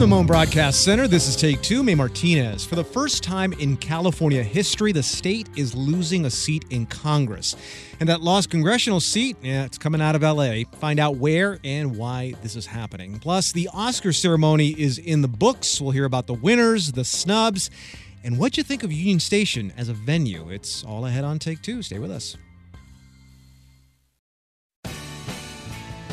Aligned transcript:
From 0.00 0.08
the 0.08 0.16
Mohn 0.16 0.26
Broadcast 0.26 0.82
Center, 0.82 1.06
this 1.06 1.28
is 1.28 1.36
Take 1.36 1.60
Two. 1.60 1.82
May 1.82 1.94
Martinez. 1.94 2.64
For 2.64 2.74
the 2.74 2.82
first 2.82 3.22
time 3.22 3.52
in 3.52 3.76
California 3.76 4.42
history, 4.42 4.92
the 4.92 5.02
state 5.02 5.46
is 5.56 5.74
losing 5.74 6.24
a 6.24 6.30
seat 6.30 6.64
in 6.70 6.86
Congress. 6.86 7.54
And 8.00 8.08
that 8.08 8.22
lost 8.22 8.48
congressional 8.48 9.00
seat, 9.00 9.36
yeah, 9.42 9.66
it's 9.66 9.76
coming 9.76 10.00
out 10.00 10.16
of 10.16 10.22
LA. 10.22 10.62
Find 10.78 10.98
out 10.98 11.16
where 11.16 11.58
and 11.64 11.98
why 11.98 12.32
this 12.42 12.56
is 12.56 12.64
happening. 12.64 13.18
Plus, 13.18 13.52
the 13.52 13.68
Oscar 13.74 14.14
ceremony 14.14 14.68
is 14.68 14.96
in 14.96 15.20
the 15.20 15.28
books. 15.28 15.82
We'll 15.82 15.90
hear 15.90 16.06
about 16.06 16.26
the 16.26 16.32
winners, 16.32 16.92
the 16.92 17.04
snubs, 17.04 17.68
and 18.24 18.38
what 18.38 18.56
you 18.56 18.62
think 18.62 18.82
of 18.82 18.90
Union 18.90 19.20
Station 19.20 19.70
as 19.76 19.90
a 19.90 19.92
venue. 19.92 20.48
It's 20.48 20.82
all 20.82 21.04
ahead 21.04 21.24
on 21.24 21.38
Take 21.38 21.60
Two. 21.60 21.82
Stay 21.82 21.98
with 21.98 22.10
us. 22.10 22.38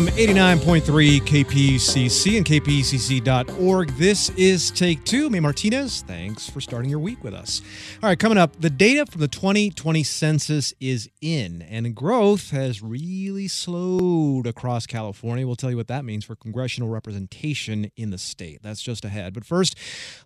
From 0.00 0.08
89.3 0.08 1.20
KPCC 1.20 2.38
and 2.38 2.46
kpcc.org, 2.46 3.90
this 3.98 4.30
is 4.30 4.70
Take 4.70 5.04
Two. 5.04 5.28
May 5.28 5.40
Martinez, 5.40 6.00
thanks 6.06 6.48
for 6.48 6.62
starting 6.62 6.88
your 6.88 7.00
week 7.00 7.22
with 7.22 7.34
us. 7.34 7.60
All 8.02 8.08
right, 8.08 8.18
coming 8.18 8.38
up, 8.38 8.58
the 8.58 8.70
data 8.70 9.04
from 9.04 9.20
the 9.20 9.28
2020 9.28 10.02
census 10.02 10.72
is 10.80 11.10
in, 11.20 11.60
and 11.60 11.94
growth 11.94 12.48
has 12.48 12.80
really 12.80 13.46
slowed 13.46 14.46
across 14.46 14.86
California. 14.86 15.46
We'll 15.46 15.54
tell 15.54 15.70
you 15.70 15.76
what 15.76 15.88
that 15.88 16.06
means 16.06 16.24
for 16.24 16.34
congressional 16.34 16.88
representation 16.88 17.90
in 17.94 18.08
the 18.08 18.16
state. 18.16 18.62
That's 18.62 18.80
just 18.80 19.04
ahead. 19.04 19.34
But 19.34 19.44
first, 19.44 19.76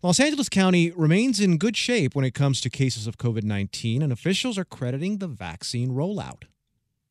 Los 0.04 0.20
Angeles 0.20 0.48
County 0.48 0.92
remains 0.92 1.40
in 1.40 1.58
good 1.58 1.76
shape 1.76 2.14
when 2.14 2.24
it 2.24 2.32
comes 2.32 2.60
to 2.60 2.70
cases 2.70 3.08
of 3.08 3.18
COVID 3.18 3.42
19, 3.42 4.02
and 4.02 4.12
officials 4.12 4.56
are 4.56 4.64
crediting 4.64 5.18
the 5.18 5.26
vaccine 5.26 5.90
rollout. 5.90 6.44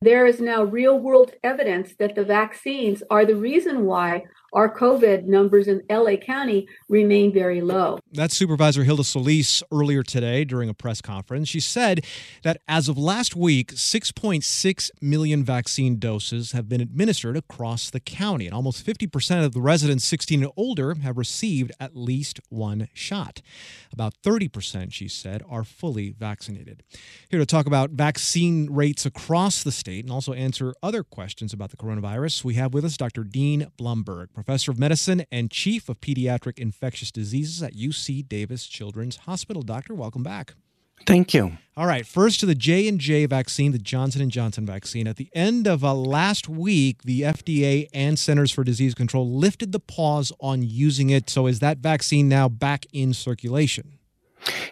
There 0.04 0.26
is 0.26 0.38
now 0.38 0.64
real 0.64 0.98
world 1.00 1.32
evidence 1.42 1.94
that 1.98 2.14
the 2.14 2.24
vaccines 2.24 3.02
are 3.10 3.24
the 3.24 3.36
reason 3.36 3.86
why 3.86 4.24
our 4.54 4.72
COVID 4.72 5.24
numbers 5.24 5.66
in 5.66 5.82
LA 5.90 6.16
County 6.16 6.68
remain 6.88 7.32
very 7.32 7.60
low. 7.60 7.98
That's 8.12 8.36
Supervisor 8.36 8.84
Hilda 8.84 9.02
Solis 9.02 9.62
earlier 9.72 10.04
today 10.04 10.44
during 10.44 10.68
a 10.68 10.74
press 10.74 11.00
conference. 11.00 11.48
She 11.48 11.58
said 11.58 12.04
that 12.44 12.58
as 12.68 12.88
of 12.88 12.96
last 12.96 13.34
week, 13.34 13.72
6.6 13.72 14.90
million 15.02 15.44
vaccine 15.44 15.98
doses 15.98 16.52
have 16.52 16.68
been 16.68 16.80
administered 16.80 17.36
across 17.36 17.90
the 17.90 17.98
county, 18.00 18.46
and 18.46 18.54
almost 18.54 18.86
50% 18.86 19.44
of 19.44 19.52
the 19.52 19.60
residents 19.60 20.04
16 20.04 20.44
and 20.44 20.52
older 20.56 20.94
have 20.94 21.18
received 21.18 21.72
at 21.80 21.96
least 21.96 22.40
one 22.48 22.88
shot. 22.94 23.42
About 23.92 24.14
30%, 24.22 24.92
she 24.92 25.08
said, 25.08 25.42
are 25.48 25.64
fully 25.64 26.10
vaccinated. 26.10 26.84
Here 27.28 27.40
to 27.40 27.46
talk 27.46 27.66
about 27.66 27.90
vaccine 27.90 28.68
rates 28.70 29.04
across 29.04 29.64
the 29.64 29.72
state 29.72 30.04
and 30.04 30.12
also 30.12 30.32
answer 30.32 30.74
other 30.82 31.02
questions 31.02 31.52
about 31.52 31.70
the 31.70 31.76
coronavirus, 31.76 32.44
we 32.44 32.54
have 32.54 32.72
with 32.72 32.84
us 32.84 32.96
Dr. 32.96 33.24
Dean 33.24 33.66
Blumberg, 33.76 34.28
professor 34.44 34.70
of 34.70 34.78
medicine 34.78 35.24
and 35.32 35.50
chief 35.50 35.88
of 35.88 36.00
pediatric 36.00 36.58
infectious 36.58 37.10
diseases 37.10 37.62
at 37.62 37.72
UC 37.72 38.28
Davis 38.28 38.66
Children's 38.66 39.16
Hospital. 39.16 39.62
Doctor, 39.62 39.94
welcome 39.94 40.22
back. 40.22 40.54
Thank 41.06 41.32
you. 41.32 41.56
All 41.76 41.86
right, 41.86 42.06
first 42.06 42.40
to 42.40 42.46
the 42.46 42.54
J 42.54 42.86
and 42.86 43.00
J 43.00 43.24
vaccine, 43.26 43.72
the 43.72 43.78
Johnson 43.78 44.20
and 44.20 44.30
Johnson 44.30 44.66
vaccine. 44.66 45.06
At 45.06 45.16
the 45.16 45.30
end 45.34 45.66
of 45.66 45.82
uh, 45.82 45.94
last 45.94 46.48
week, 46.48 47.02
the 47.04 47.22
FDA 47.22 47.88
and 47.94 48.18
Centers 48.18 48.52
for 48.52 48.64
Disease 48.64 48.94
Control 48.94 49.28
lifted 49.28 49.72
the 49.72 49.80
pause 49.80 50.30
on 50.40 50.62
using 50.62 51.08
it. 51.08 51.30
So 51.30 51.46
is 51.46 51.60
that 51.60 51.78
vaccine 51.78 52.28
now 52.28 52.48
back 52.48 52.86
in 52.92 53.14
circulation? 53.14 53.98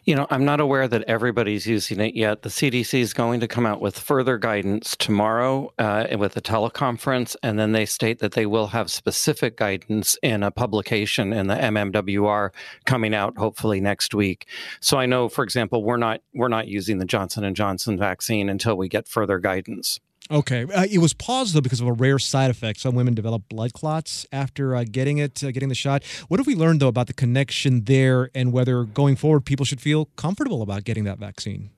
You 0.04 0.16
know, 0.16 0.26
I'm 0.30 0.44
not 0.44 0.60
aware 0.60 0.88
that 0.88 1.04
everybody's 1.04 1.66
using 1.66 2.00
it 2.00 2.14
yet. 2.14 2.42
The 2.42 2.48
CDC 2.48 2.98
is 3.00 3.12
going 3.12 3.40
to 3.40 3.48
come 3.48 3.66
out 3.66 3.80
with 3.80 3.98
further 3.98 4.38
guidance 4.38 4.96
tomorrow 4.96 5.72
uh, 5.78 6.06
with 6.18 6.36
a 6.36 6.40
teleconference, 6.40 7.36
and 7.42 7.58
then 7.58 7.72
they 7.72 7.86
state 7.86 8.18
that 8.18 8.32
they 8.32 8.46
will 8.46 8.68
have 8.68 8.90
specific 8.90 9.56
guidance 9.56 10.16
in 10.22 10.42
a 10.42 10.50
publication 10.50 11.32
in 11.32 11.46
the 11.46 11.54
MMWR 11.54 12.50
coming 12.84 13.14
out 13.14 13.38
hopefully 13.38 13.80
next 13.80 14.14
week. 14.14 14.46
So 14.80 14.98
I 14.98 15.06
know, 15.06 15.28
for 15.28 15.44
example, 15.44 15.82
we're 15.84 15.96
not 15.96 16.20
we're 16.34 16.48
not 16.48 16.68
using 16.68 16.98
the 16.98 17.04
Johnson 17.04 17.44
and 17.44 17.56
Johnson 17.56 17.98
vaccine 17.98 18.48
until 18.48 18.76
we 18.76 18.88
get 18.88 19.08
further 19.08 19.38
guidance. 19.38 20.00
Okay, 20.32 20.64
uh, 20.64 20.86
it 20.90 20.96
was 20.96 21.12
paused 21.12 21.54
though 21.54 21.60
because 21.60 21.82
of 21.82 21.86
a 21.86 21.92
rare 21.92 22.18
side 22.18 22.50
effect. 22.50 22.80
Some 22.80 22.94
women 22.94 23.12
develop 23.12 23.42
blood 23.50 23.74
clots 23.74 24.26
after 24.32 24.74
uh, 24.74 24.84
getting 24.90 25.18
it, 25.18 25.44
uh, 25.44 25.50
getting 25.50 25.68
the 25.68 25.74
shot. 25.74 26.02
What 26.28 26.40
have 26.40 26.46
we 26.46 26.54
learned 26.54 26.80
though 26.80 26.88
about 26.88 27.06
the 27.06 27.12
connection 27.12 27.84
there, 27.84 28.30
and 28.34 28.50
whether 28.50 28.84
going 28.84 29.16
forward 29.16 29.44
people 29.44 29.66
should 29.66 29.82
feel 29.82 30.06
comfortable 30.16 30.62
about 30.62 30.84
getting 30.84 31.04
that 31.04 31.18
vaccine? 31.18 31.68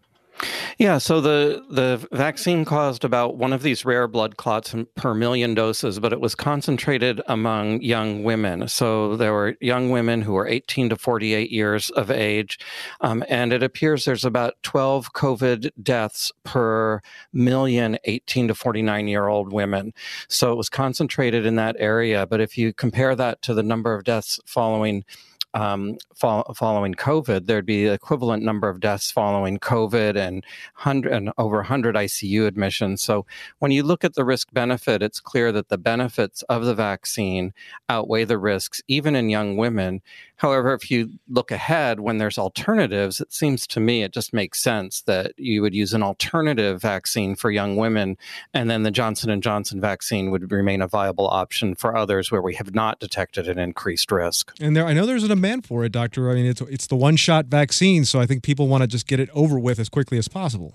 Yeah, 0.78 0.98
so 0.98 1.20
the 1.20 1.64
the 1.70 2.06
vaccine 2.10 2.64
caused 2.64 3.04
about 3.04 3.36
one 3.36 3.52
of 3.52 3.62
these 3.62 3.84
rare 3.84 4.08
blood 4.08 4.36
clots 4.36 4.74
per 4.96 5.14
million 5.14 5.54
doses, 5.54 6.00
but 6.00 6.12
it 6.12 6.20
was 6.20 6.34
concentrated 6.34 7.20
among 7.26 7.80
young 7.80 8.24
women. 8.24 8.66
So 8.68 9.16
there 9.16 9.32
were 9.32 9.56
young 9.60 9.90
women 9.90 10.22
who 10.22 10.32
were 10.32 10.46
18 10.46 10.90
to 10.90 10.96
48 10.96 11.50
years 11.50 11.90
of 11.90 12.10
age, 12.10 12.58
um, 13.00 13.24
and 13.28 13.52
it 13.52 13.62
appears 13.62 14.04
there's 14.04 14.24
about 14.24 14.54
12 14.62 15.12
COVID 15.12 15.70
deaths 15.82 16.32
per 16.42 17.00
million 17.32 17.96
18 18.04 18.48
to 18.48 18.54
49 18.54 19.08
year 19.08 19.28
old 19.28 19.52
women. 19.52 19.92
So 20.28 20.52
it 20.52 20.56
was 20.56 20.68
concentrated 20.68 21.46
in 21.46 21.56
that 21.56 21.76
area. 21.78 22.26
But 22.26 22.40
if 22.40 22.58
you 22.58 22.72
compare 22.72 23.14
that 23.14 23.42
to 23.42 23.54
the 23.54 23.62
number 23.62 23.94
of 23.94 24.04
deaths 24.04 24.40
following 24.44 25.04
um, 25.54 25.96
fo- 26.14 26.52
following 26.54 26.94
COVID, 26.94 27.46
there'd 27.46 27.64
be 27.64 27.86
the 27.86 27.92
equivalent 27.92 28.42
number 28.42 28.68
of 28.68 28.80
deaths 28.80 29.10
following 29.10 29.58
COVID 29.58 30.16
and, 30.16 30.44
and 30.84 31.32
over 31.38 31.56
100 31.56 31.94
ICU 31.94 32.46
admissions. 32.46 33.02
So 33.02 33.24
when 33.60 33.70
you 33.70 33.84
look 33.84 34.04
at 34.04 34.14
the 34.14 34.24
risk 34.24 34.52
benefit, 34.52 35.02
it's 35.02 35.20
clear 35.20 35.52
that 35.52 35.68
the 35.68 35.78
benefits 35.78 36.42
of 36.42 36.64
the 36.64 36.74
vaccine 36.74 37.54
outweigh 37.88 38.24
the 38.24 38.38
risks, 38.38 38.82
even 38.88 39.14
in 39.14 39.30
young 39.30 39.56
women. 39.56 40.02
However, 40.36 40.74
if 40.74 40.90
you 40.90 41.10
look 41.28 41.50
ahead 41.50 42.00
when 42.00 42.18
there's 42.18 42.38
alternatives, 42.38 43.20
it 43.20 43.32
seems 43.32 43.66
to 43.68 43.80
me 43.80 44.02
it 44.02 44.12
just 44.12 44.32
makes 44.32 44.62
sense 44.62 45.02
that 45.02 45.32
you 45.36 45.62
would 45.62 45.74
use 45.74 45.92
an 45.92 46.02
alternative 46.02 46.80
vaccine 46.80 47.36
for 47.36 47.50
young 47.50 47.76
women, 47.76 48.16
and 48.52 48.68
then 48.68 48.82
the 48.82 48.90
Johnson 48.90 49.30
and 49.30 49.42
Johnson 49.42 49.80
vaccine 49.80 50.30
would 50.30 50.50
remain 50.50 50.82
a 50.82 50.88
viable 50.88 51.28
option 51.28 51.74
for 51.74 51.96
others 51.96 52.30
where 52.30 52.42
we 52.42 52.54
have 52.54 52.74
not 52.74 52.98
detected 52.98 53.48
an 53.48 53.58
increased 53.58 54.10
risk. 54.10 54.52
And 54.60 54.76
there, 54.76 54.86
I 54.86 54.92
know 54.92 55.06
there's 55.06 55.24
a 55.24 55.28
demand 55.28 55.66
for 55.66 55.84
it, 55.84 55.92
doctor. 55.92 56.30
I 56.30 56.34
mean, 56.34 56.46
it's 56.46 56.60
it's 56.62 56.86
the 56.86 56.96
one 56.96 57.16
shot 57.16 57.46
vaccine, 57.46 58.04
so 58.04 58.20
I 58.20 58.26
think 58.26 58.42
people 58.42 58.68
want 58.68 58.82
to 58.82 58.86
just 58.86 59.06
get 59.06 59.20
it 59.20 59.30
over 59.34 59.58
with 59.58 59.78
as 59.78 59.88
quickly 59.88 60.18
as 60.18 60.28
possible. 60.28 60.74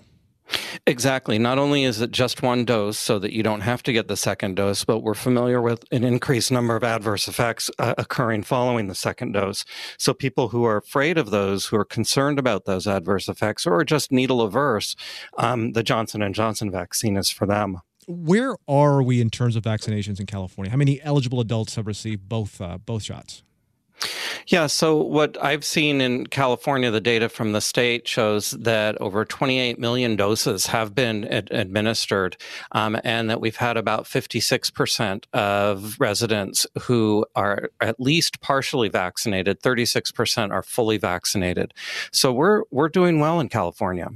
Exactly. 0.86 1.38
Not 1.38 1.58
only 1.58 1.84
is 1.84 2.00
it 2.00 2.10
just 2.10 2.42
one 2.42 2.64
dose 2.64 2.98
so 2.98 3.18
that 3.18 3.32
you 3.32 3.42
don't 3.42 3.60
have 3.60 3.82
to 3.84 3.92
get 3.92 4.08
the 4.08 4.16
second 4.16 4.56
dose, 4.56 4.84
but 4.84 5.00
we're 5.00 5.14
familiar 5.14 5.60
with 5.60 5.84
an 5.92 6.04
increased 6.04 6.50
number 6.50 6.76
of 6.76 6.84
adverse 6.84 7.28
effects 7.28 7.70
uh, 7.78 7.94
occurring 7.98 8.42
following 8.42 8.88
the 8.88 8.94
second 8.94 9.32
dose. 9.32 9.64
So 9.98 10.14
people 10.14 10.48
who 10.48 10.64
are 10.64 10.76
afraid 10.76 11.18
of 11.18 11.30
those, 11.30 11.66
who 11.66 11.76
are 11.76 11.84
concerned 11.84 12.38
about 12.38 12.64
those 12.64 12.86
adverse 12.86 13.28
effects, 13.28 13.66
or 13.66 13.80
are 13.80 13.84
just 13.84 14.10
needle 14.10 14.42
averse, 14.42 14.96
um, 15.38 15.72
the 15.72 15.82
Johnson 15.82 16.22
and 16.22 16.34
Johnson 16.34 16.70
vaccine 16.70 17.16
is 17.16 17.30
for 17.30 17.46
them. 17.46 17.78
Where 18.06 18.56
are 18.66 19.02
we 19.02 19.20
in 19.20 19.30
terms 19.30 19.56
of 19.56 19.62
vaccinations 19.62 20.18
in 20.18 20.26
California? 20.26 20.70
How 20.70 20.76
many 20.76 21.00
eligible 21.02 21.40
adults 21.40 21.76
have 21.76 21.86
received 21.86 22.28
both 22.28 22.60
uh, 22.60 22.78
both 22.78 23.02
shots? 23.02 23.44
Yeah, 24.50 24.66
so 24.66 24.96
what 24.96 25.40
I've 25.40 25.64
seen 25.64 26.00
in 26.00 26.26
California, 26.26 26.90
the 26.90 27.00
data 27.00 27.28
from 27.28 27.52
the 27.52 27.60
state 27.60 28.08
shows 28.08 28.50
that 28.50 29.00
over 29.00 29.24
28 29.24 29.78
million 29.78 30.16
doses 30.16 30.66
have 30.66 30.92
been 30.92 31.24
ad- 31.28 31.52
administered, 31.52 32.36
um, 32.72 32.98
and 33.04 33.30
that 33.30 33.40
we've 33.40 33.54
had 33.54 33.76
about 33.76 34.06
56% 34.06 35.26
of 35.32 35.94
residents 36.00 36.66
who 36.82 37.24
are 37.36 37.70
at 37.80 38.00
least 38.00 38.40
partially 38.40 38.88
vaccinated. 38.88 39.60
36% 39.62 40.50
are 40.50 40.64
fully 40.64 40.98
vaccinated. 40.98 41.72
So 42.10 42.32
we're 42.32 42.64
we're 42.72 42.88
doing 42.88 43.20
well 43.20 43.38
in 43.38 43.50
California. 43.50 44.08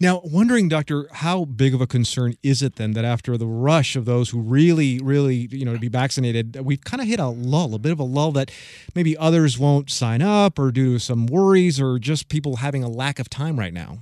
Now, 0.00 0.20
wondering, 0.24 0.68
Doctor, 0.68 1.08
how 1.12 1.44
big 1.44 1.74
of 1.74 1.80
a 1.80 1.86
concern 1.86 2.36
is 2.42 2.62
it 2.62 2.76
then 2.76 2.92
that 2.92 3.04
after 3.04 3.36
the 3.36 3.46
rush 3.46 3.96
of 3.96 4.04
those 4.04 4.30
who 4.30 4.40
really, 4.40 4.98
really, 5.00 5.48
you 5.50 5.64
know, 5.64 5.74
to 5.74 5.78
be 5.78 5.88
vaccinated, 5.88 6.58
we've 6.64 6.82
kind 6.84 7.00
of 7.00 7.08
hit 7.08 7.20
a 7.20 7.28
lull, 7.28 7.74
a 7.74 7.78
bit 7.78 7.92
of 7.92 7.98
a 7.98 8.04
lull 8.04 8.32
that 8.32 8.50
maybe 8.94 9.16
others 9.16 9.58
won't 9.58 9.90
sign 9.90 10.22
up 10.22 10.58
or 10.58 10.70
due 10.70 10.94
to 10.94 10.98
some 10.98 11.26
worries 11.26 11.80
or 11.80 11.98
just 11.98 12.28
people 12.28 12.56
having 12.56 12.82
a 12.82 12.88
lack 12.88 13.18
of 13.18 13.28
time 13.28 13.58
right 13.58 13.72
now? 13.72 13.98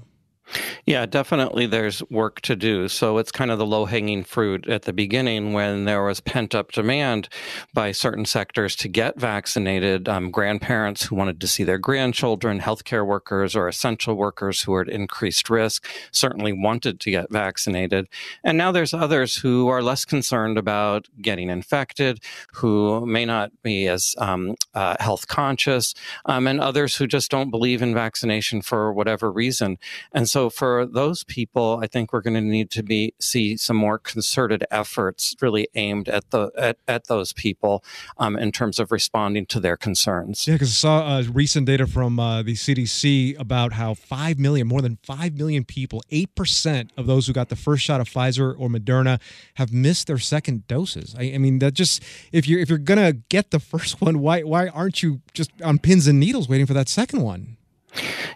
Yeah, 0.87 1.06
definitely 1.06 1.66
there's 1.66 2.02
work 2.10 2.40
to 2.43 2.56
do. 2.56 2.88
So 2.88 3.19
it's 3.19 3.32
kind 3.32 3.50
of 3.50 3.58
the 3.58 3.66
low 3.66 3.84
hanging 3.84 4.25
fruit 4.25 4.69
at 4.69 4.82
the 4.82 4.93
beginning 4.93 5.52
when 5.52 5.84
there 5.84 6.04
was 6.04 6.20
pent 6.20 6.54
up 6.54 6.72
demand 6.72 7.28
by 7.72 7.93
certain 7.93 8.25
sectors 8.25 8.76
to 8.76 8.88
get 8.88 9.19
vaccinated. 9.19 10.08
Um, 10.08 10.31
grandparents 10.31 11.04
who 11.04 11.16
wanted 11.16 11.40
to 11.40 11.46
see 11.46 11.64
their 11.64 11.78
grandchildren, 11.78 12.60
healthcare 12.60 13.06
workers, 13.06 13.54
or 13.56 13.69
essential 13.69 14.14
workers 14.14 14.62
who 14.62 14.75
are 14.75 14.82
at 14.82 14.88
increased 14.88 15.49
risk 15.49 15.87
certainly 16.10 16.52
wanted 16.52 17.00
to 17.00 17.10
get 17.10 17.31
vaccinated. 17.31 18.08
And 18.44 18.58
now 18.58 18.72
there's 18.72 18.94
others 18.94 19.37
who 19.37 19.69
are 19.69 19.82
less 19.82 20.05
concerned 20.05 20.58
about 20.58 21.08
getting 21.20 21.50
infected, 21.50 22.22
who 22.55 23.06
may 23.06 23.25
not 23.25 23.50
be 23.62 23.87
as 23.88 24.14
um, 24.19 24.56
uh, 24.75 24.96
health 25.00 25.28
conscious, 25.28 25.94
um, 26.26 26.46
and 26.46 26.60
others 26.60 26.96
who 26.96 27.06
just 27.06 27.31
don't 27.31 27.50
believe 27.50 27.82
in 27.82 27.94
vaccination 27.94 28.62
for 28.62 28.93
whatever 28.93 29.31
reason. 29.31 29.78
And 30.12 30.28
so 30.28 30.41
for 30.50 30.86
those 30.86 31.24
people, 31.24 31.80
I 31.82 31.86
think 31.86 32.12
we're 32.12 32.20
going 32.20 32.34
to 32.34 32.40
need 32.40 32.70
to 32.72 32.82
be 32.82 33.14
see 33.20 33.56
some 33.56 33.76
more 33.76 33.98
concerted 33.98 34.64
efforts 34.70 35.34
really 35.40 35.68
aimed 35.74 36.08
at 36.08 36.30
the 36.30 36.50
at, 36.56 36.78
at 36.86 37.06
those 37.06 37.32
people 37.32 37.84
um, 38.18 38.36
in 38.36 38.52
terms 38.52 38.78
of 38.78 38.92
responding 38.92 39.46
to 39.46 39.60
their 39.60 39.76
concerns. 39.76 40.46
Yeah, 40.46 40.54
because 40.54 40.70
I 40.70 40.72
saw 40.72 40.98
uh, 41.06 41.24
recent 41.32 41.66
data 41.66 41.86
from 41.86 42.18
uh, 42.18 42.42
the 42.42 42.54
CDC 42.54 43.38
about 43.38 43.72
how 43.72 43.94
five 43.94 44.38
million, 44.38 44.66
more 44.66 44.82
than 44.82 44.98
five 45.02 45.34
million 45.34 45.64
people, 45.64 46.02
eight 46.10 46.34
percent 46.34 46.92
of 46.96 47.06
those 47.06 47.26
who 47.26 47.32
got 47.32 47.48
the 47.48 47.56
first 47.56 47.82
shot 47.82 48.00
of 48.00 48.08
Pfizer 48.08 48.54
or 48.58 48.68
Moderna 48.68 49.20
have 49.54 49.72
missed 49.72 50.06
their 50.06 50.18
second 50.18 50.66
doses. 50.66 51.14
I, 51.18 51.32
I 51.34 51.38
mean, 51.38 51.58
that 51.60 51.74
just 51.74 52.02
if 52.32 52.48
you're 52.48 52.60
if 52.60 52.68
you're 52.68 52.78
gonna 52.78 53.12
get 53.12 53.50
the 53.50 53.60
first 53.72 54.00
one, 54.00 54.20
why 54.20 54.42
why 54.42 54.68
aren't 54.68 55.02
you 55.02 55.20
just 55.32 55.50
on 55.62 55.78
pins 55.78 56.06
and 56.06 56.20
needles 56.20 56.48
waiting 56.48 56.66
for 56.66 56.74
that 56.74 56.88
second 56.88 57.22
one? 57.22 57.56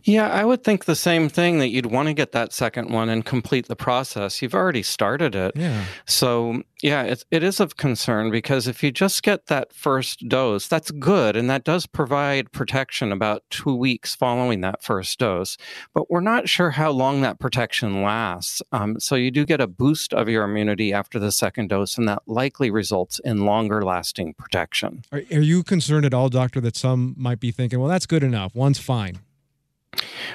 Yeah, 0.05 0.29
I 0.29 0.45
would 0.45 0.63
think 0.63 0.85
the 0.85 0.95
same 0.95 1.29
thing 1.29 1.59
that 1.59 1.69
you'd 1.69 1.87
want 1.87 2.09
to 2.09 2.15
get 2.15 2.33
that 2.33 2.53
second 2.53 2.91
one 2.91 3.09
and 3.09 3.25
complete 3.25 3.67
the 3.67 3.77
process. 3.77 4.41
You've 4.43 4.55
already 4.55 4.83
started 4.83 5.35
it. 5.35 5.53
Yeah. 5.57 5.85
So, 6.07 6.63
yeah, 6.83 7.03
it, 7.03 7.25
it 7.31 7.43
is 7.43 7.59
of 7.59 7.77
concern 7.77 8.31
because 8.31 8.67
if 8.67 8.83
you 8.83 8.93
just 8.93 9.23
get 9.23 9.47
that 9.47 9.73
first 9.73 10.29
dose, 10.29 10.69
that's 10.69 10.91
good. 10.91 11.37
And 11.37 11.49
that 11.51 11.65
does 11.65 11.87
provide 11.87 12.53
protection 12.53 13.13
about 13.13 13.43
two 13.51 13.75
weeks 13.75 14.15
following 14.15 14.61
that 14.61 14.83
first 14.83 15.19
dose. 15.19 15.57
But 15.95 16.11
we're 16.11 16.21
not 16.21 16.49
sure 16.49 16.71
how 16.71 16.91
long 16.91 17.23
that 17.23 17.39
protection 17.39 18.03
lasts. 18.03 18.63
Um, 18.73 19.01
so, 19.01 19.15
you 19.17 19.31
do 19.31 19.45
get 19.45 19.61
a 19.61 19.67
boost 19.67 20.13
of 20.13 20.29
your 20.29 20.45
immunity 20.45 20.93
after 20.93 21.19
the 21.19 21.33
second 21.33 21.69
dose, 21.69 21.99
and 21.99 22.09
that 22.09 22.23
likely 22.27 22.71
results 22.71 23.19
in 23.25 23.45
longer 23.45 23.83
lasting 23.83 24.35
protection. 24.35 25.03
Are, 25.11 25.23
are 25.33 25.41
you 25.41 25.63
concerned 25.63 26.05
at 26.05 26.15
all, 26.15 26.29
doctor, 26.29 26.61
that 26.61 26.77
some 26.77 27.15
might 27.17 27.41
be 27.41 27.51
thinking, 27.51 27.81
well, 27.81 27.89
that's 27.89 28.07
good 28.07 28.23
enough, 28.23 28.55
one's 28.55 28.79
fine? 28.79 29.21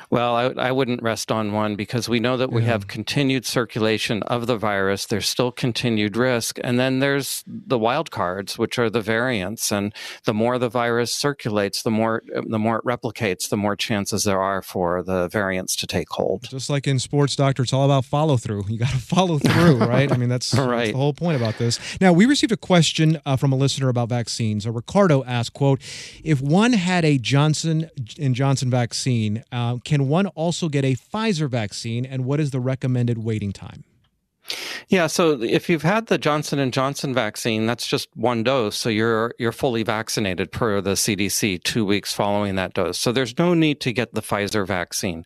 Well, 0.09 0.35
I, 0.35 0.67
I, 0.67 0.71
wouldn't 0.71 1.01
rest 1.01 1.31
on 1.31 1.51
one 1.51 1.75
because 1.75 2.09
we 2.09 2.19
know 2.19 2.37
that 2.37 2.51
we 2.51 2.61
yeah. 2.61 2.69
have 2.69 2.87
continued 2.87 3.45
circulation 3.45 4.23
of 4.23 4.47
the 4.47 4.57
virus. 4.57 5.05
There's 5.05 5.27
still 5.27 5.51
continued 5.51 6.17
risk. 6.17 6.59
And 6.63 6.79
then 6.79 6.99
there's 6.99 7.43
the 7.47 7.77
wild 7.77 8.11
cards, 8.11 8.57
which 8.57 8.77
are 8.79 8.89
the 8.89 9.01
variants. 9.01 9.71
And 9.71 9.93
the 10.25 10.33
more 10.33 10.57
the 10.57 10.69
virus 10.69 11.13
circulates, 11.13 11.83
the 11.83 11.91
more, 11.91 12.23
the 12.45 12.59
more 12.59 12.77
it 12.77 12.85
replicates, 12.85 13.49
the 13.49 13.57
more 13.57 13.75
chances 13.75 14.23
there 14.23 14.41
are 14.41 14.61
for 14.61 15.03
the 15.03 15.27
variants 15.27 15.75
to 15.77 15.87
take 15.87 16.09
hold. 16.09 16.43
Just 16.49 16.69
like 16.69 16.87
in 16.87 16.99
sports, 16.99 17.35
doctor, 17.35 17.63
it's 17.63 17.73
all 17.73 17.85
about 17.85 18.05
follow 18.11 18.37
through. 18.37 18.65
You 18.67 18.79
got 18.79 18.89
to 18.89 18.97
follow 18.97 19.39
through, 19.39 19.77
right? 19.77 20.11
I 20.11 20.17
mean, 20.17 20.29
that's, 20.29 20.53
right. 20.53 20.77
that's, 20.77 20.91
the 20.91 20.97
whole 20.97 21.13
point 21.13 21.37
about 21.37 21.57
this. 21.57 21.79
Now, 21.99 22.13
we 22.13 22.25
received 22.25 22.51
a 22.51 22.57
question 22.57 23.19
uh, 23.25 23.35
from 23.35 23.51
a 23.51 23.55
listener 23.55 23.89
about 23.89 24.09
vaccines. 24.09 24.65
Uh, 24.65 24.71
Ricardo 24.71 25.23
asked, 25.25 25.53
quote, 25.53 25.81
if 26.23 26.41
one 26.41 26.73
had 26.73 27.05
a 27.05 27.17
Johnson 27.17 27.89
and 28.19 28.35
Johnson 28.35 28.69
vaccine, 28.69 29.43
uh, 29.51 29.77
can 29.83 30.07
one 30.07 30.27
also 30.27 30.69
get 30.69 30.85
a 30.85 30.95
Pfizer 30.95 31.49
vaccine, 31.49 32.05
and 32.05 32.25
what 32.25 32.39
is 32.39 32.51
the 32.51 32.59
recommended 32.59 33.17
waiting 33.17 33.51
time? 33.51 33.83
Yeah, 34.89 35.07
so 35.07 35.41
if 35.41 35.69
you've 35.69 35.83
had 35.83 36.07
the 36.07 36.17
Johnson 36.17 36.59
and 36.59 36.73
Johnson 36.73 37.13
vaccine, 37.13 37.65
that's 37.65 37.87
just 37.87 38.09
one 38.15 38.43
dose, 38.43 38.77
so 38.77 38.89
you're 38.89 39.33
you're 39.39 39.51
fully 39.51 39.83
vaccinated 39.83 40.51
per 40.51 40.81
the 40.81 40.91
CDC 40.91 41.63
2 41.63 41.85
weeks 41.85 42.13
following 42.13 42.55
that 42.55 42.73
dose. 42.73 42.99
So 42.99 43.11
there's 43.11 43.37
no 43.37 43.53
need 43.53 43.79
to 43.81 43.93
get 43.93 44.13
the 44.13 44.21
Pfizer 44.21 44.67
vaccine. 44.67 45.25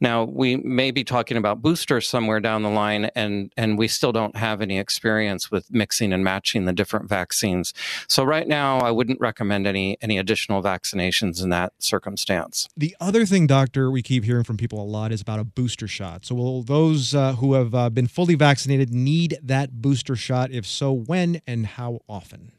Now, 0.00 0.24
we 0.24 0.56
may 0.56 0.90
be 0.90 1.04
talking 1.04 1.36
about 1.36 1.62
boosters 1.62 2.08
somewhere 2.08 2.40
down 2.40 2.62
the 2.62 2.70
line 2.70 3.06
and 3.14 3.52
and 3.56 3.78
we 3.78 3.88
still 3.88 4.12
don't 4.12 4.36
have 4.36 4.60
any 4.60 4.78
experience 4.78 5.50
with 5.50 5.72
mixing 5.72 6.12
and 6.12 6.24
matching 6.24 6.64
the 6.64 6.72
different 6.72 7.08
vaccines. 7.08 7.72
So 8.08 8.24
right 8.24 8.48
now, 8.48 8.78
I 8.78 8.90
wouldn't 8.90 9.20
recommend 9.20 9.66
any 9.66 9.96
any 10.02 10.18
additional 10.18 10.62
vaccinations 10.62 11.42
in 11.42 11.50
that 11.50 11.72
circumstance. 11.78 12.68
The 12.76 12.96
other 13.00 13.24
thing, 13.26 13.46
doctor, 13.46 13.90
we 13.90 14.02
keep 14.02 14.24
hearing 14.24 14.44
from 14.44 14.56
people 14.56 14.82
a 14.82 14.84
lot 14.84 15.12
is 15.12 15.20
about 15.20 15.38
a 15.38 15.44
booster 15.44 15.88
shot. 15.88 16.24
So 16.24 16.34
will 16.34 16.62
those 16.62 17.14
uh, 17.14 17.34
who 17.34 17.54
have 17.54 17.74
uh, 17.74 17.90
been 17.90 18.06
fully 18.06 18.34
vaccinated 18.34 18.63
vaccinated 18.64 18.94
need 18.94 19.38
that 19.42 19.82
booster 19.82 20.16
shot? 20.16 20.50
If 20.50 20.64
so, 20.64 20.90
when 20.90 21.42
and 21.46 21.66
how 21.66 22.00
often? 22.08 22.52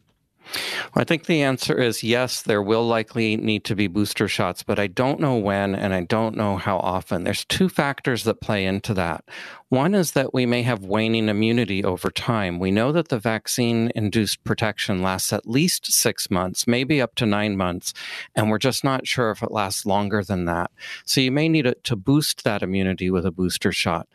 Well, 0.54 1.02
I 1.02 1.04
think 1.04 1.26
the 1.26 1.42
answer 1.42 1.80
is 1.80 2.04
yes, 2.04 2.42
there 2.42 2.62
will 2.62 2.86
likely 2.86 3.38
need 3.38 3.64
to 3.66 3.76
be 3.76 3.88
booster 3.88 4.28
shots, 4.28 4.64
but 4.64 4.80
I 4.80 4.88
don't 4.88 5.20
know 5.20 5.38
when 5.38 5.76
and 5.76 5.94
I 5.94 6.02
don't 6.02 6.36
know 6.36 6.58
how 6.58 6.78
often. 6.78 7.24
There's 7.24 7.46
two 7.46 7.70
factors 7.70 8.24
that 8.24 8.42
play 8.42 8.66
into 8.66 8.94
that. 8.94 9.26
One 9.70 9.96
is 9.96 10.12
that 10.12 10.34
we 10.34 10.46
may 10.46 10.62
have 10.62 10.86
waning 10.86 11.28
immunity 11.28 11.84
over 11.84 12.12
time. 12.12 12.60
We 12.60 12.70
know 12.70 12.92
that 12.92 13.10
the 13.10 13.18
vaccine 13.18 13.92
induced 13.96 14.44
protection 14.44 15.02
lasts 15.02 15.34
at 15.34 15.48
least 15.48 15.92
six 15.92 16.30
months, 16.30 16.68
maybe 16.68 17.02
up 17.02 17.16
to 17.16 17.26
nine 17.26 17.58
months, 17.58 17.92
and 18.36 18.50
we're 18.50 18.60
just 18.60 18.84
not 18.84 19.08
sure 19.08 19.32
if 19.32 19.42
it 19.42 19.52
lasts 19.52 19.86
longer 19.86 20.24
than 20.24 20.46
that. 20.46 20.70
So 21.04 21.20
you 21.20 21.32
may 21.32 21.50
need 21.50 21.74
to 21.84 21.96
boost 21.96 22.44
that 22.44 22.62
immunity 22.62 23.10
with 23.10 23.26
a 23.26 23.32
booster 23.32 23.72
shot. 23.72 24.08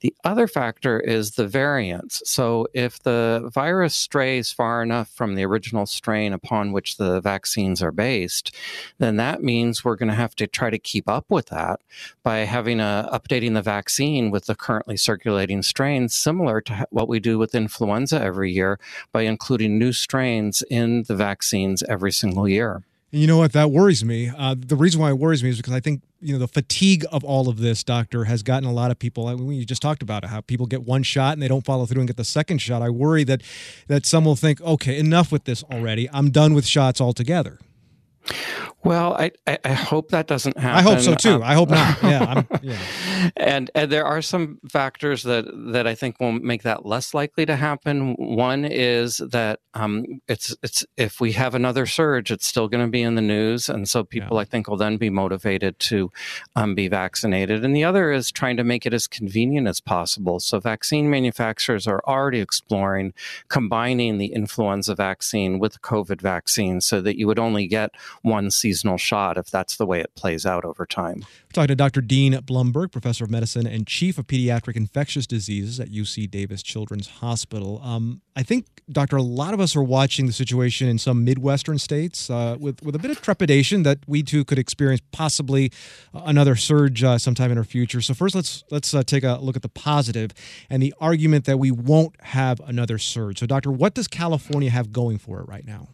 The 0.00 0.14
other 0.24 0.46
factor 0.46 1.00
is 1.00 1.32
the 1.32 1.48
variants. 1.48 2.22
So 2.26 2.66
if 2.74 3.02
the 3.02 3.50
virus 3.52 3.96
strays 3.96 4.52
far 4.52 4.82
enough 4.82 5.08
from 5.08 5.34
the 5.34 5.44
original 5.44 5.77
strain 5.86 6.32
upon 6.32 6.72
which 6.72 6.96
the 6.96 7.20
vaccines 7.20 7.82
are 7.82 7.92
based, 7.92 8.54
then 8.98 9.16
that 9.16 9.42
means 9.42 9.84
we're 9.84 9.96
going 9.96 10.08
to 10.08 10.14
have 10.14 10.34
to 10.36 10.46
try 10.46 10.70
to 10.70 10.78
keep 10.78 11.08
up 11.08 11.26
with 11.28 11.46
that 11.46 11.80
by 12.22 12.38
having 12.38 12.80
a 12.80 13.08
updating 13.12 13.54
the 13.54 13.62
vaccine 13.62 14.30
with 14.30 14.46
the 14.46 14.54
currently 14.54 14.96
circulating 14.96 15.62
strains, 15.62 16.14
similar 16.14 16.60
to 16.60 16.86
what 16.90 17.08
we 17.08 17.20
do 17.20 17.38
with 17.38 17.54
influenza 17.54 18.20
every 18.20 18.52
year 18.52 18.78
by 19.12 19.22
including 19.22 19.78
new 19.78 19.92
strains 19.92 20.62
in 20.70 21.04
the 21.04 21.16
vaccines 21.16 21.82
every 21.84 22.12
single 22.12 22.48
year. 22.48 22.82
You 23.10 23.26
know 23.26 23.38
what? 23.38 23.52
That 23.52 23.70
worries 23.70 24.04
me. 24.04 24.30
Uh, 24.36 24.54
the 24.58 24.76
reason 24.76 25.00
why 25.00 25.08
it 25.10 25.18
worries 25.18 25.42
me 25.42 25.48
is 25.48 25.56
because 25.56 25.72
I 25.72 25.80
think 25.80 26.02
you 26.20 26.34
know 26.34 26.38
the 26.38 26.48
fatigue 26.48 27.06
of 27.10 27.24
all 27.24 27.48
of 27.48 27.58
this, 27.58 27.82
doctor, 27.82 28.24
has 28.24 28.42
gotten 28.42 28.68
a 28.68 28.72
lot 28.72 28.90
of 28.90 28.98
people. 28.98 29.28
I 29.28 29.34
mean, 29.34 29.52
you 29.52 29.64
just 29.64 29.80
talked 29.80 30.02
about 30.02 30.24
it, 30.24 30.26
how 30.28 30.42
people 30.42 30.66
get 30.66 30.82
one 30.82 31.02
shot 31.02 31.32
and 31.32 31.42
they 31.42 31.48
don't 31.48 31.64
follow 31.64 31.86
through 31.86 32.02
and 32.02 32.08
get 32.08 32.18
the 32.18 32.24
second 32.24 32.58
shot. 32.58 32.82
I 32.82 32.90
worry 32.90 33.24
that 33.24 33.42
that 33.86 34.04
some 34.04 34.26
will 34.26 34.36
think, 34.36 34.60
okay, 34.60 34.98
enough 34.98 35.32
with 35.32 35.44
this 35.44 35.62
already. 35.64 36.08
I'm 36.12 36.30
done 36.30 36.52
with 36.52 36.66
shots 36.66 37.00
altogether. 37.00 37.58
Well, 38.88 39.14
I, 39.18 39.32
I, 39.46 39.58
I, 39.66 39.72
hope 39.74 40.08
that 40.12 40.26
doesn't 40.26 40.56
happen. 40.56 40.78
I 40.78 40.80
hope 40.80 41.00
so 41.00 41.14
too. 41.14 41.34
Um, 41.34 41.42
I 41.42 41.52
hope 41.52 41.68
not. 41.68 42.02
Yeah, 42.08 42.42
yeah. 42.62 42.78
And, 43.36 43.70
and 43.74 43.92
there 43.92 44.06
are 44.06 44.22
some 44.22 44.60
factors 44.70 45.24
that 45.24 45.44
that 45.72 45.86
I 45.86 45.94
think 45.94 46.18
will 46.20 46.32
make 46.32 46.62
that 46.62 46.86
less 46.86 47.12
likely 47.12 47.44
to 47.44 47.56
happen. 47.56 48.14
One 48.14 48.64
is 48.64 49.18
that 49.18 49.60
um, 49.74 50.22
it's 50.26 50.56
it's 50.62 50.86
if 50.96 51.20
we 51.20 51.32
have 51.32 51.54
another 51.54 51.84
surge, 51.84 52.30
it's 52.30 52.46
still 52.46 52.66
going 52.66 52.82
to 52.82 52.90
be 52.90 53.02
in 53.02 53.14
the 53.14 53.20
news, 53.20 53.68
and 53.68 53.86
so 53.86 54.04
people 54.04 54.38
yeah. 54.38 54.42
I 54.42 54.44
think 54.44 54.68
will 54.68 54.78
then 54.78 54.96
be 54.96 55.10
motivated 55.10 55.78
to 55.80 56.10
um, 56.56 56.74
be 56.74 56.88
vaccinated. 56.88 57.64
And 57.64 57.76
the 57.76 57.84
other 57.84 58.10
is 58.10 58.32
trying 58.32 58.56
to 58.56 58.64
make 58.64 58.86
it 58.86 58.94
as 58.94 59.06
convenient 59.06 59.68
as 59.68 59.80
possible. 59.80 60.40
So 60.40 60.60
vaccine 60.60 61.10
manufacturers 61.10 61.86
are 61.86 62.00
already 62.06 62.40
exploring 62.40 63.12
combining 63.48 64.16
the 64.16 64.32
influenza 64.32 64.94
vaccine 64.94 65.58
with 65.58 65.74
the 65.74 65.78
COVID 65.80 66.22
vaccine, 66.22 66.80
so 66.80 67.02
that 67.02 67.18
you 67.18 67.26
would 67.26 67.38
only 67.38 67.66
get 67.66 67.90
one 68.22 68.50
seasonal 68.78 68.96
shot 68.96 69.36
if 69.36 69.50
that's 69.50 69.76
the 69.76 69.86
way 69.86 70.00
it 70.00 70.14
plays 70.14 70.46
out 70.46 70.64
over 70.64 70.86
time. 70.86 71.18
We're 71.20 71.52
talking 71.52 71.68
to 71.68 71.74
Dr. 71.74 72.00
Dean 72.00 72.34
Blumberg, 72.34 72.92
professor 72.92 73.24
of 73.24 73.30
medicine 73.30 73.66
and 73.66 73.86
chief 73.86 74.18
of 74.18 74.26
pediatric 74.26 74.76
infectious 74.76 75.26
diseases 75.26 75.80
at 75.80 75.88
UC 75.88 76.30
Davis 76.30 76.62
Children's 76.62 77.08
Hospital. 77.08 77.80
Um, 77.82 78.20
I 78.36 78.42
think, 78.42 78.66
Doctor, 78.90 79.16
a 79.16 79.22
lot 79.22 79.52
of 79.52 79.60
us 79.60 79.74
are 79.74 79.82
watching 79.82 80.26
the 80.26 80.32
situation 80.32 80.88
in 80.88 80.98
some 80.98 81.24
Midwestern 81.24 81.78
states 81.78 82.30
uh, 82.30 82.56
with, 82.58 82.82
with 82.82 82.94
a 82.94 82.98
bit 82.98 83.10
of 83.10 83.20
trepidation 83.20 83.82
that 83.82 83.98
we 84.06 84.22
too 84.22 84.44
could 84.44 84.58
experience 84.58 85.02
possibly 85.10 85.72
another 86.14 86.54
surge 86.54 87.02
uh, 87.02 87.18
sometime 87.18 87.50
in 87.50 87.58
our 87.58 87.64
future. 87.64 88.00
So 88.00 88.14
first, 88.14 88.34
let's 88.34 88.62
let's 88.70 88.94
uh, 88.94 89.02
take 89.02 89.24
a 89.24 89.38
look 89.40 89.56
at 89.56 89.62
the 89.62 89.68
positive 89.68 90.32
and 90.70 90.82
the 90.82 90.94
argument 91.00 91.44
that 91.46 91.58
we 91.58 91.70
won't 91.70 92.14
have 92.20 92.60
another 92.60 92.98
surge. 92.98 93.40
So, 93.40 93.46
Doctor, 93.46 93.72
what 93.72 93.94
does 93.94 94.06
California 94.06 94.70
have 94.70 94.92
going 94.92 95.18
for 95.18 95.40
it 95.40 95.48
right 95.48 95.66
now? 95.66 95.88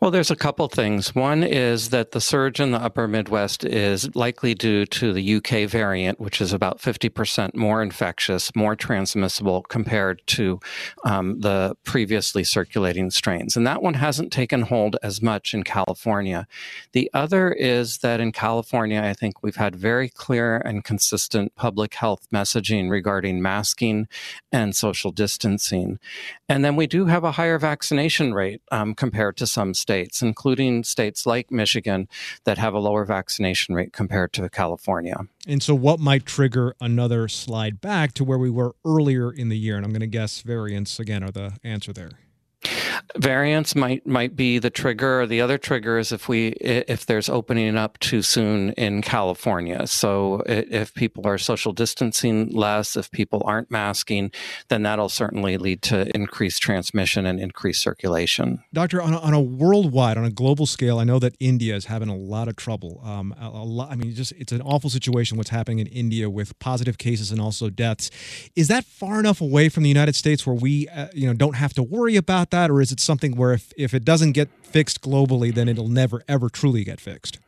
Well, 0.00 0.10
there's 0.10 0.30
a 0.30 0.36
couple 0.36 0.68
things. 0.68 1.14
One 1.14 1.42
is 1.42 1.90
that 1.90 2.12
the 2.12 2.20
surge 2.20 2.60
in 2.60 2.70
the 2.70 2.78
upper 2.78 3.08
Midwest 3.08 3.64
is 3.64 4.14
likely 4.14 4.54
due 4.54 4.86
to 4.86 5.12
the 5.12 5.34
UK 5.36 5.68
variant, 5.68 6.20
which 6.20 6.40
is 6.40 6.52
about 6.52 6.78
50% 6.80 7.54
more 7.54 7.82
infectious, 7.82 8.54
more 8.54 8.76
transmissible 8.76 9.62
compared 9.62 10.22
to 10.28 10.60
um, 11.04 11.40
the 11.40 11.76
previously 11.82 12.44
circulating 12.44 13.10
strains. 13.10 13.56
And 13.56 13.66
that 13.66 13.82
one 13.82 13.94
hasn't 13.94 14.32
taken 14.32 14.62
hold 14.62 14.96
as 15.02 15.20
much 15.20 15.52
in 15.52 15.64
California. 15.64 16.46
The 16.92 17.10
other 17.12 17.50
is 17.50 17.98
that 17.98 18.20
in 18.20 18.30
California, 18.30 19.02
I 19.02 19.14
think 19.14 19.42
we've 19.42 19.56
had 19.56 19.74
very 19.74 20.08
clear 20.08 20.58
and 20.58 20.84
consistent 20.84 21.54
public 21.56 21.94
health 21.94 22.28
messaging 22.32 22.90
regarding 22.90 23.42
masking 23.42 24.06
and 24.52 24.76
social 24.76 25.10
distancing. 25.10 25.98
And 26.48 26.64
then 26.64 26.76
we 26.76 26.86
do 26.86 27.06
have 27.06 27.24
a 27.24 27.32
higher 27.32 27.58
vaccination 27.58 28.32
rate 28.32 28.62
um, 28.70 28.94
compared 28.94 29.36
to 29.38 29.46
some 29.48 29.74
states, 29.74 30.22
including 30.22 30.84
states 30.84 31.26
like 31.26 31.50
Michigan 31.50 32.08
that 32.44 32.58
have 32.58 32.74
a 32.74 32.78
lower 32.78 33.04
vaccination 33.04 33.74
rate 33.74 33.92
compared 33.92 34.32
to 34.34 34.48
California. 34.48 35.16
And 35.46 35.62
so, 35.62 35.74
what 35.74 35.98
might 35.98 36.26
trigger 36.26 36.74
another 36.80 37.28
slide 37.28 37.80
back 37.80 38.12
to 38.14 38.24
where 38.24 38.38
we 38.38 38.50
were 38.50 38.74
earlier 38.84 39.32
in 39.32 39.48
the 39.48 39.58
year? 39.58 39.76
And 39.76 39.84
I'm 39.84 39.92
going 39.92 40.00
to 40.00 40.06
guess 40.06 40.42
variants 40.42 40.98
again 41.00 41.22
are 41.22 41.30
the 41.30 41.56
answer 41.64 41.92
there 41.92 42.10
variants 43.16 43.74
might 43.74 44.06
might 44.06 44.36
be 44.36 44.58
the 44.58 44.70
trigger. 44.70 45.26
The 45.26 45.40
other 45.40 45.58
trigger 45.58 45.98
is 45.98 46.12
if 46.12 46.28
we 46.28 46.48
if 46.48 47.06
there's 47.06 47.28
opening 47.28 47.76
up 47.76 47.98
too 47.98 48.22
soon 48.22 48.70
in 48.72 49.02
California. 49.02 49.86
So 49.86 50.42
if 50.46 50.94
people 50.94 51.26
are 51.26 51.38
social 51.38 51.72
distancing 51.72 52.50
less, 52.50 52.96
if 52.96 53.10
people 53.10 53.42
aren't 53.44 53.70
masking, 53.70 54.30
then 54.68 54.82
that'll 54.82 55.08
certainly 55.08 55.56
lead 55.56 55.82
to 55.82 56.14
increased 56.14 56.62
transmission 56.62 57.26
and 57.26 57.40
increased 57.40 57.82
circulation. 57.82 58.62
Doctor, 58.72 59.00
on 59.00 59.14
a, 59.14 59.18
on 59.18 59.34
a 59.34 59.40
worldwide, 59.40 60.18
on 60.18 60.24
a 60.24 60.30
global 60.30 60.66
scale, 60.66 60.98
I 60.98 61.04
know 61.04 61.18
that 61.18 61.34
India 61.40 61.74
is 61.74 61.86
having 61.86 62.08
a 62.08 62.16
lot 62.16 62.48
of 62.48 62.56
trouble. 62.56 63.00
Um, 63.04 63.34
a, 63.40 63.46
a 63.46 63.64
lot. 63.64 63.90
I 63.90 63.96
mean, 63.96 64.14
just 64.14 64.32
it's 64.32 64.52
an 64.52 64.62
awful 64.62 64.90
situation 64.90 65.36
what's 65.36 65.50
happening 65.50 65.78
in 65.78 65.86
India 65.86 66.28
with 66.28 66.58
positive 66.58 66.98
cases 66.98 67.32
and 67.32 67.40
also 67.40 67.70
deaths. 67.70 68.10
Is 68.54 68.68
that 68.68 68.84
far 68.84 69.20
enough 69.20 69.40
away 69.40 69.68
from 69.68 69.82
the 69.82 69.88
United 69.88 70.14
States 70.14 70.46
where 70.46 70.54
we, 70.54 70.88
uh, 70.88 71.08
you 71.14 71.26
know, 71.26 71.34
don't 71.34 71.56
have 71.56 71.72
to 71.74 71.82
worry 71.82 72.16
about 72.16 72.50
that, 72.50 72.70
or 72.70 72.80
is 72.80 72.92
it 72.92 72.97
something 73.00 73.36
where 73.36 73.52
if, 73.52 73.72
if 73.76 73.94
it 73.94 74.04
doesn't 74.04 74.32
get 74.32 74.48
fixed 74.62 75.00
globally, 75.00 75.54
then 75.54 75.68
it'll 75.68 75.88
never, 75.88 76.22
ever 76.28 76.48
truly 76.48 76.84
get 76.84 77.00
fixed? 77.00 77.38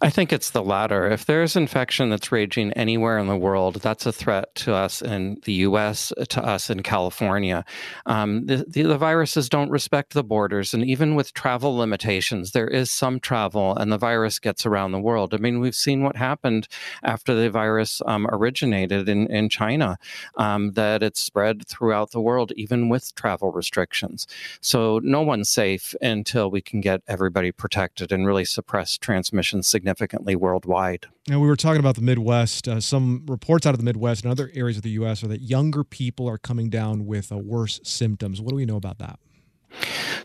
I 0.00 0.10
think 0.10 0.32
it's 0.32 0.50
the 0.50 0.62
latter. 0.62 1.10
If 1.10 1.26
there's 1.26 1.56
infection 1.56 2.10
that's 2.10 2.32
raging 2.32 2.72
anywhere 2.72 3.18
in 3.18 3.26
the 3.26 3.36
world, 3.36 3.76
that's 3.76 4.06
a 4.06 4.12
threat 4.12 4.54
to 4.56 4.74
us 4.74 5.02
in 5.02 5.38
the 5.44 5.52
U.S., 5.52 6.12
to 6.30 6.44
us 6.44 6.70
in 6.70 6.82
California. 6.82 7.64
Um, 8.06 8.46
the, 8.46 8.64
the, 8.68 8.82
the, 8.82 8.98
viruses 8.98 9.48
don't 9.48 9.70
respect 9.70 10.14
the 10.14 10.24
borders, 10.24 10.74
and 10.74 10.84
even 10.84 11.14
with 11.14 11.34
travel 11.34 11.76
limitations, 11.76 12.52
there 12.52 12.68
is 12.68 12.92
some 12.92 13.20
travel, 13.20 13.76
and 13.76 13.90
the 13.90 13.98
virus 13.98 14.38
gets 14.38 14.66
around 14.66 14.92
the 14.92 15.00
world. 15.00 15.34
I 15.34 15.38
mean, 15.38 15.60
we've 15.60 15.74
seen 15.74 16.02
what 16.02 16.16
happened 16.16 16.68
after 17.02 17.34
the 17.34 17.50
virus 17.50 18.00
um, 18.06 18.26
originated 18.28 19.08
in, 19.08 19.26
in 19.28 19.48
China, 19.48 19.98
um, 20.36 20.72
that 20.72 21.02
it 21.02 21.16
spread 21.16 21.66
throughout 21.66 22.10
the 22.10 22.20
world, 22.20 22.52
even 22.56 22.88
with 22.88 23.14
travel 23.14 23.50
restrictions. 23.52 24.26
So 24.60 25.00
no 25.02 25.22
one's 25.22 25.50
safe 25.50 25.94
until 26.00 26.50
we 26.50 26.60
can 26.60 26.80
get 26.80 27.02
everybody 27.06 27.52
protected 27.52 28.12
and 28.12 28.26
really 28.26 28.44
suppress 28.44 28.96
transmission 28.96 29.53
significantly 29.62 30.34
worldwide. 30.36 31.06
Now, 31.28 31.40
we 31.40 31.46
were 31.46 31.56
talking 31.56 31.80
about 31.80 31.94
the 31.94 32.02
Midwest. 32.02 32.68
Uh, 32.68 32.80
some 32.80 33.24
reports 33.26 33.66
out 33.66 33.74
of 33.74 33.78
the 33.78 33.84
Midwest 33.84 34.24
and 34.24 34.30
other 34.30 34.50
areas 34.54 34.76
of 34.76 34.82
the 34.82 34.90
U.S. 34.90 35.22
are 35.22 35.28
that 35.28 35.42
younger 35.42 35.84
people 35.84 36.28
are 36.28 36.38
coming 36.38 36.68
down 36.68 37.06
with 37.06 37.32
uh, 37.32 37.38
worse 37.38 37.80
symptoms. 37.82 38.40
What 38.40 38.50
do 38.50 38.56
we 38.56 38.66
know 38.66 38.76
about 38.76 38.98
that? 38.98 39.18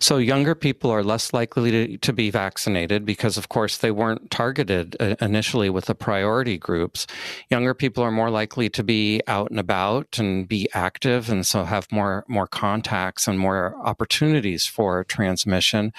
So 0.01 0.18
younger 0.18 0.56
people 0.56 0.91
are 0.91 1.03
less 1.03 1.34
likely 1.34 1.72
to, 1.72 1.98
to 1.98 2.13
be 2.13 2.32
vaccinated 2.32 3.06
because, 3.06 3.38
of 3.38 3.50
course, 3.50 3.77
they 3.77 3.91
weren't 3.91 4.32
targeted 4.32 4.96
uh, 5.00 5.15
initially 5.20 5.70
with 5.70 5.86
the 5.86 5.96
priority 5.96 6.58
groups. 6.58 7.06
Younger 7.50 7.74
people 7.74 8.03
are 8.03 8.12
more 8.12 8.29
likely 8.29 8.70
to 8.70 8.84
be 8.84 9.22
out 9.27 9.50
and 9.50 9.60
about 9.60 10.18
and 10.18 10.48
be 10.48 10.70
active, 10.74 11.29
and 11.29 11.46
so 11.46 11.65
have 11.65 11.91
more 11.91 12.24
more 12.27 12.48
contacts 12.48 13.27
and 13.27 13.38
more 13.38 13.75
opportunities 13.84 14.65
for 14.65 15.03
transmission. 15.03 15.91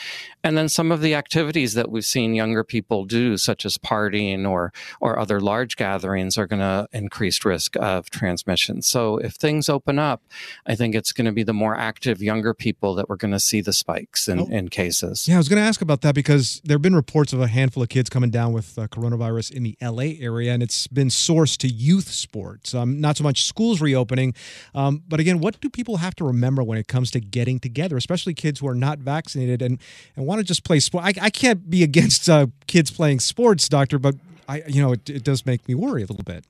And 0.42 0.57
then 0.57 0.69
some 0.69 0.90
of 0.90 1.02
the 1.02 1.14
activities 1.14 1.75
that 1.75 1.90
we've 1.90 2.04
seen 2.04 2.35
younger 2.35 2.64
people 2.64 3.04
do, 3.04 3.37
such 3.37 3.66
as 3.66 3.76
partying 3.76 4.49
or 4.49 4.73
or 5.00 5.19
other 5.19 5.40
large 5.40 5.76
gatherings, 5.76 6.38
are 6.38 6.47
going 6.47 6.61
to 6.61 6.88
increase 6.92 7.45
risk 7.45 7.76
of 7.76 8.09
transmission. 8.09 8.80
So 8.80 9.19
if 9.19 9.35
things 9.35 9.69
open 9.69 9.99
up, 9.99 10.23
I 10.66 10.75
think 10.75 10.95
it's 10.95 11.12
going 11.12 11.26
to 11.26 11.33
be 11.33 11.42
the 11.42 11.52
more 11.52 11.76
active 11.76 12.23
younger 12.23 12.54
people 12.54 12.95
that 12.95 13.09
we're 13.09 13.16
going 13.16 13.33
to 13.33 13.40
see 13.40 13.61
the 13.61 13.73
spikes 13.90 14.28
in, 14.28 14.40
oh. 14.40 14.47
in 14.47 14.68
cases. 14.68 15.26
Yeah, 15.28 15.37
I 15.37 15.38
was 15.38 15.49
going 15.49 15.61
to 15.61 15.66
ask 15.66 15.82
about 15.82 16.00
that 16.02 16.14
because 16.14 16.61
there 16.64 16.75
have 16.75 16.82
been 16.82 16.94
reports 16.94 17.32
of 17.32 17.40
a 17.40 17.47
handful 17.47 17.82
of 17.82 17.88
kids 17.88 18.09
coming 18.09 18.30
down 18.30 18.52
with 18.52 18.78
uh, 18.78 18.87
coronavirus 18.88 19.52
in 19.52 19.62
the 19.62 19.76
LA 19.82 20.14
area, 20.20 20.52
and 20.52 20.62
it's 20.62 20.87
been 20.87 21.09
sourced 21.09 21.56
to 21.59 21.68
youth 21.68 22.09
sports, 22.09 22.75
um, 22.75 23.00
not 23.00 23.16
so 23.16 23.25
much 23.25 23.44
schools 23.44 23.80
reopening. 23.80 24.35
Um, 24.75 25.02
but 25.09 25.20
again, 25.20 25.40
what 25.40 25.61
do 25.61 25.68
people 25.68 25.99
have 25.99 26.14
to 26.16 26.25
remember 26.25 26.62
when 26.62 26.78
it 26.78 26.88
comes 26.88 27.11
to 27.12 27.20
getting 27.20 27.59
together, 27.59 27.97
especially 27.97 28.35
kids 28.35 28.61
who 28.61 28.68
are 28.68 28.75
not 28.75 28.99
vaccinated 28.99 29.62
and, 29.62 29.78
and 30.16 30.26
want 30.26 30.40
to 30.40 30.44
just 30.44 30.64
play 30.64 30.80
sport? 30.80 31.04
I, 31.04 31.12
I 31.20 31.30
can't 31.30 31.68
be 31.68 31.82
against 31.90 32.28
uh, 32.28 32.47
kids 32.66 32.90
playing 32.90 33.20
sports, 33.20 33.68
doctor, 33.68 33.99
but 33.99 34.14
I, 34.49 34.62
you 34.66 34.82
know, 34.82 34.92
it, 34.92 35.09
it 35.09 35.25
does 35.25 35.47
make 35.47 35.66
me 35.68 35.75
worry 35.75 36.02
a 36.02 36.06
little 36.06 36.25
bit. 36.25 36.44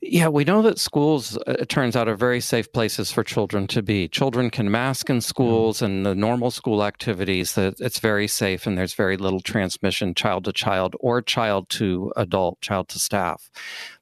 Yeah, 0.00 0.28
we 0.28 0.44
know 0.44 0.62
that 0.62 0.78
schools, 0.78 1.36
uh, 1.36 1.56
it 1.58 1.68
turns 1.68 1.96
out, 1.96 2.08
are 2.08 2.16
very 2.16 2.40
safe 2.40 2.72
places 2.72 3.12
for 3.12 3.24
children 3.24 3.66
to 3.68 3.82
be. 3.82 4.08
Children 4.08 4.50
can 4.50 4.70
mask 4.70 5.10
in 5.10 5.20
schools 5.20 5.82
and 5.82 6.04
the 6.04 6.14
normal 6.14 6.50
school 6.50 6.84
activities, 6.84 7.54
that 7.54 7.74
it's 7.80 7.98
very 7.98 8.28
safe 8.28 8.66
and 8.66 8.76
there's 8.78 8.94
very 8.94 9.16
little 9.16 9.40
transmission 9.40 10.14
child 10.14 10.44
to 10.44 10.52
child 10.52 10.96
or 11.00 11.22
child 11.22 11.68
to 11.70 12.12
adult, 12.16 12.60
child 12.60 12.88
to 12.88 12.98
staff. 12.98 13.50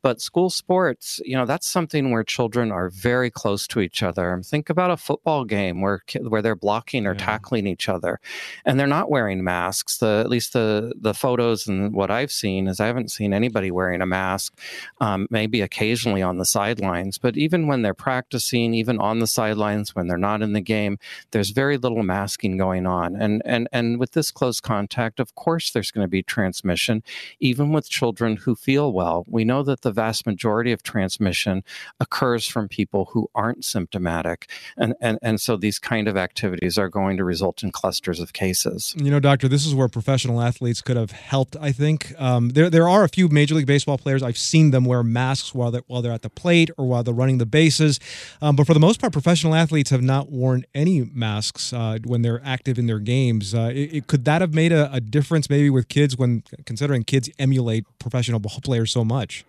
But 0.03 0.21
school 0.21 0.51
sports, 0.51 1.21
you 1.25 1.37
know, 1.37 1.47
that's 1.47 1.69
something 1.69 2.11
where 2.11 2.23
children 2.23 2.71
are 2.71 2.91
very 2.91 3.31
close 3.31 3.67
to 3.69 3.81
each 3.81 4.03
other. 4.03 4.41
Think 4.45 4.71
about 4.71 4.91
a 4.91 4.97
football 4.97 5.45
game 5.45 5.81
where 5.81 6.01
where 6.21 6.43
they're 6.43 6.55
blocking 6.55 7.07
or 7.07 7.13
yeah. 7.13 7.19
tackling 7.25 7.67
each 7.67 7.89
other, 7.89 8.21
and 8.65 8.79
they're 8.79 8.87
not 8.87 9.11
wearing 9.11 9.43
masks. 9.43 9.99
The 9.99 10.21
at 10.25 10.31
least 10.31 10.53
the 10.53 10.93
the 11.01 11.15
photos 11.15 11.67
and 11.67 11.93
what 11.93 12.11
I've 12.11 12.31
seen 12.31 12.69
is 12.69 12.79
I 12.79 12.87
haven't 12.87 13.11
seen 13.11 13.33
anybody 13.33 13.71
wearing 13.71 14.01
a 14.01 14.07
mask. 14.07 14.57
Um, 15.01 15.27
maybe 15.31 15.63
occasionally 15.77 16.23
on 16.23 16.39
the 16.39 16.45
sidelines, 16.45 17.19
but 17.19 17.37
even 17.37 17.67
when 17.67 17.83
they're 17.83 17.93
practicing, 17.93 18.73
even 18.73 18.99
on 18.99 19.19
the 19.19 19.27
sidelines 19.27 19.95
when 19.95 20.09
they're 20.09 20.17
not 20.17 20.41
in 20.41 20.55
the 20.55 20.61
game, 20.61 20.99
there's 21.33 21.51
very 21.51 21.77
little 21.77 22.03
masking 22.03 22.57
going 22.57 22.87
on. 22.87 23.15
And 23.15 23.43
and 23.45 23.69
and 23.73 24.01
with 24.01 24.13
this 24.13 24.31
close 24.31 24.59
contact, 24.59 25.21
of 25.21 25.35
course, 25.35 25.71
there's 25.71 25.91
going 25.91 26.05
to 26.05 26.09
be 26.09 26.23
transmission, 26.23 27.03
even 27.41 27.73
with 27.73 27.91
children 27.91 28.37
who 28.37 28.55
feel 28.55 28.91
well. 28.91 29.27
We 29.29 29.45
know 29.45 29.63
that 29.65 29.83
the 29.83 29.93
vast 29.93 30.25
majority 30.25 30.73
of 30.73 30.83
transmission 30.83 31.63
occurs 32.01 32.47
from 32.47 32.69
people 32.69 33.11
who 33.13 33.29
aren't 33.35 33.65
symptomatic. 33.65 34.49
And, 34.79 34.95
and, 35.01 35.19
and 35.23 35.41
so 35.41 35.57
these 35.57 35.79
kind 35.79 36.09
of 36.09 36.17
activities 36.17 36.79
are 36.79 36.89
going 36.89 37.19
to 37.19 37.25
result 37.25 37.63
in 37.63 37.71
clusters 37.71 38.21
of 38.21 38.33
cases. 38.33 38.95
You 38.97 39.11
know, 39.11 39.21
doctor, 39.21 39.49
this 39.49 39.67
is 39.67 39.75
where 39.75 39.89
professional 39.89 40.41
athletes 40.41 40.81
could 40.81 40.97
have 40.97 41.11
helped, 41.11 41.57
I 41.61 41.73
think. 41.73 42.15
Um, 42.19 42.51
there, 42.51 42.71
there 42.71 42.89
are 42.89 43.05
a 43.05 43.09
few 43.09 43.29
Major 43.29 43.55
League 43.55 43.67
Baseball 43.67 43.99
players, 43.99 44.23
I've 44.23 44.39
seen 44.39 44.71
them 44.71 44.85
wear 44.85 45.03
masks 45.03 45.55
while 45.55 45.66
they're, 45.71 45.83
while 45.87 46.03
they're 46.03 46.13
at 46.13 46.23
the 46.23 46.31
plate 46.31 46.71
or 46.77 46.87
while 46.87 47.03
they're 47.03 47.15
running 47.15 47.39
the 47.39 47.47
bases. 47.47 48.01
Um, 48.41 48.57
but 48.57 48.67
for 48.67 48.75
the 48.75 48.81
most 48.81 49.01
part, 49.01 49.13
professional 49.13 49.55
athletes 49.55 49.91
have 49.91 50.03
not 50.03 50.31
worn 50.31 50.65
any 50.75 51.03
masks 51.13 51.73
uh, 51.73 51.99
when 52.05 52.23
they're 52.23 52.43
active 52.45 52.79
in 52.79 52.87
their 52.87 52.99
games. 52.99 53.55
Uh, 53.55 53.71
it, 53.73 53.95
it, 53.95 54.07
could 54.07 54.25
that 54.25 54.41
have 54.41 54.55
made 54.55 54.73
a, 54.73 54.93
a 54.93 55.01
difference 55.01 55.51
maybe 55.51 55.71
with 55.71 55.89
kids 55.89 56.17
when 56.17 56.43
considering 56.65 57.05
kids 57.05 57.31
emulate 57.39 57.85
professional 57.99 58.39
ball 58.39 58.61
players 58.63 58.93
so 58.93 59.05
much? 59.05 59.45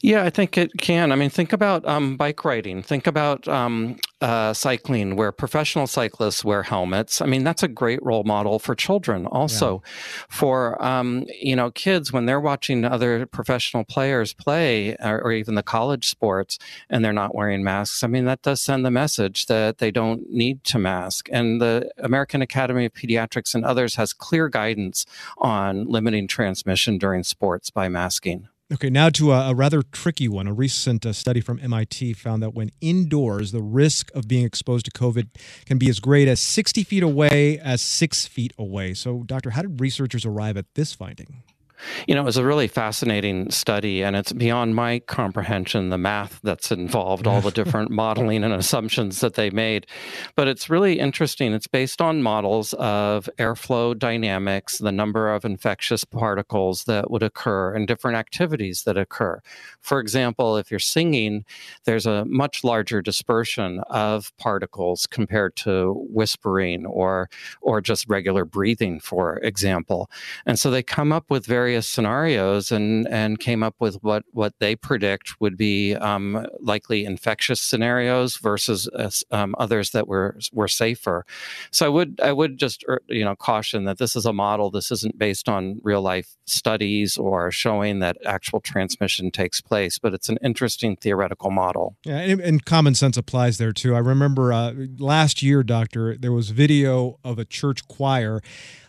Yeah, 0.00 0.24
I 0.24 0.30
think 0.30 0.56
it 0.58 0.72
can. 0.78 1.12
I 1.12 1.16
mean, 1.16 1.30
think 1.30 1.52
about 1.52 1.86
um, 1.86 2.16
bike 2.16 2.44
riding. 2.44 2.82
Think 2.82 3.06
about 3.06 3.48
um, 3.48 3.96
uh, 4.20 4.52
cycling, 4.52 5.16
where 5.16 5.32
professional 5.32 5.86
cyclists 5.86 6.44
wear 6.44 6.62
helmets. 6.62 7.20
I 7.20 7.26
mean, 7.26 7.44
that's 7.44 7.62
a 7.62 7.68
great 7.68 8.02
role 8.02 8.24
model 8.24 8.58
for 8.58 8.74
children. 8.74 9.26
Also, 9.26 9.82
yeah. 9.84 9.90
for 10.28 10.82
um, 10.84 11.26
you 11.40 11.56
know 11.56 11.70
kids 11.70 12.12
when 12.12 12.26
they're 12.26 12.40
watching 12.40 12.84
other 12.84 13.26
professional 13.26 13.84
players 13.84 14.32
play, 14.32 14.96
or, 14.96 15.20
or, 15.22 15.32
even 15.32 15.54
the 15.54 15.62
college 15.62 16.08
sports, 16.08 16.58
and 16.88 17.04
they're 17.04 17.12
not 17.12 17.34
wearing 17.34 17.64
masks. 17.64 18.02
I 18.04 18.06
mean, 18.06 18.24
that 18.26 18.42
does 18.42 18.62
send 18.62 18.84
the 18.84 18.90
message 18.90 19.46
that 19.46 19.78
they 19.78 19.90
don't 19.90 20.30
need 20.30 20.64
to 20.64 20.78
mask. 20.78 21.28
And 21.32 21.60
the 21.60 21.90
American 21.98 22.42
Academy 22.42 22.86
of 22.86 22.92
Pediatrics 22.92 23.54
and 23.54 23.64
others 23.64 23.96
has 23.96 24.12
clear 24.12 24.48
guidance 24.48 25.04
on 25.38 25.86
limiting 25.86 26.28
transmission 26.28 26.98
during 26.98 27.22
sports 27.22 27.70
by 27.70 27.88
masking. 27.88 28.48
Okay, 28.74 28.90
now 28.90 29.10
to 29.10 29.30
a, 29.30 29.50
a 29.50 29.54
rather 29.54 29.80
tricky 29.80 30.26
one. 30.26 30.48
A 30.48 30.52
recent 30.52 31.06
uh, 31.06 31.12
study 31.12 31.40
from 31.40 31.60
MIT 31.62 32.14
found 32.14 32.42
that 32.42 32.52
when 32.52 32.72
indoors, 32.80 33.52
the 33.52 33.62
risk 33.62 34.10
of 34.12 34.26
being 34.26 34.44
exposed 34.44 34.86
to 34.86 34.90
COVID 34.90 35.28
can 35.66 35.78
be 35.78 35.88
as 35.88 36.00
great 36.00 36.26
as 36.26 36.40
60 36.40 36.82
feet 36.82 37.04
away 37.04 37.60
as 37.60 37.80
six 37.80 38.26
feet 38.26 38.52
away. 38.58 38.92
So, 38.94 39.22
doctor, 39.22 39.50
how 39.50 39.62
did 39.62 39.80
researchers 39.80 40.26
arrive 40.26 40.56
at 40.56 40.66
this 40.74 40.92
finding? 40.92 41.44
You 42.06 42.14
know, 42.14 42.22
it 42.22 42.24
was 42.24 42.36
a 42.36 42.44
really 42.44 42.68
fascinating 42.68 43.50
study, 43.50 44.02
and 44.02 44.16
it's 44.16 44.32
beyond 44.32 44.74
my 44.74 45.00
comprehension, 45.00 45.90
the 45.90 45.98
math 45.98 46.40
that's 46.42 46.70
involved, 46.70 47.26
all 47.26 47.40
the 47.40 47.50
different 47.62 47.90
modeling 47.90 48.44
and 48.44 48.52
assumptions 48.52 49.20
that 49.20 49.34
they 49.34 49.50
made. 49.50 49.86
But 50.34 50.48
it's 50.48 50.70
really 50.70 50.98
interesting. 50.98 51.52
It's 51.52 51.66
based 51.66 52.00
on 52.00 52.22
models 52.22 52.74
of 52.74 53.28
airflow 53.38 53.98
dynamics, 53.98 54.78
the 54.78 54.92
number 54.92 55.32
of 55.32 55.44
infectious 55.44 56.04
particles 56.04 56.84
that 56.84 57.10
would 57.10 57.22
occur, 57.22 57.74
and 57.74 57.86
different 57.86 58.16
activities 58.16 58.84
that 58.84 58.96
occur. 58.96 59.40
For 59.80 60.00
example, 60.00 60.56
if 60.56 60.70
you're 60.70 60.80
singing, 60.80 61.44
there's 61.84 62.06
a 62.06 62.24
much 62.24 62.64
larger 62.64 63.02
dispersion 63.02 63.80
of 63.90 64.36
particles 64.36 65.06
compared 65.06 65.56
to 65.56 66.06
whispering 66.10 66.86
or, 66.86 67.28
or 67.60 67.80
just 67.80 68.08
regular 68.08 68.44
breathing, 68.44 69.00
for 69.00 69.38
example. 69.38 70.10
And 70.44 70.58
so 70.58 70.70
they 70.70 70.82
come 70.82 71.12
up 71.12 71.30
with 71.30 71.46
very 71.46 71.65
various 71.66 71.88
scenarios 71.88 72.70
and 72.70 73.08
and 73.08 73.40
came 73.40 73.62
up 73.64 73.74
with 73.80 73.96
what 74.02 74.22
what 74.30 74.54
they 74.60 74.76
predict 74.76 75.40
would 75.40 75.56
be 75.56 75.96
um, 75.96 76.46
likely 76.60 77.04
infectious 77.04 77.60
scenarios 77.60 78.36
versus 78.36 78.88
uh, 78.94 79.10
um, 79.32 79.52
others 79.58 79.90
that 79.90 80.06
were 80.06 80.38
were 80.52 80.68
safer. 80.68 81.26
So 81.72 81.86
I 81.86 81.88
would 81.88 82.20
I 82.22 82.32
would 82.32 82.56
just 82.56 82.84
er, 82.88 83.00
you 83.08 83.24
know 83.24 83.34
caution 83.34 83.84
that 83.84 83.98
this 83.98 84.14
is 84.14 84.26
a 84.26 84.32
model. 84.32 84.70
This 84.70 84.92
isn't 84.92 85.18
based 85.18 85.48
on 85.48 85.80
real 85.82 86.02
life 86.02 86.36
studies 86.46 87.18
or 87.18 87.50
showing 87.50 87.98
that 87.98 88.16
actual 88.24 88.60
transmission 88.60 89.32
takes 89.32 89.60
place, 89.60 89.98
but 89.98 90.14
it's 90.14 90.28
an 90.28 90.38
interesting 90.44 90.94
theoretical 90.94 91.50
model. 91.50 91.96
Yeah, 92.04 92.18
and, 92.18 92.40
and 92.40 92.64
common 92.64 92.94
sense 92.94 93.16
applies 93.16 93.58
there 93.58 93.72
too. 93.72 93.96
I 93.96 93.98
remember 93.98 94.52
uh, 94.52 94.72
last 94.98 95.42
year, 95.42 95.64
Doctor, 95.64 96.16
there 96.16 96.32
was 96.32 96.50
video 96.50 97.18
of 97.24 97.40
a 97.40 97.44
church 97.44 97.88
choir. 97.88 98.40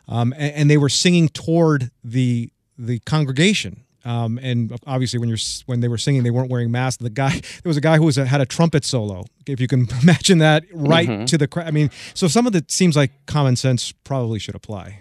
Um, 0.09 0.33
and, 0.37 0.53
and, 0.53 0.69
they 0.69 0.77
were 0.77 0.87
singing 0.89 1.27
toward 1.27 1.91
the 2.01 2.49
the 2.77 2.99
congregation. 2.99 3.83
Um, 4.05 4.39
and 4.41 4.77
obviously, 4.87 5.19
when 5.19 5.27
you're 5.27 5.37
when 5.65 5.81
they 5.81 5.89
were 5.89 5.97
singing, 5.97 6.23
they 6.23 6.31
weren't 6.31 6.49
wearing 6.49 6.71
masks. 6.71 7.03
The 7.03 7.09
guy, 7.09 7.29
there 7.31 7.65
was 7.65 7.77
a 7.77 7.81
guy 7.81 7.97
who 7.97 8.03
was 8.03 8.17
a, 8.17 8.25
had 8.25 8.39
a 8.39 8.45
trumpet 8.45 8.85
solo. 8.85 9.25
If 9.45 9.59
you 9.59 9.67
can 9.67 9.87
imagine 10.01 10.37
that, 10.37 10.63
right 10.73 11.07
mm-hmm. 11.07 11.25
to 11.25 11.37
the 11.37 11.47
crowd. 11.47 11.67
I 11.67 11.71
mean, 11.71 11.91
so 12.13 12.27
some 12.27 12.47
of 12.47 12.55
it 12.55 12.71
seems 12.71 12.95
like 12.95 13.11
common 13.25 13.55
sense 13.55 13.91
probably 13.91 14.39
should 14.39 14.55
apply. 14.55 14.99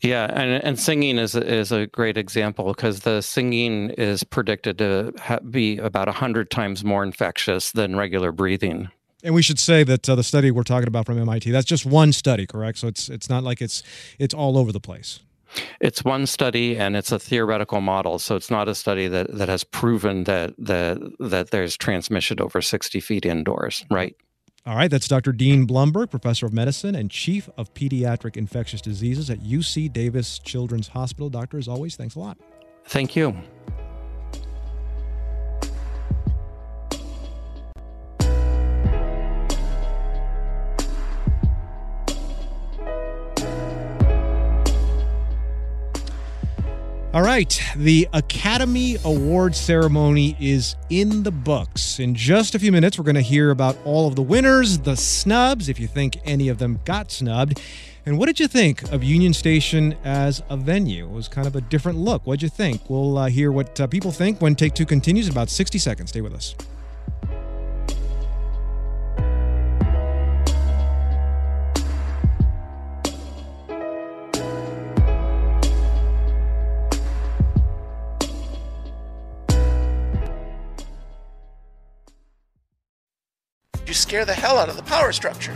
Yeah, 0.00 0.30
and, 0.32 0.62
and 0.64 0.78
singing 0.78 1.18
is 1.18 1.34
is 1.34 1.72
a 1.72 1.86
great 1.86 2.16
example 2.16 2.72
because 2.72 3.00
the 3.00 3.20
singing 3.20 3.90
is 3.90 4.24
predicted 4.24 4.78
to 4.78 5.12
ha- 5.18 5.40
be 5.40 5.78
about 5.78 6.08
hundred 6.08 6.50
times 6.50 6.84
more 6.84 7.02
infectious 7.02 7.72
than 7.72 7.96
regular 7.96 8.32
breathing. 8.32 8.88
And 9.24 9.34
we 9.34 9.42
should 9.42 9.60
say 9.60 9.84
that 9.84 10.08
uh, 10.08 10.16
the 10.16 10.24
study 10.24 10.50
we're 10.50 10.64
talking 10.64 10.88
about 10.88 11.06
from 11.06 11.18
MIT 11.18 11.50
that's 11.50 11.66
just 11.66 11.86
one 11.86 12.12
study, 12.12 12.46
correct? 12.46 12.78
So 12.78 12.88
it's 12.88 13.08
it's 13.08 13.28
not 13.28 13.44
like 13.44 13.60
it's 13.60 13.82
it's 14.18 14.34
all 14.34 14.58
over 14.58 14.72
the 14.72 14.80
place. 14.80 15.20
It's 15.80 16.04
one 16.04 16.26
study 16.26 16.76
and 16.76 16.96
it's 16.96 17.12
a 17.12 17.18
theoretical 17.18 17.80
model, 17.80 18.18
so 18.18 18.36
it's 18.36 18.50
not 18.50 18.68
a 18.68 18.74
study 18.74 19.08
that, 19.08 19.32
that 19.36 19.48
has 19.48 19.64
proven 19.64 20.24
that, 20.24 20.54
that 20.58 20.98
that 21.18 21.50
there's 21.50 21.76
transmission 21.76 22.40
over 22.40 22.62
60 22.62 23.00
feet 23.00 23.26
indoors, 23.26 23.84
right? 23.90 24.16
All 24.64 24.76
right, 24.76 24.90
that's 24.90 25.08
Dr. 25.08 25.32
Dean 25.32 25.66
Blumberg, 25.66 26.10
professor 26.10 26.46
of 26.46 26.52
medicine 26.52 26.94
and 26.94 27.10
chief 27.10 27.48
of 27.56 27.74
pediatric 27.74 28.36
infectious 28.36 28.80
diseases 28.80 29.28
at 29.28 29.40
UC 29.40 29.92
Davis 29.92 30.38
Children's 30.38 30.88
Hospital. 30.88 31.28
Doctor, 31.28 31.58
as 31.58 31.66
always, 31.66 31.96
thanks 31.96 32.14
a 32.14 32.20
lot. 32.20 32.38
Thank 32.84 33.16
you. 33.16 33.36
All 47.14 47.20
right, 47.20 47.60
the 47.76 48.08
Academy 48.14 48.96
Award 49.04 49.54
ceremony 49.54 50.34
is 50.40 50.76
in 50.88 51.24
the 51.24 51.30
books. 51.30 51.98
In 51.98 52.14
just 52.14 52.54
a 52.54 52.58
few 52.58 52.72
minutes, 52.72 52.98
we're 52.98 53.04
going 53.04 53.16
to 53.16 53.20
hear 53.20 53.50
about 53.50 53.76
all 53.84 54.08
of 54.08 54.16
the 54.16 54.22
winners, 54.22 54.78
the 54.78 54.96
snubs, 54.96 55.68
if 55.68 55.78
you 55.78 55.86
think 55.86 56.18
any 56.24 56.48
of 56.48 56.56
them 56.56 56.80
got 56.86 57.10
snubbed. 57.10 57.60
And 58.06 58.18
what 58.18 58.28
did 58.28 58.40
you 58.40 58.48
think 58.48 58.90
of 58.90 59.04
Union 59.04 59.34
Station 59.34 59.94
as 60.04 60.42
a 60.48 60.56
venue? 60.56 61.04
It 61.04 61.12
was 61.12 61.28
kind 61.28 61.46
of 61.46 61.54
a 61.54 61.60
different 61.60 61.98
look. 61.98 62.26
What'd 62.26 62.40
you 62.40 62.48
think? 62.48 62.88
We'll 62.88 63.18
uh, 63.18 63.28
hear 63.28 63.52
what 63.52 63.78
uh, 63.78 63.88
people 63.88 64.10
think 64.10 64.40
when 64.40 64.54
Take 64.54 64.72
Two 64.72 64.86
continues 64.86 65.26
in 65.26 65.32
about 65.32 65.50
60 65.50 65.76
seconds. 65.76 66.08
Stay 66.08 66.22
with 66.22 66.32
us. 66.32 66.54
You 83.92 83.96
scare 83.96 84.24
the 84.24 84.32
hell 84.32 84.56
out 84.56 84.70
of 84.70 84.76
the 84.78 84.82
power 84.84 85.12
structure 85.12 85.52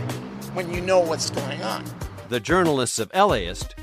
when 0.53 0.71
you 0.71 0.79
know 0.83 1.01
what's 1.01 1.31
going 1.31 1.63
on. 1.63 1.83
The 2.29 2.39
journalists 2.39 2.99
of 2.99 3.11
LAist 3.15 3.75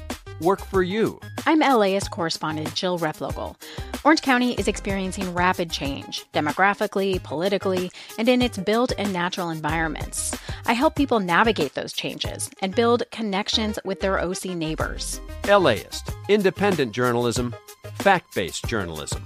work 0.42 0.64
for 0.64 0.84
you. 0.84 1.20
I'm 1.48 1.62
LAist 1.62 2.12
correspondent 2.12 2.76
Jill 2.76 3.00
Replogle. 3.00 3.56
Orange 4.04 4.22
County 4.22 4.54
is 4.54 4.68
experiencing 4.68 5.34
rapid 5.34 5.72
change, 5.72 6.28
demographically, 6.36 7.24
politically, 7.24 7.90
and 8.20 8.30
in 8.30 8.44
its 8.44 8.60
built 8.60 8.94
and 9.00 9.12
natural 9.12 9.50
environments. 9.50 10.38
I 10.68 10.74
help 10.74 10.94
people 10.94 11.20
navigate 11.20 11.74
those 11.74 11.92
changes 11.92 12.52
and 12.62 12.76
build 12.76 13.02
connections 13.10 13.80
with 13.84 14.02
their 14.02 14.20
OC 14.20 14.46
neighbors. 14.56 15.20
LAist, 15.48 16.12
independent 16.30 16.92
journalism, 16.92 17.56
fact 17.96 18.36
based 18.36 18.66
journalism. 18.66 19.26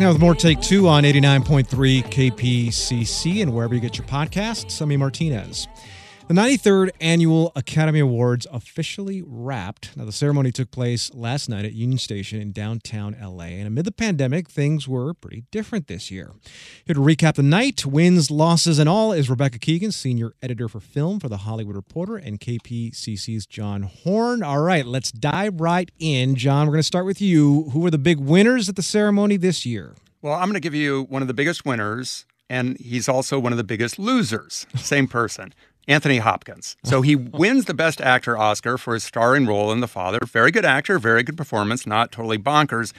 now 0.00 0.08
with 0.08 0.20
more 0.20 0.34
Take 0.34 0.60
Two 0.60 0.88
on 0.88 1.04
89.3 1.04 1.66
KPCC 2.04 3.42
and 3.42 3.52
wherever 3.52 3.74
you 3.74 3.80
get 3.80 3.98
your 3.98 4.06
podcasts. 4.06 4.80
I'm 4.80 4.98
Martinez. 4.98 5.68
The 6.30 6.36
93rd 6.36 6.90
Annual 7.00 7.50
Academy 7.56 7.98
Awards 7.98 8.46
officially 8.52 9.20
wrapped. 9.26 9.96
Now, 9.96 10.04
the 10.04 10.12
ceremony 10.12 10.52
took 10.52 10.70
place 10.70 11.12
last 11.12 11.48
night 11.48 11.64
at 11.64 11.72
Union 11.72 11.98
Station 11.98 12.40
in 12.40 12.52
downtown 12.52 13.16
LA. 13.20 13.46
And 13.46 13.66
amid 13.66 13.84
the 13.84 13.90
pandemic, 13.90 14.48
things 14.48 14.86
were 14.86 15.12
pretty 15.12 15.42
different 15.50 15.88
this 15.88 16.08
year. 16.08 16.30
Here 16.84 16.94
to 16.94 17.00
recap 17.00 17.34
the 17.34 17.42
night, 17.42 17.84
wins, 17.84 18.30
losses, 18.30 18.78
and 18.78 18.88
all 18.88 19.12
is 19.12 19.28
Rebecca 19.28 19.58
Keegan, 19.58 19.90
senior 19.90 20.34
editor 20.40 20.68
for 20.68 20.78
film 20.78 21.18
for 21.18 21.28
The 21.28 21.38
Hollywood 21.38 21.74
Reporter, 21.74 22.16
and 22.16 22.38
KPCC's 22.38 23.44
John 23.46 23.82
Horn. 23.82 24.44
All 24.44 24.60
right, 24.60 24.86
let's 24.86 25.10
dive 25.10 25.60
right 25.60 25.90
in. 25.98 26.36
John, 26.36 26.68
we're 26.68 26.74
going 26.74 26.78
to 26.78 26.84
start 26.84 27.06
with 27.06 27.20
you. 27.20 27.70
Who 27.72 27.80
were 27.80 27.90
the 27.90 27.98
big 27.98 28.20
winners 28.20 28.68
at 28.68 28.76
the 28.76 28.82
ceremony 28.82 29.36
this 29.36 29.66
year? 29.66 29.96
Well, 30.22 30.34
I'm 30.34 30.44
going 30.44 30.54
to 30.54 30.60
give 30.60 30.76
you 30.76 31.06
one 31.08 31.22
of 31.22 31.28
the 31.28 31.34
biggest 31.34 31.66
winners, 31.66 32.24
and 32.48 32.78
he's 32.78 33.08
also 33.08 33.40
one 33.40 33.52
of 33.52 33.58
the 33.58 33.64
biggest 33.64 33.98
losers. 33.98 34.68
Same 34.76 35.08
person. 35.08 35.52
Anthony 35.90 36.18
Hopkins. 36.18 36.76
So 36.84 37.02
he 37.02 37.16
wins 37.16 37.64
the 37.64 37.74
Best 37.74 38.00
Actor 38.00 38.38
Oscar 38.38 38.78
for 38.78 38.94
his 38.94 39.04
starring 39.04 39.46
role 39.46 39.72
in 39.72 39.80
The 39.80 39.88
Father. 39.88 40.20
Very 40.24 40.50
good 40.50 40.64
actor, 40.64 40.98
very 40.98 41.22
good 41.22 41.36
performance, 41.36 41.86
not 41.86 42.12
totally 42.12 42.38
bonkers. 42.38 42.92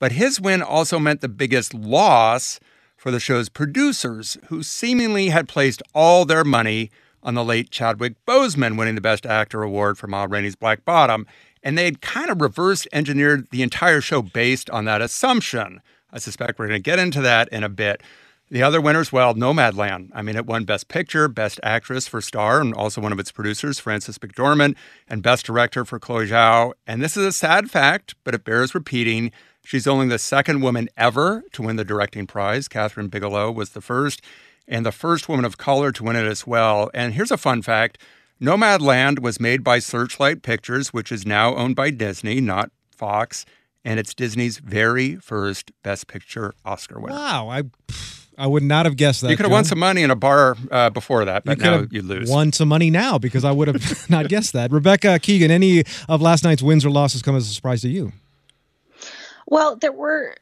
But 0.00 0.12
his 0.12 0.40
win 0.40 0.60
also 0.60 0.98
meant 0.98 1.20
the 1.20 1.28
biggest 1.28 1.72
loss 1.72 2.58
for 2.96 3.10
the 3.10 3.20
show's 3.20 3.48
producers, 3.48 4.36
who 4.48 4.62
seemingly 4.62 5.28
had 5.28 5.48
placed 5.48 5.82
all 5.94 6.24
their 6.24 6.44
money 6.44 6.90
on 7.22 7.34
the 7.34 7.44
late 7.44 7.70
Chadwick 7.70 8.14
Boseman 8.26 8.76
winning 8.76 8.96
the 8.96 9.00
Best 9.00 9.24
Actor 9.24 9.62
award 9.62 9.96
for 9.96 10.08
Ma 10.08 10.26
Rainey's 10.28 10.56
Black 10.56 10.84
Bottom. 10.84 11.26
And 11.62 11.78
they 11.78 11.84
had 11.84 12.02
kind 12.02 12.30
of 12.30 12.40
reverse 12.40 12.86
engineered 12.92 13.48
the 13.50 13.62
entire 13.62 14.00
show 14.00 14.20
based 14.20 14.68
on 14.70 14.84
that 14.84 15.00
assumption. 15.00 15.80
I 16.12 16.18
suspect 16.18 16.58
we're 16.58 16.68
going 16.68 16.82
to 16.82 16.82
get 16.82 16.98
into 16.98 17.20
that 17.22 17.48
in 17.48 17.64
a 17.64 17.68
bit. 17.68 18.02
The 18.50 18.62
other 18.62 18.80
winners, 18.80 19.10
well, 19.10 19.34
Nomadland. 19.34 20.10
I 20.14 20.22
mean, 20.22 20.36
it 20.36 20.46
won 20.46 20.64
Best 20.64 20.88
Picture, 20.88 21.28
Best 21.28 21.58
Actress 21.62 22.06
for 22.06 22.20
Star, 22.20 22.60
and 22.60 22.74
also 22.74 23.00
one 23.00 23.12
of 23.12 23.18
its 23.18 23.32
producers, 23.32 23.80
Frances 23.80 24.18
McDormand, 24.18 24.76
and 25.08 25.22
Best 25.22 25.46
Director 25.46 25.84
for 25.84 25.98
Chloe 25.98 26.28
Zhao. 26.28 26.72
And 26.86 27.02
this 27.02 27.16
is 27.16 27.24
a 27.24 27.32
sad 27.32 27.70
fact, 27.70 28.14
but 28.22 28.34
it 28.34 28.44
bears 28.44 28.74
repeating. 28.74 29.32
She's 29.64 29.86
only 29.86 30.08
the 30.08 30.18
second 30.18 30.60
woman 30.60 30.90
ever 30.96 31.42
to 31.52 31.62
win 31.62 31.76
the 31.76 31.84
directing 31.84 32.26
prize. 32.26 32.68
Kathryn 32.68 33.10
Bigelow 33.10 33.50
was 33.50 33.70
the 33.70 33.80
first, 33.80 34.20
and 34.68 34.84
the 34.84 34.92
first 34.92 35.26
woman 35.28 35.46
of 35.46 35.56
color 35.56 35.90
to 35.92 36.04
win 36.04 36.16
it 36.16 36.26
as 36.26 36.46
well. 36.46 36.90
And 36.92 37.14
here's 37.14 37.30
a 37.30 37.38
fun 37.38 37.62
fact 37.62 37.98
Nomadland 38.40 39.20
was 39.20 39.40
made 39.40 39.64
by 39.64 39.78
Searchlight 39.78 40.42
Pictures, 40.42 40.92
which 40.92 41.10
is 41.10 41.24
now 41.24 41.54
owned 41.54 41.76
by 41.76 41.90
Disney, 41.90 42.42
not 42.42 42.70
Fox. 42.94 43.46
And 43.86 43.98
it's 43.98 44.14
Disney's 44.14 44.58
very 44.58 45.16
first 45.16 45.70
Best 45.82 46.08
Picture 46.08 46.52
Oscar 46.64 47.00
winner. 47.00 47.14
Wow. 47.14 47.48
I. 47.48 47.62
I 48.36 48.46
would 48.46 48.62
not 48.62 48.86
have 48.86 48.96
guessed 48.96 49.22
that. 49.22 49.30
You 49.30 49.36
could 49.36 49.44
have 49.44 49.52
won 49.52 49.64
some 49.64 49.78
money 49.78 50.02
in 50.02 50.10
a 50.10 50.16
bar 50.16 50.56
uh, 50.70 50.90
before 50.90 51.24
that, 51.24 51.44
but 51.44 51.58
you 51.58 51.64
now 51.64 51.86
you 51.90 52.02
lose. 52.02 52.30
Won 52.30 52.52
some 52.52 52.68
money 52.68 52.90
now 52.90 53.18
because 53.18 53.44
I 53.44 53.52
would 53.52 53.68
have 53.68 54.10
not 54.10 54.28
guessed 54.28 54.52
that. 54.54 54.72
Rebecca 54.72 55.18
Keegan, 55.18 55.50
any 55.50 55.84
of 56.08 56.20
last 56.20 56.44
night's 56.44 56.62
wins 56.62 56.84
or 56.84 56.90
losses 56.90 57.22
come 57.22 57.36
as 57.36 57.48
a 57.48 57.52
surprise 57.52 57.82
to 57.82 57.88
you? 57.88 58.12
Well, 59.46 59.76
there 59.76 59.92
were, 59.92 60.34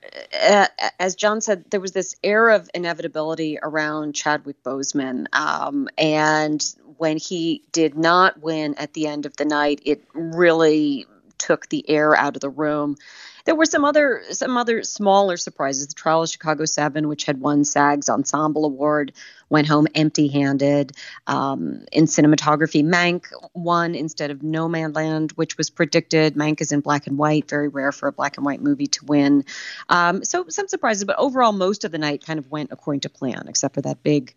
uh, 0.48 0.66
as 1.00 1.16
John 1.16 1.40
said, 1.40 1.64
there 1.70 1.80
was 1.80 1.92
this 1.92 2.14
air 2.22 2.50
of 2.50 2.70
inevitability 2.72 3.58
around 3.62 4.14
Chadwick 4.14 4.62
Boseman. 4.62 5.26
Um, 5.34 5.88
and 5.98 6.64
when 6.98 7.16
he 7.16 7.62
did 7.72 7.96
not 7.96 8.40
win 8.42 8.74
at 8.76 8.94
the 8.94 9.08
end 9.08 9.26
of 9.26 9.36
the 9.36 9.44
night, 9.44 9.80
it 9.84 10.04
really 10.14 11.06
took 11.38 11.68
the 11.68 11.88
air 11.90 12.16
out 12.16 12.36
of 12.36 12.40
the 12.40 12.50
room. 12.50 12.96
There 13.44 13.54
were 13.54 13.64
some 13.64 13.84
other 13.84 14.22
some 14.30 14.56
other 14.56 14.82
smaller 14.82 15.36
surprises. 15.36 15.88
The 15.88 15.94
Trial 15.94 16.22
of 16.22 16.28
Chicago 16.28 16.64
Seven, 16.64 17.08
which 17.08 17.24
had 17.24 17.40
won 17.40 17.64
SAG's 17.64 18.08
Ensemble 18.08 18.64
Award, 18.64 19.12
went 19.48 19.66
home 19.66 19.86
empty-handed. 19.94 20.92
Um, 21.26 21.84
in 21.92 22.04
cinematography, 22.04 22.84
Mank 22.84 23.26
won 23.54 23.94
instead 23.94 24.30
of 24.30 24.40
Nomadland, 24.40 25.32
which 25.32 25.58
was 25.58 25.70
predicted. 25.70 26.34
Mank 26.34 26.60
is 26.60 26.72
in 26.72 26.80
black 26.80 27.06
and 27.06 27.18
white, 27.18 27.48
very 27.48 27.68
rare 27.68 27.92
for 27.92 28.08
a 28.08 28.12
black 28.12 28.36
and 28.36 28.46
white 28.46 28.60
movie 28.60 28.86
to 28.88 29.04
win. 29.04 29.44
Um, 29.88 30.24
so 30.24 30.46
some 30.48 30.68
surprises, 30.68 31.04
but 31.04 31.18
overall, 31.18 31.52
most 31.52 31.84
of 31.84 31.92
the 31.92 31.98
night 31.98 32.24
kind 32.24 32.38
of 32.38 32.50
went 32.50 32.70
according 32.72 33.00
to 33.00 33.08
plan, 33.08 33.46
except 33.48 33.74
for 33.74 33.82
that 33.82 34.02
big. 34.02 34.34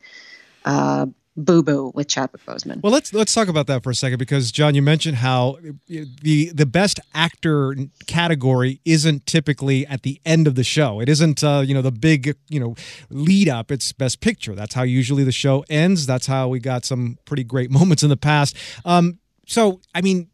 Uh, 0.64 1.08
boo 1.38 1.62
boo 1.64 1.92
with 1.94 2.08
Chadwick 2.08 2.46
Boseman. 2.46 2.82
Well, 2.82 2.92
let's 2.92 3.14
let's 3.14 3.34
talk 3.34 3.48
about 3.48 3.68
that 3.68 3.84
for 3.84 3.90
a 3.90 3.96
second 3.96 4.20
because 4.20 4.52
John, 4.52 4.76
you 4.76 4.82
mentioned 4.82 5.18
how 5.18 5.58
the 5.88 6.52
the 6.54 6.66
best 6.66 7.00
actor 7.14 7.76
category 8.08 8.80
isn't 8.86 9.26
typically 9.26 9.86
at 9.88 10.04
the 10.04 10.20
end 10.26 10.48
of 10.48 10.56
the 10.56 10.64
show. 10.64 11.00
It 11.00 11.10
isn't 11.10 11.44
uh, 11.44 11.64
you 11.66 11.74
know 11.74 11.82
the 11.82 11.92
big 11.92 12.36
you 12.50 12.60
know 12.60 12.76
lead 13.10 13.50
up. 13.50 13.72
It's 13.72 13.92
best 13.92 14.22
picture. 14.22 14.56
That's 14.56 14.74
how 14.74 14.84
usually 14.84 15.24
the 15.24 15.32
show 15.32 15.66
ends. 15.70 16.06
That's 16.06 16.28
how 16.28 16.48
we 16.48 16.60
got 16.60 16.86
some 16.86 17.18
pretty 17.26 17.44
great 17.44 17.72
moments 17.80 18.04
in 18.04 18.10
the 18.10 18.18
past. 18.18 18.56
Um, 18.86 19.20
so 19.48 19.82
I 19.94 20.02
mean, 20.02 20.30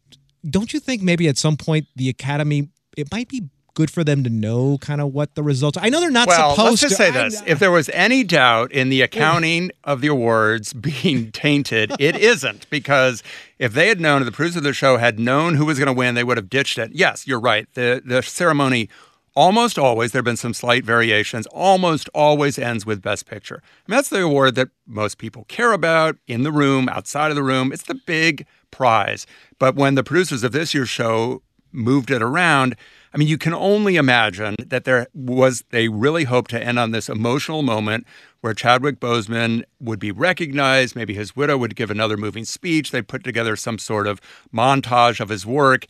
don't 0.48 0.72
you 0.72 0.80
think 0.80 1.02
maybe 1.02 1.28
at 1.28 1.38
some 1.38 1.56
point 1.56 1.86
the 1.96 2.08
Academy 2.08 2.68
it 2.96 3.10
might 3.10 3.28
be 3.28 3.44
good 3.74 3.90
for 3.90 4.04
them 4.04 4.22
to 4.24 4.30
know 4.30 4.78
kind 4.78 5.00
of 5.00 5.12
what 5.12 5.34
the 5.34 5.42
results 5.42 5.78
are? 5.78 5.84
I 5.84 5.88
know 5.88 6.00
they're 6.00 6.10
not 6.10 6.28
well, 6.28 6.54
supposed 6.54 6.70
let's 6.70 6.80
just 6.82 6.96
to. 6.96 7.02
say 7.02 7.10
this. 7.10 7.42
if 7.46 7.58
there 7.58 7.70
was 7.70 7.88
any 7.90 8.24
doubt 8.24 8.72
in 8.72 8.88
the 8.88 9.02
accounting 9.02 9.70
of 9.84 10.00
the 10.00 10.08
awards 10.08 10.72
being 10.72 11.32
tainted, 11.32 11.92
it 11.98 12.16
isn't 12.16 12.68
because 12.70 13.22
if 13.58 13.72
they 13.72 13.88
had 13.88 14.00
known, 14.00 14.22
if 14.22 14.26
the 14.26 14.32
producers 14.32 14.58
of 14.58 14.62
the 14.62 14.72
show 14.72 14.96
had 14.96 15.18
known 15.18 15.54
who 15.54 15.64
was 15.64 15.78
going 15.78 15.86
to 15.86 15.92
win, 15.92 16.14
they 16.14 16.24
would 16.24 16.36
have 16.36 16.50
ditched 16.50 16.78
it. 16.78 16.92
Yes, 16.92 17.26
you're 17.26 17.40
right. 17.40 17.66
The 17.74 18.02
the 18.04 18.22
ceremony 18.22 18.88
almost 19.34 19.78
always 19.78 20.12
there 20.12 20.18
have 20.18 20.24
been 20.24 20.36
some 20.36 20.52
slight 20.52 20.84
variations 20.84 21.46
almost 21.46 22.08
always 22.14 22.58
ends 22.58 22.84
with 22.84 23.00
best 23.00 23.26
picture 23.26 23.62
I 23.64 23.90
mean, 23.90 23.96
that's 23.96 24.10
the 24.10 24.22
award 24.22 24.56
that 24.56 24.68
most 24.86 25.16
people 25.16 25.44
care 25.44 25.72
about 25.72 26.16
in 26.26 26.42
the 26.42 26.52
room 26.52 26.88
outside 26.88 27.30
of 27.30 27.36
the 27.36 27.42
room 27.42 27.72
it's 27.72 27.84
the 27.84 27.94
big 27.94 28.46
prize 28.70 29.26
but 29.58 29.74
when 29.74 29.94
the 29.94 30.04
producers 30.04 30.44
of 30.44 30.52
this 30.52 30.74
year's 30.74 30.90
show 30.90 31.42
moved 31.72 32.10
it 32.10 32.20
around 32.20 32.76
I 33.14 33.18
mean, 33.18 33.28
you 33.28 33.36
can 33.36 33.52
only 33.52 33.96
imagine 33.96 34.56
that 34.66 34.84
there 34.84 35.06
was, 35.12 35.64
they 35.70 35.88
really 35.88 36.24
hoped 36.24 36.50
to 36.52 36.62
end 36.62 36.78
on 36.78 36.92
this 36.92 37.08
emotional 37.08 37.62
moment 37.62 38.06
where 38.40 38.54
Chadwick 38.54 39.00
Boseman 39.00 39.64
would 39.80 39.98
be 39.98 40.10
recognized. 40.10 40.96
Maybe 40.96 41.14
his 41.14 41.36
widow 41.36 41.58
would 41.58 41.76
give 41.76 41.90
another 41.90 42.16
moving 42.16 42.44
speech. 42.44 42.90
They 42.90 43.02
put 43.02 43.22
together 43.22 43.54
some 43.54 43.78
sort 43.78 44.06
of 44.06 44.20
montage 44.52 45.20
of 45.20 45.28
his 45.28 45.44
work. 45.44 45.86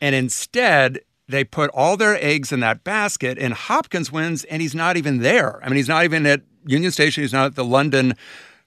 And 0.00 0.14
instead, 0.14 1.00
they 1.28 1.44
put 1.44 1.70
all 1.70 1.96
their 1.96 2.22
eggs 2.22 2.52
in 2.52 2.60
that 2.60 2.84
basket, 2.84 3.38
and 3.38 3.54
Hopkins 3.54 4.10
wins, 4.10 4.44
and 4.44 4.60
he's 4.60 4.74
not 4.74 4.96
even 4.96 5.18
there. 5.18 5.62
I 5.62 5.68
mean, 5.68 5.76
he's 5.76 5.88
not 5.88 6.04
even 6.04 6.26
at 6.26 6.42
Union 6.66 6.90
Station. 6.90 7.22
He's 7.22 7.32
not 7.32 7.46
at 7.46 7.54
the 7.54 7.64
London 7.64 8.14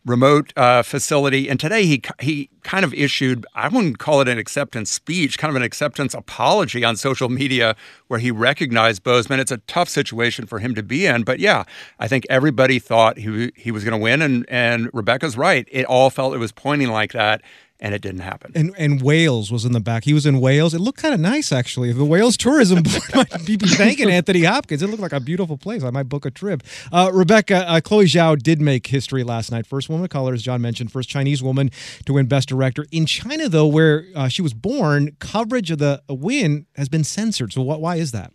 remote 0.06 0.54
uh, 0.56 0.84
facility. 0.84 1.50
And 1.50 1.60
today 1.60 1.86
he 1.86 2.02
he 2.22 2.50
kind 2.64 2.86
of 2.86 2.94
issued 2.94 3.46
I 3.56 3.68
wouldn't 3.68 4.00
call 4.00 4.22
it 4.22 4.28
an 4.28 4.38
acceptance 4.38 4.92
speech, 4.92 5.38
kind 5.38 5.50
of 5.50 5.56
an 5.56 5.64
acceptance 5.64 6.14
apology 6.14 6.84
on 6.84 6.96
social 6.96 7.30
media 7.30 7.76
where 8.08 8.20
he 8.20 8.32
recognized 8.32 9.04
Boseman. 9.04 9.40
It's 9.40 9.52
a 9.52 9.58
tough 9.58 9.90
situation 9.90 10.46
for 10.46 10.60
him 10.60 10.76
to 10.76 10.84
be 10.84 11.06
in, 11.06 11.24
but 11.24 11.40
yeah, 11.40 11.64
I 12.00 12.08
think 12.08 12.26
everybody 12.30 12.80
thought 12.80 13.18
he 13.18 13.52
he 13.56 13.72
was 13.72 13.84
going 13.84 13.98
to 13.98 14.04
win, 14.04 14.22
and 14.22 14.46
and 14.48 14.90
Rebecca's 14.94 15.38
right. 15.38 15.68
It 15.72 15.86
all 15.86 16.10
felt 16.10 16.36
it 16.36 16.40
was 16.40 16.52
pointing 16.52 16.90
like 16.90 17.12
that 17.14 17.42
and 17.80 17.94
it 17.94 18.02
didn't 18.02 18.22
happen. 18.22 18.52
And 18.56 18.74
and 18.78 19.02
Wales 19.02 19.52
was 19.52 19.66
in 19.66 19.74
the 19.74 19.80
back. 19.80 20.06
He 20.06 20.14
was 20.14 20.26
in 20.26 20.40
Wales. 20.40 20.74
It 20.74 20.80
looked 20.80 21.02
kind 21.02 21.14
of 21.14 21.20
nice 21.20 21.52
actually. 21.52 21.92
The 21.92 22.06
Wales 22.06 22.38
Tourism 22.38 22.84
Board 22.84 23.16
might 23.16 23.46
be 23.46 23.58
thanking 23.58 24.10
Anthony 24.10 24.44
Hopkins. 24.44 24.82
It 24.82 24.88
looked 24.88 25.02
like 25.02 25.14
a 25.14 25.20
beautiful 25.20 25.58
place. 25.58 25.84
I 25.84 25.90
might 25.90 26.10
book 26.10 26.26
a 26.26 26.32
trip. 26.32 26.64
Uh, 26.92 27.12
Rebecca 27.14 27.70
uh, 27.70 27.82
Chloe 27.82 28.06
Zhao 28.06 28.42
did 28.42 28.62
make 28.62 28.88
history 28.88 29.24
last 29.24 29.52
night. 29.52 29.68
First 29.68 29.90
woman 29.90 30.06
of 30.06 30.10
color, 30.10 30.34
as 30.34 30.42
John 30.42 30.62
mentioned, 30.62 30.92
first 30.92 31.10
Chinese 31.10 31.44
woman 31.44 31.70
to 32.06 32.14
win 32.14 32.28
Best 32.28 32.48
Director 32.50 32.86
in 32.92 33.06
China, 33.06 33.50
though, 33.50 33.68
where 33.68 34.06
uh, 34.16 34.28
she 34.30 34.42
was 34.42 34.54
born. 34.54 35.16
Coverage 35.20 35.72
of 35.72 35.80
the 35.80 36.02
win 36.10 36.66
has 36.76 36.90
been 36.90 37.04
censored. 37.04 37.52
So 37.52 37.62
what? 37.62 37.82
Why 37.82 37.98
is 37.98 38.12
that? 38.14 38.32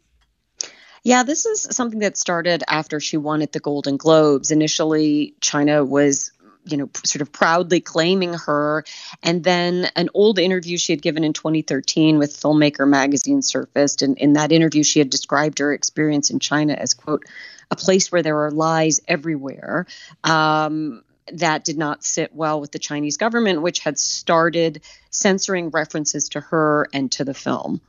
Yeah, 1.03 1.23
this 1.23 1.47
is 1.47 1.63
something 1.71 2.01
that 2.01 2.19
started 2.19 2.63
after 2.69 3.01
she 3.01 3.17
won 3.17 3.41
at 3.41 3.53
the 3.53 3.61
Golden 3.61 3.97
Globes. 3.97 4.51
Initially, 4.51 5.35
China 5.41 5.83
was 5.83 6.31
you 6.65 6.77
know, 6.77 6.91
sort 7.05 7.23
of 7.23 7.33
proudly 7.33 7.81
claiming 7.81 8.35
her. 8.35 8.85
And 9.23 9.43
then 9.43 9.89
an 9.97 10.09
old 10.15 10.39
interview 10.39 10.77
she 10.77 10.93
had 10.93 11.03
given 11.03 11.25
in 11.25 11.33
2013 11.33 12.19
with 12.19 12.37
Filmmaker 12.37 12.89
magazine 12.89 13.43
surfaced. 13.43 14.03
And 14.03 14.19
in 14.19 14.35
that 14.35 14.53
interview, 14.53 14.83
she 14.83 14.99
had 14.99 15.11
described 15.11 15.59
her 15.59 15.73
experience 15.73 16.31
in 16.31 16.39
China 16.39 16.75
as, 16.75 16.95
quote, 16.95 17.25
a 17.71 17.77
place 17.77 18.11
where 18.11 18.23
there 18.23 18.45
are 18.45 18.51
lies 18.51 19.01
everywhere. 19.07 19.87
Um, 20.25 21.03
that 21.33 21.65
did 21.65 21.79
not 21.79 22.05
sit 22.05 22.35
well 22.35 22.61
with 22.61 22.73
the 22.73 22.79
Chinese 22.79 23.17
government, 23.17 23.63
which 23.63 23.81
had 23.81 23.99
started 23.99 24.83
censoring 25.11 25.71
references 25.71 26.31
to 26.31 26.41
her 26.41 26.89
and 26.93 27.11
to 27.13 27.25
the 27.25 27.35
film. 27.35 27.81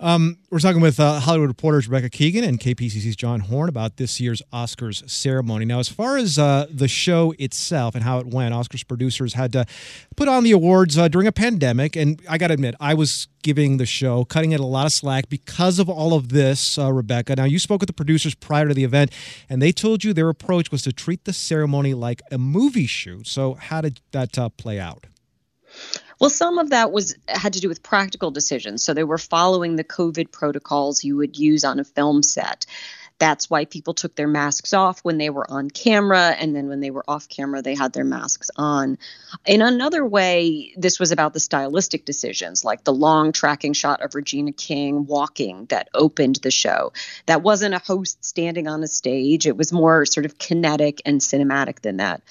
Um, 0.00 0.38
we're 0.50 0.60
talking 0.60 0.80
with 0.80 1.00
uh, 1.00 1.18
Hollywood 1.18 1.48
reporters 1.48 1.88
Rebecca 1.88 2.08
Keegan 2.08 2.44
and 2.44 2.60
KPCC's 2.60 3.16
John 3.16 3.40
Horn 3.40 3.68
about 3.68 3.96
this 3.96 4.20
year's 4.20 4.40
Oscars 4.52 5.08
ceremony. 5.10 5.64
Now, 5.64 5.80
as 5.80 5.88
far 5.88 6.16
as 6.16 6.38
uh, 6.38 6.66
the 6.70 6.86
show 6.86 7.34
itself 7.38 7.96
and 7.96 8.04
how 8.04 8.18
it 8.20 8.26
went, 8.26 8.54
Oscars 8.54 8.86
producers 8.86 9.34
had 9.34 9.52
to 9.52 9.66
put 10.16 10.28
on 10.28 10.44
the 10.44 10.52
awards 10.52 10.96
uh, 10.96 11.08
during 11.08 11.26
a 11.26 11.32
pandemic. 11.32 11.96
And 11.96 12.22
I 12.28 12.38
got 12.38 12.48
to 12.48 12.54
admit, 12.54 12.76
I 12.78 12.94
was 12.94 13.26
giving 13.42 13.78
the 13.78 13.86
show, 13.86 14.24
cutting 14.24 14.52
it 14.52 14.60
a 14.60 14.66
lot 14.66 14.86
of 14.86 14.92
slack 14.92 15.28
because 15.28 15.80
of 15.80 15.88
all 15.88 16.14
of 16.14 16.28
this, 16.28 16.78
uh, 16.78 16.92
Rebecca. 16.92 17.34
Now, 17.34 17.44
you 17.44 17.58
spoke 17.58 17.80
with 17.80 17.88
the 17.88 17.92
producers 17.92 18.36
prior 18.36 18.68
to 18.68 18.74
the 18.74 18.84
event, 18.84 19.12
and 19.48 19.60
they 19.60 19.72
told 19.72 20.04
you 20.04 20.12
their 20.12 20.28
approach 20.28 20.70
was 20.70 20.82
to 20.82 20.92
treat 20.92 21.24
the 21.24 21.32
ceremony 21.32 21.94
like 21.94 22.22
a 22.30 22.38
movie 22.38 22.86
shoot. 22.86 23.26
So, 23.26 23.54
how 23.54 23.80
did 23.80 24.00
that 24.12 24.38
uh, 24.38 24.48
play 24.50 24.78
out? 24.78 25.06
Well, 26.20 26.30
some 26.30 26.58
of 26.58 26.70
that 26.70 26.90
was 26.90 27.16
had 27.28 27.52
to 27.52 27.60
do 27.60 27.68
with 27.68 27.82
practical 27.82 28.30
decisions. 28.30 28.82
So 28.82 28.94
they 28.94 29.04
were 29.04 29.18
following 29.18 29.76
the 29.76 29.84
COVID 29.84 30.32
protocols 30.32 31.04
you 31.04 31.16
would 31.16 31.38
use 31.38 31.64
on 31.64 31.78
a 31.78 31.84
film 31.84 32.22
set. 32.22 32.66
That's 33.18 33.50
why 33.50 33.64
people 33.64 33.94
took 33.94 34.14
their 34.14 34.28
masks 34.28 34.72
off 34.72 35.00
when 35.00 35.18
they 35.18 35.28
were 35.28 35.48
on 35.50 35.70
camera, 35.70 36.28
and 36.38 36.54
then 36.54 36.68
when 36.68 36.78
they 36.78 36.92
were 36.92 37.04
off 37.08 37.28
camera, 37.28 37.62
they 37.62 37.74
had 37.74 37.92
their 37.92 38.04
masks 38.04 38.48
on. 38.56 38.96
In 39.44 39.60
another 39.60 40.06
way, 40.06 40.72
this 40.76 41.00
was 41.00 41.10
about 41.10 41.34
the 41.34 41.40
stylistic 41.40 42.04
decisions, 42.04 42.64
like 42.64 42.84
the 42.84 42.92
long 42.92 43.32
tracking 43.32 43.72
shot 43.72 44.02
of 44.02 44.14
Regina 44.14 44.52
King 44.52 45.06
walking 45.06 45.66
that 45.66 45.88
opened 45.94 46.36
the 46.36 46.52
show. 46.52 46.92
That 47.26 47.42
wasn't 47.42 47.74
a 47.74 47.80
host 47.80 48.24
standing 48.24 48.68
on 48.68 48.84
a 48.84 48.88
stage, 48.88 49.48
it 49.48 49.56
was 49.56 49.72
more 49.72 50.06
sort 50.06 50.24
of 50.24 50.38
kinetic 50.38 51.02
and 51.04 51.20
cinematic 51.20 51.80
than 51.80 51.96
that. 51.96 52.22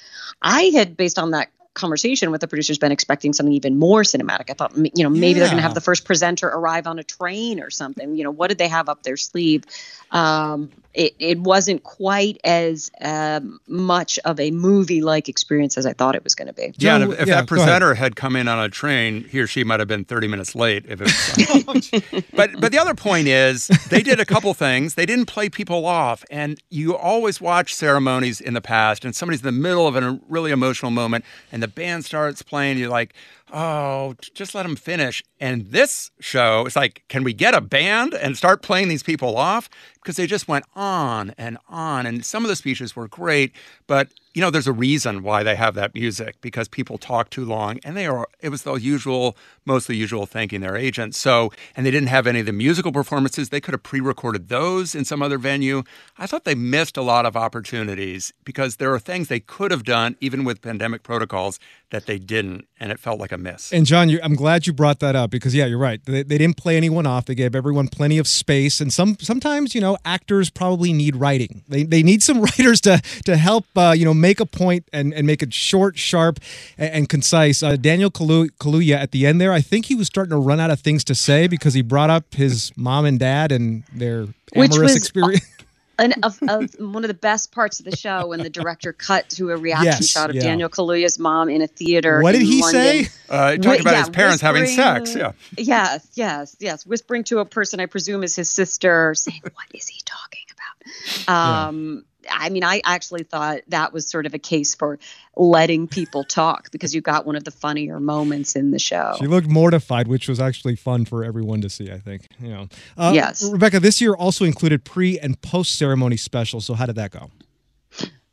I 0.42 0.72
had, 0.74 0.96
based 0.96 1.20
on 1.20 1.32
that 1.32 1.50
conversation 1.78 2.32
with 2.32 2.42
the 2.42 2.48
producers 2.48 2.78
been 2.78 2.92
expecting 2.92 3.32
something 3.34 3.54
even 3.54 3.80
more 3.80 4.02
cinematic. 4.04 4.50
I 4.50 4.54
thought, 4.54 4.76
you 4.76 5.04
know, 5.04 5.10
maybe 5.10 5.28
yeah. 5.28 5.40
they're 5.40 5.48
going 5.48 5.58
to 5.58 5.64
have 5.64 5.74
the 5.74 5.82
first 5.82 6.04
presenter 6.04 6.48
arrive 6.48 6.88
on 6.88 7.00
a 7.00 7.04
train 7.04 7.62
or 7.62 7.70
something. 7.70 8.16
You 8.16 8.24
know, 8.26 8.32
what 8.32 8.48
did 8.48 8.58
they 8.58 8.68
have 8.68 8.90
up 8.90 9.04
their 9.04 9.18
sleeve? 9.18 9.64
Um, 10.12 10.70
it, 10.98 11.16
it 11.20 11.40
wasn't 11.42 11.84
quite 11.84 12.40
as 12.44 12.90
um, 13.02 13.60
much 13.68 14.18
of 14.26 14.40
a 14.40 14.50
movie 14.50 15.00
like 15.00 15.30
experience 15.30 15.78
as 15.78 15.86
I 15.86 15.94
thought 15.94 16.16
it 16.16 16.24
was 16.24 16.34
going 16.34 16.48
to 16.48 16.54
be. 16.54 16.74
Yeah, 16.80 17.04
if, 17.04 17.22
if 17.22 17.28
yeah, 17.28 17.36
that 17.36 17.48
presenter 17.48 17.94
had 17.94 18.16
come 18.16 18.36
in 18.36 18.48
on 18.48 18.60
a 18.60 18.68
train, 18.68 19.24
he 19.26 19.40
or 19.40 19.46
she 19.46 19.64
might 19.64 19.80
have 19.80 19.88
been 19.88 20.06
30 20.06 20.28
minutes 20.28 20.56
late. 20.56 20.86
If 20.88 21.00
it 21.00 21.68
was 21.68 22.24
but, 22.34 22.60
but 22.60 22.72
the 22.72 22.80
other 22.80 22.96
point 22.96 23.28
is, 23.28 23.68
they 23.90 24.02
did 24.02 24.20
a 24.20 24.26
couple 24.26 24.52
things. 24.56 24.96
They 24.96 25.06
didn't 25.06 25.28
play 25.28 25.50
people 25.50 25.86
off. 25.86 26.26
And 26.32 26.60
you 26.72 26.98
always 26.98 27.40
watch 27.40 27.76
ceremonies 27.76 28.42
in 28.42 28.56
the 28.56 28.62
past, 28.62 29.06
and 29.06 29.16
somebody's 29.16 29.42
in 29.42 29.46
the 29.46 29.52
middle 29.52 29.88
of 29.88 29.96
a 29.96 30.20
really 30.28 30.50
emotional 30.50 30.90
moment, 30.90 31.26
and 31.52 31.62
the 31.62 31.68
band 31.68 32.06
starts 32.06 32.42
playing. 32.42 32.80
You're 32.80 32.90
like, 32.90 33.14
oh, 33.54 34.16
just 34.34 34.56
let 34.56 34.64
them 34.64 34.76
finish. 34.76 35.24
And 35.40 35.68
this 35.68 36.12
show, 36.20 36.66
it's 36.66 36.76
like, 36.76 37.04
can 37.08 37.24
we 37.24 37.34
get 37.34 37.54
a 37.54 37.62
band 37.62 38.14
and 38.14 38.36
start 38.36 38.62
playing 38.62 38.88
these 38.88 39.04
people 39.04 39.38
off? 39.38 39.70
Because 40.08 40.16
they 40.16 40.26
just 40.26 40.48
went 40.48 40.64
on 40.74 41.34
and 41.38 41.58
on. 41.68 42.06
And 42.06 42.24
some 42.24 42.46
of 42.46 42.48
the 42.48 42.56
speeches 42.56 42.96
were 42.96 43.10
great, 43.10 43.52
but 43.88 44.08
you 44.38 44.42
know, 44.42 44.52
there's 44.52 44.68
a 44.68 44.72
reason 44.72 45.24
why 45.24 45.42
they 45.42 45.56
have 45.56 45.74
that 45.74 45.96
music 45.96 46.40
because 46.42 46.68
people 46.68 47.00
talk 47.00 47.32
too 47.32 47.44
long 47.44 47.80
and 47.84 47.98
they 47.98 48.06
are, 48.06 48.28
it 48.40 48.50
was 48.50 48.62
the 48.62 48.76
usual, 48.76 49.36
mostly 49.66 49.96
usual 49.96 50.28
thanking 50.28 50.62
their 50.62 50.78
agents. 50.78 51.18
So, 51.18 51.52
and 51.76 51.84
they 51.84 51.90
didn't 51.90 52.10
have 52.10 52.28
any 52.28 52.42
of 52.42 52.46
the 52.46 52.54
musical 52.54 52.92
performances. 52.92 53.50
They 53.50 53.60
could 53.60 53.74
have 53.74 53.82
pre 53.82 54.00
recorded 54.00 54.48
those 54.48 54.94
in 54.94 55.06
some 55.06 55.24
other 55.24 55.40
venue. 55.40 55.82
I 56.20 56.28
thought 56.28 56.44
they 56.44 56.54
missed 56.54 56.98
a 56.98 57.02
lot 57.02 57.26
of 57.26 57.36
opportunities 57.36 58.32
because 58.44 58.76
there 58.76 58.94
are 58.94 59.00
things 59.00 59.28
they 59.28 59.40
could 59.40 59.72
have 59.72 59.84
done, 59.84 60.16
even 60.22 60.44
with 60.44 60.62
pandemic 60.62 61.02
protocols, 61.02 61.60
that 61.90 62.06
they 62.06 62.20
didn't. 62.20 62.68
And 62.80 62.92
it 62.92 63.00
felt 63.00 63.20
like 63.20 63.32
a 63.32 63.40
miss. 63.40 63.74
And 63.74 63.88
John, 63.88 64.16
I'm 64.22 64.36
glad 64.36 64.68
you 64.68 64.74
brought 64.74 65.00
that 65.00 65.16
up 65.16 65.32
because, 65.32 65.56
yeah, 65.56 65.66
you're 65.66 65.80
right. 65.80 66.00
They, 66.06 66.22
they 66.22 66.38
didn't 66.38 66.58
play 66.58 66.78
anyone 66.78 67.08
off. 67.08 67.26
They 67.26 67.34
gave 67.34 67.56
everyone 67.56 67.88
plenty 67.88 68.20
of 68.20 68.28
space. 68.28 68.80
And 68.80 68.94
some 68.94 69.18
sometimes, 69.20 69.74
you 69.74 69.82
know, 69.82 69.97
actors 70.06 70.50
probably 70.50 70.94
need 70.94 71.16
writing. 71.16 71.64
They, 71.68 71.84
they 71.84 72.04
need 72.04 72.24
some 72.24 72.42
writers 72.58 72.82
to, 72.82 73.02
to 73.26 73.38
help, 73.38 73.66
uh, 73.76 73.94
you 73.98 74.06
know, 74.06 74.14
make 74.14 74.40
a 74.40 74.46
point 74.46 74.88
and, 74.94 75.14
and 75.14 75.28
make 75.28 75.42
it 75.42 75.54
short, 75.54 75.98
sharp, 75.98 76.40
and, 76.78 76.94
and 76.94 77.10
concise. 77.10 77.64
Uh, 77.64 77.76
Daniel 77.76 78.12
Kaluuya 78.12 78.96
at 78.96 79.12
the 79.12 79.26
end 79.26 79.42
there, 79.42 79.52
I 79.52 79.62
think 79.62 79.86
he 79.86 79.96
was 79.96 80.08
starting 80.08 80.32
to 80.32 80.38
run 80.38 80.60
out 80.60 80.72
of 80.72 80.80
things 80.80 81.04
to 81.06 81.16
say 81.16 81.48
because 81.48 81.74
he 81.74 81.82
brought 81.82 82.10
up 82.10 82.34
his 82.34 82.72
mom 82.76 83.06
and 83.06 83.20
dad 83.20 83.52
and 83.52 83.84
their 83.94 84.28
amorous 84.56 84.96
experience. 84.96 85.46
An, 86.00 86.14
of, 86.24 86.40
of, 86.48 86.74
one 86.80 87.04
of 87.04 87.08
the 87.08 87.14
best 87.14 87.52
parts 87.52 87.80
of 87.80 87.86
the 87.86 87.96
show 87.96 88.28
when 88.28 88.42
the 88.42 88.50
director 88.50 88.94
cut 88.94 89.30
to 89.32 89.52
a 89.52 89.58
reaction 89.58 89.86
yes, 89.86 90.08
shot 90.08 90.30
of 90.30 90.36
yeah. 90.36 90.44
Daniel 90.44 90.70
Kaluuya's 90.70 91.18
mom 91.18 91.50
in 91.50 91.62
a 91.62 91.68
theater. 91.68 92.22
What 92.22 92.34
did 92.34 92.42
he 92.42 92.62
London. 92.62 92.82
say? 92.82 93.10
Uh, 93.30 93.52
he 93.54 93.58
talked 93.58 93.82
about 93.82 93.92
yeah, 93.92 94.00
his 94.00 94.10
parents 94.10 94.42
having 94.42 94.66
sex. 94.66 95.16
Yeah. 95.16 95.32
Yes, 95.58 96.08
yes, 96.14 96.56
yes. 96.60 96.86
Whispering 96.86 97.24
to 97.26 97.40
a 97.40 97.46
person 97.46 97.80
I 97.80 97.88
presume 97.88 98.24
is 98.24 98.36
his 98.36 98.50
sister, 98.50 99.14
saying, 99.16 99.42
"What 99.44 99.68
is 99.74 99.88
he 99.88 100.02
talking 100.06 100.46
about?" 100.52 101.68
Um, 101.68 102.06
I 102.30 102.50
mean, 102.50 102.64
I 102.64 102.82
actually 102.86 103.24
thought 103.24 103.62
that 103.70 103.94
was 103.94 104.10
sort 104.10 104.26
of 104.26 104.34
a 104.34 104.40
case 104.40 104.76
for 104.76 105.00
letting 105.36 105.88
people 105.88 106.24
talk 106.24 106.72
because 106.72 106.94
you 106.96 107.02
got 107.02 107.26
one 107.26 107.36
of 107.36 107.44
the 107.44 107.52
funnier 107.52 108.00
moments 108.00 108.56
in 108.56 108.72
the 108.72 108.80
show. 108.80 109.16
She 109.20 109.28
looked 109.28 109.48
mortified, 109.48 110.08
which 110.08 110.28
was 110.28 110.40
actually 110.40 110.76
fun 110.76 111.06
for 111.06 111.24
everyone 111.24 111.62
to 111.62 111.70
see. 111.70 111.92
I 111.92 112.00
think. 112.00 112.28
You 112.40 112.50
know, 112.50 112.68
uh, 112.98 113.12
yes. 113.14 113.44
Rebecca, 113.44 113.80
this 113.80 114.02
year 114.02 114.14
also 114.14 114.46
included 114.46 114.84
pre 114.84 115.20
and 115.20 115.40
post 115.42 115.76
ceremony 115.76 116.18
specials. 116.18 116.66
So 116.66 116.74
how 116.74 116.86
did 116.86 116.96
that 116.96 117.12
go? 117.12 117.32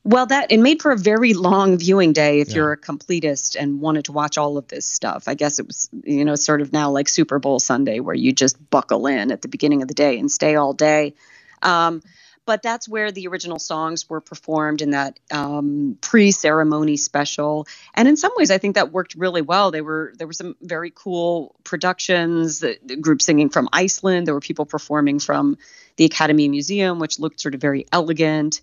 Well, 0.07 0.27
that 0.27 0.53
it 0.53 0.59
made 0.59 0.83
for 0.83 0.93
a 0.93 0.99
very 0.99 1.33
long 1.33 1.79
viewing 1.79 2.13
day 2.13 2.41
if 2.41 2.51
yeah. 2.51 2.57
you're 2.57 2.73
a 2.73 2.79
completist 2.79 3.57
and 3.59 3.81
wanted 3.81 4.05
to 4.05 4.13
watch 4.13 4.37
all 4.37 4.59
of 4.59 4.69
this 4.69 4.87
stuff. 4.87 5.29
I 5.29 5.35
guess 5.35 5.59
it 5.59 5.67
was, 5.67 5.89
you 6.05 6.27
know, 6.27 6.35
sort 6.35 6.61
of 6.61 6.75
now 6.75 6.91
like 6.91 7.09
Super 7.09 7.39
Bowl 7.39 7.59
Sunday 7.59 8.01
where 8.01 8.15
you 8.15 8.31
just 8.31 8.59
buckle 8.69 9.07
in 9.07 9.33
at 9.33 9.41
the 9.41 9.49
beginning 9.49 9.81
of 9.81 9.89
the 9.89 9.95
day 9.95 10.19
and 10.19 10.31
stay 10.31 10.57
all 10.57 10.75
day. 10.75 11.15
Um, 11.63 12.03
but 12.47 12.63
that's 12.63 12.89
where 12.89 13.11
the 13.11 13.27
original 13.29 13.59
songs 13.59 14.09
were 14.09 14.21
performed 14.21 14.83
in 14.83 14.91
that 14.91 15.19
um, 15.31 15.97
pre-ceremony 16.01 16.97
special. 16.97 17.67
And 17.95 18.09
in 18.09 18.17
some 18.17 18.33
ways 18.37 18.51
i 18.51 18.59
think 18.59 18.75
that 18.75 18.93
worked 18.93 19.15
really 19.15 19.43
well. 19.43 19.71
They 19.71 19.81
were 19.81 20.13
there 20.17 20.27
were 20.27 20.33
some 20.33 20.57
very 20.61 20.93
cool 20.95 21.55
productions 21.65 22.61
the, 22.61 22.79
the 22.85 22.97
group 22.97 23.23
singing 23.23 23.49
from 23.49 23.69
iceland. 23.73 24.27
There 24.27 24.35
were 24.35 24.41
people 24.41 24.67
performing 24.67 25.19
from 25.19 25.57
the 25.97 26.05
academy 26.05 26.49
museum 26.49 26.99
which 26.99 27.19
looked 27.19 27.41
sort 27.41 27.55
of 27.55 27.61
very 27.61 27.87
elegant. 27.93 28.61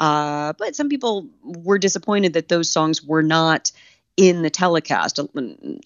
Uh, 0.00 0.52
but 0.58 0.74
some 0.74 0.88
people 0.88 1.28
were 1.42 1.78
disappointed 1.78 2.32
that 2.32 2.48
those 2.48 2.68
songs 2.68 3.02
were 3.02 3.22
not 3.22 3.70
in 4.16 4.42
the 4.42 4.50
telecast. 4.50 5.18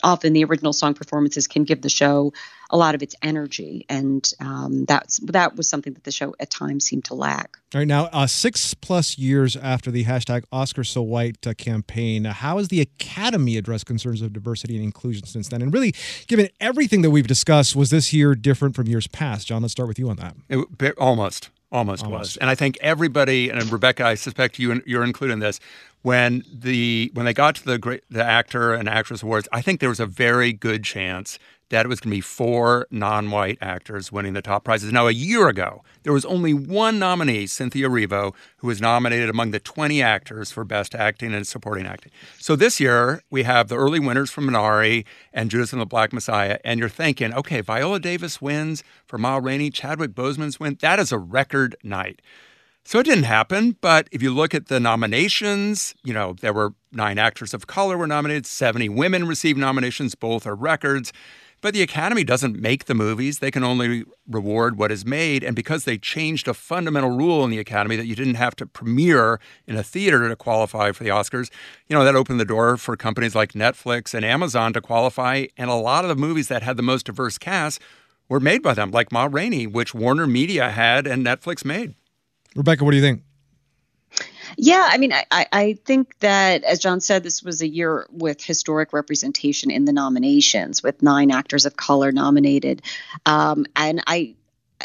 Often 0.02 0.32
the 0.32 0.44
original 0.44 0.72
song 0.72 0.94
performances 0.94 1.46
can 1.46 1.64
give 1.64 1.82
the 1.82 1.88
show 1.88 2.32
a 2.70 2.76
lot 2.76 2.94
of 2.94 3.02
its 3.02 3.14
energy, 3.22 3.86
and 3.88 4.30
um, 4.40 4.84
that's 4.84 5.18
that 5.20 5.56
was 5.56 5.66
something 5.66 5.94
that 5.94 6.04
the 6.04 6.12
show 6.12 6.34
at 6.38 6.50
times 6.50 6.84
seemed 6.84 7.06
to 7.06 7.14
lack. 7.14 7.56
All 7.74 7.80
right, 7.80 7.88
now 7.88 8.06
uh, 8.12 8.26
six 8.26 8.74
plus 8.74 9.16
years 9.16 9.56
after 9.56 9.90
the 9.90 10.04
hashtag 10.04 10.44
Oscar 10.52 10.84
So 10.84 11.00
White 11.00 11.46
uh, 11.46 11.54
campaign, 11.54 12.26
uh, 12.26 12.34
how 12.34 12.58
has 12.58 12.68
the 12.68 12.82
Academy 12.82 13.56
addressed 13.56 13.86
concerns 13.86 14.20
of 14.20 14.34
diversity 14.34 14.76
and 14.76 14.84
inclusion 14.84 15.24
since 15.24 15.48
then? 15.48 15.62
And 15.62 15.72
really, 15.72 15.94
given 16.26 16.48
everything 16.60 17.00
that 17.02 17.10
we've 17.10 17.26
discussed, 17.26 17.74
was 17.74 17.88
this 17.88 18.12
year 18.12 18.34
different 18.34 18.76
from 18.76 18.86
years 18.86 19.06
past? 19.06 19.46
John, 19.46 19.62
let's 19.62 19.72
start 19.72 19.88
with 19.88 19.98
you 19.98 20.10
on 20.10 20.16
that. 20.16 20.36
It, 20.50 20.98
almost. 20.98 21.48
Almost, 21.70 22.02
Almost, 22.02 22.20
was, 22.20 22.36
and 22.38 22.48
I 22.48 22.54
think 22.54 22.78
everybody, 22.80 23.50
and 23.50 23.70
Rebecca, 23.70 24.02
I 24.02 24.14
suspect 24.14 24.58
you 24.58 24.82
you're 24.86 25.04
included 25.04 25.34
in 25.34 25.40
this. 25.40 25.60
When 26.02 26.44
the 26.52 27.10
when 27.14 27.26
they 27.26 27.34
got 27.34 27.56
to 27.56 27.64
the 27.64 28.00
the 28.08 28.24
actor 28.24 28.72
and 28.72 28.88
actress 28.88 29.22
awards, 29.22 29.48
I 29.52 29.60
think 29.62 29.80
there 29.80 29.88
was 29.88 30.00
a 30.00 30.06
very 30.06 30.52
good 30.52 30.84
chance 30.84 31.38
that 31.70 31.84
it 31.84 31.88
was 31.88 32.00
going 32.00 32.10
to 32.10 32.16
be 32.16 32.20
four 32.20 32.86
non-white 32.90 33.58
actors 33.60 34.10
winning 34.10 34.32
the 34.32 34.42
top 34.42 34.64
prizes. 34.64 34.92
Now, 34.92 35.06
a 35.06 35.12
year 35.12 35.48
ago, 35.48 35.82
there 36.02 36.12
was 36.12 36.24
only 36.24 36.54
one 36.54 36.98
nominee, 36.98 37.46
Cynthia 37.46 37.88
Erivo, 37.88 38.34
who 38.58 38.66
was 38.66 38.80
nominated 38.80 39.28
among 39.28 39.50
the 39.50 39.60
20 39.60 40.02
actors 40.02 40.50
for 40.50 40.64
Best 40.64 40.94
Acting 40.94 41.34
and 41.34 41.46
Supporting 41.46 41.86
Acting. 41.86 42.12
So 42.38 42.56
this 42.56 42.80
year, 42.80 43.22
we 43.30 43.42
have 43.42 43.68
the 43.68 43.76
early 43.76 44.00
winners 44.00 44.30
from 44.30 44.48
Minari 44.48 45.04
and 45.32 45.50
Judas 45.50 45.72
and 45.72 45.82
the 45.82 45.86
Black 45.86 46.12
Messiah, 46.12 46.58
and 46.64 46.80
you're 46.80 46.88
thinking, 46.88 47.34
okay, 47.34 47.60
Viola 47.60 48.00
Davis 48.00 48.40
wins 48.40 48.82
for 49.06 49.18
Ma 49.18 49.36
Rainey, 49.36 49.70
Chadwick 49.70 50.12
Boseman's 50.12 50.58
win. 50.58 50.78
That 50.80 50.98
is 50.98 51.12
a 51.12 51.18
record 51.18 51.76
night. 51.82 52.22
So 52.88 53.00
it 53.00 53.04
didn't 53.04 53.24
happen, 53.24 53.76
but 53.82 54.08
if 54.12 54.22
you 54.22 54.32
look 54.32 54.54
at 54.54 54.68
the 54.68 54.80
nominations, 54.80 55.94
you 56.04 56.14
know, 56.14 56.32
there 56.40 56.54
were 56.54 56.72
nine 56.90 57.18
actors 57.18 57.52
of 57.52 57.66
color 57.66 57.98
were 57.98 58.06
nominated, 58.06 58.46
70 58.46 58.88
women 58.88 59.26
received 59.26 59.58
nominations, 59.58 60.14
both 60.14 60.46
are 60.46 60.54
records. 60.54 61.12
But 61.60 61.74
the 61.74 61.82
Academy 61.82 62.24
doesn't 62.24 62.58
make 62.58 62.86
the 62.86 62.94
movies. 62.94 63.40
They 63.40 63.50
can 63.50 63.62
only 63.62 64.04
reward 64.26 64.78
what 64.78 64.90
is 64.90 65.04
made. 65.04 65.44
And 65.44 65.54
because 65.54 65.84
they 65.84 65.98
changed 65.98 66.48
a 66.48 66.54
fundamental 66.54 67.10
rule 67.10 67.44
in 67.44 67.50
the 67.50 67.58
Academy 67.58 67.94
that 67.96 68.06
you 68.06 68.16
didn't 68.16 68.36
have 68.36 68.56
to 68.56 68.64
premiere 68.64 69.38
in 69.66 69.76
a 69.76 69.82
theater 69.82 70.26
to 70.26 70.34
qualify 70.34 70.92
for 70.92 71.04
the 71.04 71.10
Oscars, 71.10 71.50
you 71.88 71.94
know, 71.94 72.04
that 72.04 72.16
opened 72.16 72.40
the 72.40 72.46
door 72.46 72.78
for 72.78 72.96
companies 72.96 73.34
like 73.34 73.52
Netflix 73.52 74.14
and 74.14 74.24
Amazon 74.24 74.72
to 74.72 74.80
qualify. 74.80 75.44
And 75.58 75.68
a 75.68 75.74
lot 75.74 76.06
of 76.06 76.08
the 76.08 76.16
movies 76.16 76.48
that 76.48 76.62
had 76.62 76.78
the 76.78 76.82
most 76.82 77.04
diverse 77.04 77.36
cast 77.36 77.82
were 78.30 78.40
made 78.40 78.62
by 78.62 78.72
them, 78.72 78.90
like 78.92 79.12
Ma 79.12 79.28
Rainey, 79.30 79.66
which 79.66 79.92
Warner 79.92 80.26
Media 80.26 80.70
had 80.70 81.06
and 81.06 81.26
Netflix 81.26 81.66
made. 81.66 81.94
Rebecca, 82.58 82.84
what 82.84 82.90
do 82.90 82.96
you 82.96 83.02
think? 83.02 83.22
Yeah, 84.56 84.88
I 84.90 84.98
mean, 84.98 85.12
I, 85.12 85.46
I 85.52 85.78
think 85.84 86.18
that, 86.18 86.64
as 86.64 86.80
John 86.80 87.00
said, 87.00 87.22
this 87.22 87.40
was 87.40 87.62
a 87.62 87.68
year 87.68 88.08
with 88.10 88.42
historic 88.42 88.92
representation 88.92 89.70
in 89.70 89.84
the 89.84 89.92
nominations, 89.92 90.82
with 90.82 91.00
nine 91.00 91.30
actors 91.30 91.66
of 91.66 91.76
color 91.76 92.10
nominated. 92.10 92.82
Um, 93.24 93.66
and 93.76 94.02
I, 94.08 94.34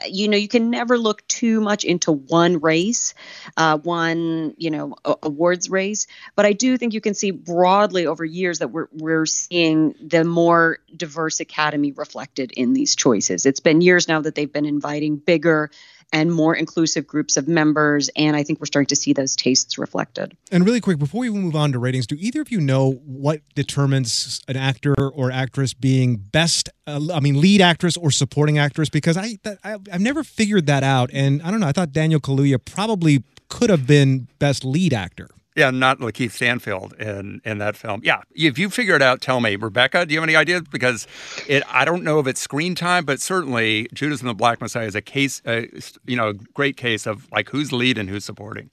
you 0.08 0.28
know, 0.28 0.38
you 0.38 0.48
can 0.48 0.70
never 0.70 1.00
look 1.00 1.28
too 1.28 1.62
much 1.62 1.84
into 1.84 2.12
one 2.12 2.60
race, 2.60 3.16
uh, 3.58 3.80
one, 3.80 4.54
you 4.58 4.70
know, 4.70 4.96
awards 5.24 5.68
race. 5.72 6.06
But 6.36 6.46
I 6.46 6.54
do 6.54 6.78
think 6.78 6.94
you 6.94 7.02
can 7.02 7.16
see 7.16 7.32
broadly 7.32 8.06
over 8.06 8.24
years 8.24 8.60
that 8.60 8.68
we're 8.68 8.88
we're 8.92 9.26
seeing 9.26 9.96
the 10.00 10.24
more 10.24 10.78
diverse 10.96 11.40
academy 11.40 11.92
reflected 11.92 12.52
in 12.52 12.74
these 12.74 12.96
choices. 12.96 13.48
It's 13.48 13.62
been 13.62 13.82
years 13.82 14.08
now 14.08 14.22
that 14.22 14.36
they've 14.36 14.54
been 14.54 14.66
inviting 14.66 15.16
bigger 15.18 15.72
and 16.14 16.32
more 16.32 16.56
inclusive 16.56 17.06
groups 17.08 17.36
of 17.36 17.48
members. 17.48 18.10
And 18.16 18.36
I 18.38 18.44
think 18.44 18.60
we're 18.62 18.68
starting 18.68 18.88
to 18.88 18.96
see 18.96 19.12
those 19.12 19.36
tastes 19.36 19.78
reflected. 19.78 20.38
And 20.52 20.64
really 20.66 20.80
quick, 20.80 21.00
before 21.00 21.22
we 21.22 21.30
move 21.32 21.56
on 21.56 21.72
to 21.74 21.80
ratings, 21.80 22.08
do 22.08 22.16
either 22.20 22.40
of 22.40 22.52
you 22.52 22.62
know 22.62 23.02
what 23.06 23.42
determines 23.56 24.40
an 24.48 24.56
actor 24.56 24.94
or 24.96 25.32
actress 25.32 25.74
being 25.74 26.18
best, 26.18 26.70
uh, 26.88 27.02
I 27.12 27.20
mean, 27.20 27.42
lead 27.42 27.60
actress 27.60 27.98
or 27.98 28.12
supporting 28.12 28.60
actress? 28.60 28.90
Because 28.90 29.18
I, 29.18 29.40
that, 29.44 29.58
I, 29.64 29.74
I've 29.92 30.02
never 30.02 30.24
figured 30.24 30.68
that 30.68 30.84
out. 30.84 31.10
And 31.12 31.42
I 31.42 31.50
don't 31.50 31.60
know, 31.60 31.68
I 31.68 31.72
thought 31.72 31.92
Daniel 31.92 32.20
Kaluuya 32.20 32.64
probably 32.64 33.24
could 33.50 33.72
have 33.72 33.88
been 33.88 34.28
best 34.40 34.64
lead 34.64 34.94
actor. 34.94 35.30
Yeah, 35.56 35.70
not 35.70 36.00
Lakeith 36.00 36.32
Stanfield 36.32 36.94
in 36.94 37.42
in 37.46 37.60
that 37.60 37.76
film. 37.76 38.02
Yeah, 38.04 38.22
if 38.34 38.58
you 38.58 38.70
figure 38.70 38.96
it 38.96 39.02
out, 39.02 39.22
tell 39.22 39.40
me, 39.40 39.56
Rebecca. 39.56 40.06
Do 40.06 40.14
you 40.14 40.20
have 40.20 40.28
any 40.28 40.36
ideas? 40.36 40.64
Because 40.72 41.08
it, 41.48 41.64
I 41.70 41.86
don't 41.86 42.04
know 42.04 42.20
if 42.20 42.28
it's 42.28 42.42
screen 42.42 42.74
time, 42.74 43.06
but 43.06 43.22
certainly 43.22 43.88
Judas 43.94 44.22
and 44.22 44.30
the 44.30 44.34
Black 44.34 44.62
Messiah 44.62 44.88
is 44.88 44.96
a 44.96 45.02
case, 45.02 45.42
uh, 45.46 45.64
you 46.06 46.16
know, 46.16 46.30
a 46.30 46.34
great 46.34 46.78
case 46.78 47.06
of 47.06 47.32
like 47.32 47.50
who's 47.50 47.72
lead 47.72 47.98
and 47.98 48.10
who's 48.10 48.26
supporting. 48.26 48.72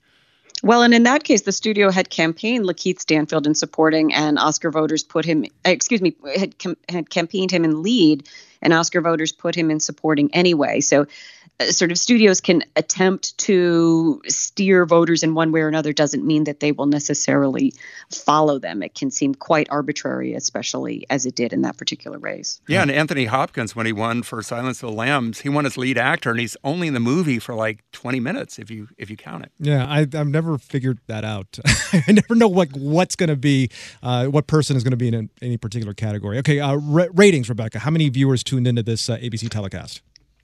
Well, 0.63 0.83
and 0.83 0.93
in 0.93 1.03
that 1.03 1.23
case, 1.23 1.41
the 1.41 1.51
studio 1.51 1.89
had 1.89 2.11
campaigned 2.11 2.65
Lakeith 2.65 2.99
Stanfield 2.99 3.47
in 3.47 3.55
supporting, 3.55 4.13
and 4.13 4.37
Oscar 4.37 4.69
voters 4.69 5.03
put 5.03 5.25
him, 5.25 5.45
excuse 5.65 6.01
me, 6.01 6.15
had, 6.37 6.53
had 6.87 7.09
campaigned 7.09 7.49
him 7.49 7.63
in 7.65 7.81
lead, 7.81 8.29
and 8.61 8.71
Oscar 8.71 9.01
voters 9.01 9.31
put 9.31 9.55
him 9.55 9.71
in 9.71 9.79
supporting 9.79 10.29
anyway. 10.35 10.79
So 10.79 11.07
sort 11.69 11.91
of 11.91 11.97
studios 11.97 12.41
can 12.41 12.63
attempt 12.75 13.37
to 13.39 14.21
steer 14.27 14.85
voters 14.85 15.23
in 15.23 15.33
one 15.33 15.51
way 15.51 15.61
or 15.61 15.67
another 15.67 15.93
doesn't 15.93 16.25
mean 16.25 16.45
that 16.45 16.59
they 16.59 16.71
will 16.71 16.85
necessarily 16.85 17.73
follow 18.09 18.59
them. 18.59 18.83
It 18.83 18.95
can 18.95 19.11
seem 19.11 19.35
quite 19.35 19.67
arbitrary, 19.69 20.33
especially 20.33 21.05
as 21.09 21.25
it 21.25 21.35
did 21.35 21.53
in 21.53 21.61
that 21.61 21.77
particular 21.77 22.17
race. 22.17 22.61
Yeah, 22.67 22.81
and 22.81 22.91
Anthony 22.91 23.25
Hopkins, 23.25 23.75
when 23.75 23.85
he 23.85 23.93
won 23.93 24.23
for 24.23 24.41
Silence 24.41 24.81
of 24.83 24.89
the 24.89 24.95
Lambs, 24.95 25.41
he 25.41 25.49
won 25.49 25.65
as 25.65 25.77
lead 25.77 25.97
actor, 25.97 26.31
and 26.31 26.39
he's 26.39 26.57
only 26.63 26.87
in 26.87 26.93
the 26.93 26.99
movie 26.99 27.39
for 27.39 27.55
like 27.55 27.83
20 27.91 28.19
minutes 28.19 28.59
if 28.59 28.69
you 28.69 28.87
if 28.97 29.09
you 29.09 29.17
count 29.17 29.43
it. 29.43 29.51
Yeah, 29.59 29.85
I, 29.87 30.07
have 30.11 30.27
never 30.27 30.57
figured 30.57 30.99
that 31.07 31.23
out. 31.23 31.59
I 31.93 32.11
never 32.11 32.35
know 32.35 32.47
what 32.47 32.69
what's 32.73 33.15
going 33.15 33.29
to 33.29 33.35
be, 33.35 33.69
uh, 34.03 34.25
what 34.25 34.47
person 34.47 34.75
is 34.75 34.83
going 34.83 34.91
to 34.91 34.97
be 34.97 35.07
in 35.07 35.29
any 35.41 35.57
particular 35.57 35.93
category. 35.93 36.37
Okay, 36.39 36.59
uh, 36.59 36.75
ratings, 36.75 37.49
Rebecca. 37.49 37.79
How 37.79 37.91
many 37.91 38.09
viewers 38.09 38.43
tuned 38.43 38.67
into 38.67 38.83
this 38.83 39.09
uh, 39.09 39.17
ABC 39.17 39.49
telecast? 39.49 40.01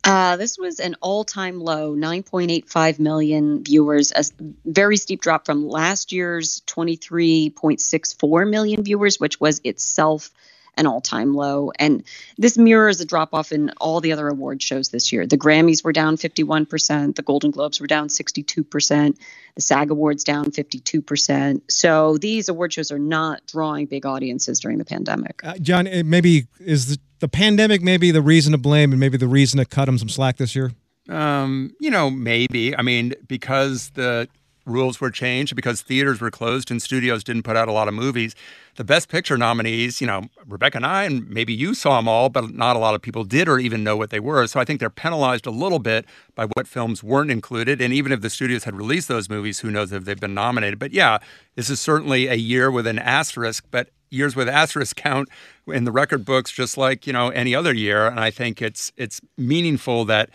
Uh, 0.08 0.38
this 0.38 0.58
was 0.58 0.80
an 0.80 0.96
all-time 1.02 1.60
low, 1.60 1.94
9.85 1.94 2.98
million 2.98 3.62
viewers, 3.62 4.14
a 4.16 4.24
very 4.64 4.96
steep 4.96 5.20
drop 5.20 5.46
from 5.46 5.68
last 5.68 6.14
year's 6.14 6.62
23.64 6.62 8.50
million 8.50 8.84
viewers, 8.86 9.20
which 9.20 9.38
was 9.42 9.60
itself 9.66 10.32
an 10.78 10.88
all-time 10.88 11.34
low. 11.34 11.72
And 11.78 12.04
this 12.38 12.58
mirrors 12.58 13.02
a 13.02 13.06
drop-off 13.06 13.52
in 13.52 13.72
all 13.82 14.00
the 14.00 14.12
other 14.12 14.28
award 14.28 14.62
shows 14.62 14.90
this 14.90 15.12
year. 15.12 15.26
The 15.26 15.38
Grammys 15.38 15.84
were 15.84 15.92
down 15.92 16.18
51%, 16.18 17.16
the 17.16 17.22
Golden 17.22 17.52
Globes 17.52 17.82
were 17.82 17.88
down 17.88 18.08
62%, 18.08 19.18
the 19.56 19.62
SAG 19.62 19.92
Awards 19.92 20.24
down 20.24 20.46
52%. 20.46 21.62
So 21.70 22.18
these 22.18 22.50
award 22.50 22.74
shows 22.74 22.92
are 22.92 23.00
not 23.00 23.42
drawing 23.48 23.88
big 23.88 24.06
audiences 24.06 24.60
during 24.60 24.78
the 24.78 24.86
pandemic. 24.86 25.42
Uh, 25.44 25.58
John, 25.60 25.90
maybe 26.06 26.48
is 26.60 26.96
the, 26.96 27.00
the 27.20 27.28
pandemic 27.28 27.82
maybe 27.82 28.12
the 28.12 28.22
reason 28.22 28.52
to 28.52 28.58
blame 28.58 28.92
and 28.92 29.00
maybe 29.00 29.18
the 29.18 29.28
reason 29.28 29.58
to 29.58 29.66
cut 29.66 29.86
them 29.86 29.98
some 29.98 30.10
slack 30.10 30.38
this 30.38 30.56
year? 30.56 30.72
Um, 31.10 31.72
you 31.80 31.90
know, 31.90 32.10
maybe. 32.10 32.76
I 32.76 32.82
mean, 32.82 33.14
because 33.28 33.92
the 33.92 34.28
rules 34.68 35.02
were 35.02 35.10
changed 35.10 35.56
because 35.56 35.82
theaters 35.82 36.22
were 36.22 36.30
closed 36.30 36.70
and 36.70 36.82
studios 36.82 37.24
didn't 37.24 37.44
put 37.44 37.56
out 37.56 37.68
a 37.68 37.72
lot 37.72 37.88
of 37.88 37.94
movies. 37.94 38.36
The 38.76 38.84
Best 38.84 39.10
Picture 39.10 39.38
nominees, 39.38 40.02
you 40.02 40.08
know, 40.08 40.26
Rebecca 40.46 40.78
and 40.78 40.86
I, 40.86 41.06
and 41.06 41.28
maybe 41.30 41.54
you 41.54 41.74
saw 41.74 41.96
them 41.96 42.08
all, 42.08 42.30
but 42.30 42.54
not 42.54 42.76
a 42.76 42.80
lot 42.80 42.94
of 42.94 43.02
people 43.02 43.24
did 43.24 43.48
or 43.48 43.58
even 43.58 43.84
know 43.84 43.98
what 43.98 44.12
they 44.12 44.20
were. 44.20 44.46
So 44.46 44.60
I 44.60 44.66
think 44.66 44.80
they're 44.80 44.90
penalized 44.90 45.48
a 45.48 45.52
little 45.52 45.80
bit 45.80 46.06
by 46.36 46.46
what 46.46 46.68
films 46.68 47.04
weren't 47.04 47.32
included. 47.32 47.82
And 47.82 47.94
even 47.94 48.12
if 48.12 48.22
the 48.22 48.30
studios 48.30 48.66
had 48.66 48.76
released 48.76 49.08
those 49.08 49.30
movies, 49.30 49.60
who 49.60 49.72
knows 49.72 49.92
if 49.92 50.06
they've 50.06 50.20
been 50.20 50.36
nominated. 50.36 50.78
But 50.78 50.92
yeah, 50.92 51.18
this 51.56 51.70
is 51.70 51.80
certainly 51.80 52.28
a 52.28 52.36
year 52.36 52.70
with 52.70 52.86
an 52.86 53.00
asterisk, 53.00 53.66
but 53.72 53.90
years 54.10 54.36
with 54.36 54.48
asterisk 54.48 54.96
count 54.96 55.30
in 55.68 55.84
the 55.84 55.92
record 55.92 56.24
books 56.24 56.52
just 56.52 56.78
like, 56.78 57.08
you 57.08 57.14
know, 57.14 57.30
any 57.30 57.56
other 57.56 57.74
year. 57.74 58.08
And 58.08 58.20
I 58.20 58.32
think 58.32 58.62
it's 58.62 58.92
it's 58.96 59.22
meaningful 59.38 60.06
that 60.06 60.30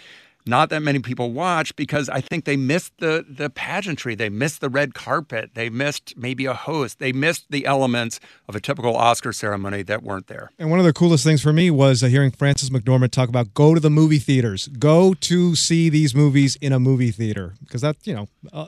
not 0.47 0.71
that 0.71 0.81
many 0.81 0.99
people 0.99 1.33
watch 1.33 1.75
because 1.77 2.09
I 2.09 2.21
think 2.21 2.45
they 2.45 2.57
missed 2.57 2.93
the 2.99 3.25
the 3.29 3.51
pageantry. 3.51 4.15
They 4.15 4.29
missed 4.29 4.61
the 4.61 4.69
red 4.69 4.95
carpet. 4.95 5.51
They 5.55 5.71
missed 5.71 6.15
maybe 6.17 6.47
a 6.47 6.55
host. 6.55 6.99
They 6.99 7.13
missed 7.13 7.51
the 7.51 7.67
elements 7.67 8.21
of 8.49 8.57
a 8.57 8.61
typical 8.61 8.97
Oscar 8.97 9.33
ceremony 9.33 9.83
that 9.83 10.03
weren't 10.03 10.27
there. 10.27 10.51
And 10.59 10.71
one 10.71 10.79
of 10.79 10.85
the 10.85 10.93
coolest 10.93 11.25
things 11.25 11.43
for 11.43 11.53
me 11.53 11.71
was 11.71 12.03
uh, 12.03 12.07
hearing 12.07 12.31
Frances 12.31 12.71
McDormand 12.71 13.11
talk 13.11 13.29
about 13.29 13.55
go 13.55 13.75
to 13.75 13.81
the 13.81 13.91
movie 13.91 14.19
theaters, 14.19 14.69
go 14.79 15.15
to 15.15 15.55
see 15.55 15.89
these 15.89 16.15
movies 16.15 16.57
in 16.61 16.73
a 16.73 16.81
movie 16.81 17.11
theater 17.11 17.55
because 17.65 17.81
that 17.83 17.97
you 18.05 18.15
know 18.15 18.29
uh, 18.53 18.67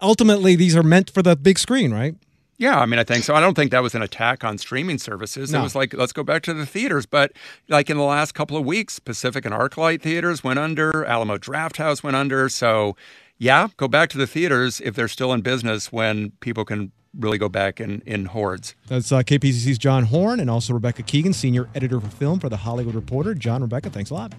ultimately 0.00 0.56
these 0.56 0.76
are 0.76 0.82
meant 0.82 1.10
for 1.10 1.22
the 1.22 1.36
big 1.36 1.58
screen, 1.58 1.92
right? 1.92 2.14
Yeah, 2.60 2.78
I 2.78 2.84
mean, 2.84 3.00
I 3.00 3.04
think 3.04 3.24
so. 3.24 3.34
I 3.34 3.40
don't 3.40 3.54
think 3.54 3.70
that 3.70 3.82
was 3.82 3.94
an 3.94 4.02
attack 4.02 4.44
on 4.44 4.58
streaming 4.58 4.98
services. 4.98 5.50
No. 5.50 5.60
It 5.60 5.62
was 5.62 5.74
like, 5.74 5.94
let's 5.94 6.12
go 6.12 6.22
back 6.22 6.42
to 6.42 6.52
the 6.52 6.66
theaters. 6.66 7.06
But 7.06 7.32
like 7.70 7.88
in 7.88 7.96
the 7.96 8.02
last 8.02 8.32
couple 8.32 8.58
of 8.58 8.66
weeks, 8.66 8.98
Pacific 8.98 9.46
and 9.46 9.54
ArcLight 9.54 10.02
theaters 10.02 10.44
went 10.44 10.58
under, 10.58 11.02
Alamo 11.06 11.38
Drafthouse 11.38 12.02
went 12.02 12.16
under. 12.16 12.50
So, 12.50 12.96
yeah, 13.38 13.68
go 13.78 13.88
back 13.88 14.10
to 14.10 14.18
the 14.18 14.26
theaters 14.26 14.78
if 14.84 14.94
they're 14.94 15.08
still 15.08 15.32
in 15.32 15.40
business 15.40 15.90
when 15.90 16.32
people 16.40 16.66
can 16.66 16.92
really 17.18 17.38
go 17.38 17.48
back 17.48 17.80
in, 17.80 18.02
in 18.04 18.26
hordes. 18.26 18.74
That's 18.88 19.10
uh, 19.10 19.20
KPCC's 19.22 19.78
John 19.78 20.04
Horn 20.04 20.38
and 20.38 20.50
also 20.50 20.74
Rebecca 20.74 21.02
Keegan, 21.02 21.32
senior 21.32 21.66
editor 21.74 21.98
for 21.98 22.10
film 22.10 22.40
for 22.40 22.50
The 22.50 22.58
Hollywood 22.58 22.94
Reporter. 22.94 23.34
John, 23.34 23.62
Rebecca, 23.62 23.88
thanks 23.88 24.10
a 24.10 24.14
lot. 24.14 24.34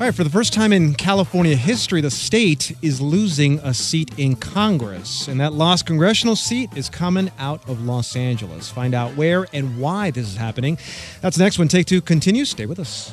All 0.00 0.06
right, 0.06 0.14
for 0.14 0.22
the 0.22 0.30
first 0.30 0.52
time 0.52 0.72
in 0.72 0.94
California 0.94 1.56
history, 1.56 2.00
the 2.00 2.12
state 2.12 2.72
is 2.82 3.00
losing 3.00 3.58
a 3.64 3.74
seat 3.74 4.16
in 4.16 4.36
Congress. 4.36 5.26
And 5.26 5.40
that 5.40 5.54
lost 5.54 5.86
congressional 5.86 6.36
seat 6.36 6.70
is 6.76 6.88
coming 6.88 7.32
out 7.36 7.68
of 7.68 7.84
Los 7.84 8.14
Angeles. 8.14 8.70
Find 8.70 8.94
out 8.94 9.16
where 9.16 9.48
and 9.52 9.76
why 9.80 10.12
this 10.12 10.28
is 10.28 10.36
happening. 10.36 10.78
That's 11.20 11.36
the 11.36 11.42
next 11.42 11.58
when 11.58 11.66
Take 11.66 11.86
Two 11.86 12.00
continues. 12.00 12.48
Stay 12.48 12.64
with 12.64 12.78
us. 12.78 13.12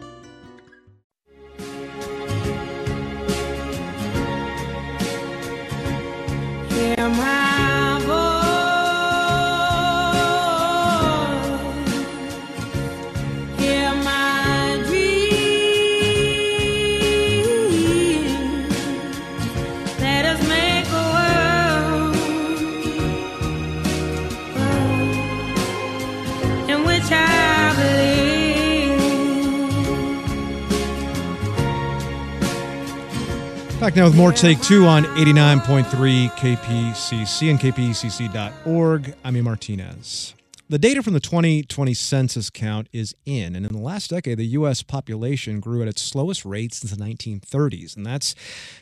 Back 33.91 33.97
now 33.97 34.05
with 34.05 34.15
more 34.15 34.31
Take 34.31 34.61
Two 34.61 34.85
on 34.85 35.03
89.3 35.03 36.29
KPCC 36.31 37.49
and 37.49 37.59
kpcc.org. 37.59 39.13
I'm 39.21 39.35
E. 39.35 39.41
Martinez. 39.41 40.33
The 40.69 40.79
data 40.79 41.03
from 41.03 41.11
the 41.11 41.19
2020 41.19 41.93
census 41.93 42.49
count 42.49 42.87
is 42.93 43.13
in, 43.25 43.53
and 43.53 43.65
in 43.65 43.73
the 43.73 43.81
last 43.81 44.11
decade, 44.11 44.37
the 44.37 44.45
U.S. 44.45 44.81
population 44.81 45.59
grew 45.59 45.81
at 45.81 45.89
its 45.89 46.01
slowest 46.01 46.45
rate 46.45 46.73
since 46.73 46.95
the 46.95 47.03
1930s, 47.03 47.97
and 47.97 48.05
that's 48.05 48.33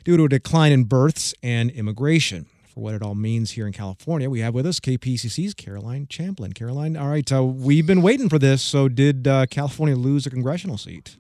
due 0.04 0.16
to 0.16 0.26
a 0.26 0.30
decline 0.30 0.72
in 0.72 0.84
births 0.84 1.34
and 1.42 1.72
immigration. 1.72 2.46
For 2.68 2.82
what 2.82 2.94
it 2.94 3.02
all 3.02 3.16
means 3.16 3.54
here 3.54 3.66
in 3.66 3.74
California, 3.74 4.30
we 4.30 4.42
have 4.42 4.54
with 4.54 4.68
us 4.68 4.80
KPCC's 4.80 5.56
Caroline 5.56 6.06
Champlin. 6.08 6.54
Caroline, 6.54 6.96
all 6.96 7.10
right, 7.10 7.34
uh, 7.34 7.44
we've 7.44 7.88
been 7.88 8.04
waiting 8.04 8.30
for 8.30 8.38
this. 8.38 8.62
So, 8.62 8.88
did 8.88 9.28
uh, 9.28 9.48
California 9.48 9.96
lose 9.96 10.28
a 10.28 10.30
congressional 10.30 10.78
seat? 10.78 11.18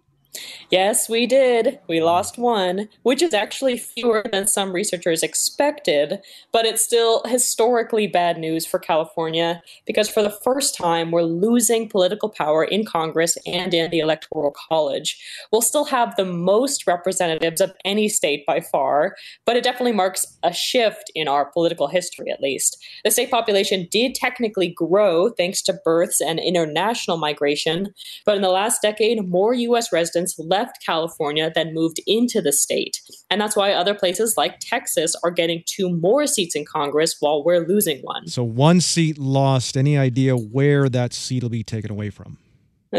Yes, 0.70 1.10
we 1.10 1.26
did. 1.26 1.80
We 1.88 2.00
hmm. 2.00 2.06
lost 2.06 2.38
one, 2.38 2.90
which 3.04 3.22
is 3.22 3.34
actually 3.34 3.78
fewer 3.78 4.24
than 4.32 4.48
some 4.48 4.72
researchers 4.72 5.24
expected, 5.24 6.20
but 6.52 6.66
it's 6.66 6.84
still 6.84 7.24
historically 7.26 8.08
bad 8.08 8.38
news 8.38 8.66
for 8.66 8.78
California 8.78 9.62
because 9.86 10.10
for 10.10 10.22
the 10.22 10.30
first 10.30 10.78
time, 10.78 11.12
we're 11.12 11.24
losing 11.24 11.90
political 11.90 12.30
power 12.30 12.64
in 12.64 12.86
Congress 12.86 13.38
and 13.48 13.74
in 13.74 13.90
the 13.90 14.00
Electoral 14.00 14.54
College. 14.70 15.20
We'll 15.52 15.62
still 15.62 15.86
have 15.86 16.16
the 16.16 16.26
most 16.26 16.86
representatives 16.86 17.62
of 17.62 17.74
any 17.84 18.08
state 18.08 18.46
by 18.46 18.62
far, 18.62 19.16
but 19.46 19.56
it 19.56 19.64
definitely 19.64 19.94
marks 19.94 20.38
a 20.44 20.54
shift 20.54 21.12
in 21.16 21.28
our 21.28 21.46
political 21.46 21.88
history, 21.88 22.30
at 22.32 22.42
least. 22.42 22.78
The 23.04 23.12
state 23.12 23.32
population 23.32 23.88
did 23.90 24.14
technically 24.14 24.68
grow 24.68 25.30
thanks 25.30 25.62
to 25.64 25.80
births 25.84 26.22
and 26.22 26.40
international 26.40 27.18
migration, 27.18 27.94
but 28.26 28.36
in 28.36 28.44
the 28.44 28.50
last 28.50 28.82
decade, 28.82 29.28
more 29.28 29.54
U.S. 29.54 29.92
residents 29.92 30.19
left 30.38 30.84
California 30.86 31.52
then 31.54 31.74
moved 31.74 32.00
into 32.08 32.42
the 32.42 32.52
state. 32.52 33.02
And 33.30 33.40
that's 33.40 33.56
why 33.56 33.74
other 33.74 33.94
places 33.94 34.36
like 34.38 34.60
Texas 34.60 35.16
are 35.24 35.32
getting 35.32 35.64
two 35.66 35.90
more 35.90 36.28
seats 36.28 36.56
in 36.56 36.66
Congress 36.66 37.16
while 37.20 37.44
we're 37.44 37.68
losing 37.68 38.00
one. 38.02 38.28
So, 38.28 38.44
one 38.44 38.82
seat 38.82 39.18
lost. 39.18 39.78
Any 39.78 39.98
idea 39.98 40.36
where 40.36 40.90
that 40.90 41.14
seat 41.14 41.44
will 41.44 41.50
be 41.50 41.64
taken 41.64 41.92
away 41.92 42.10
from? 42.10 42.38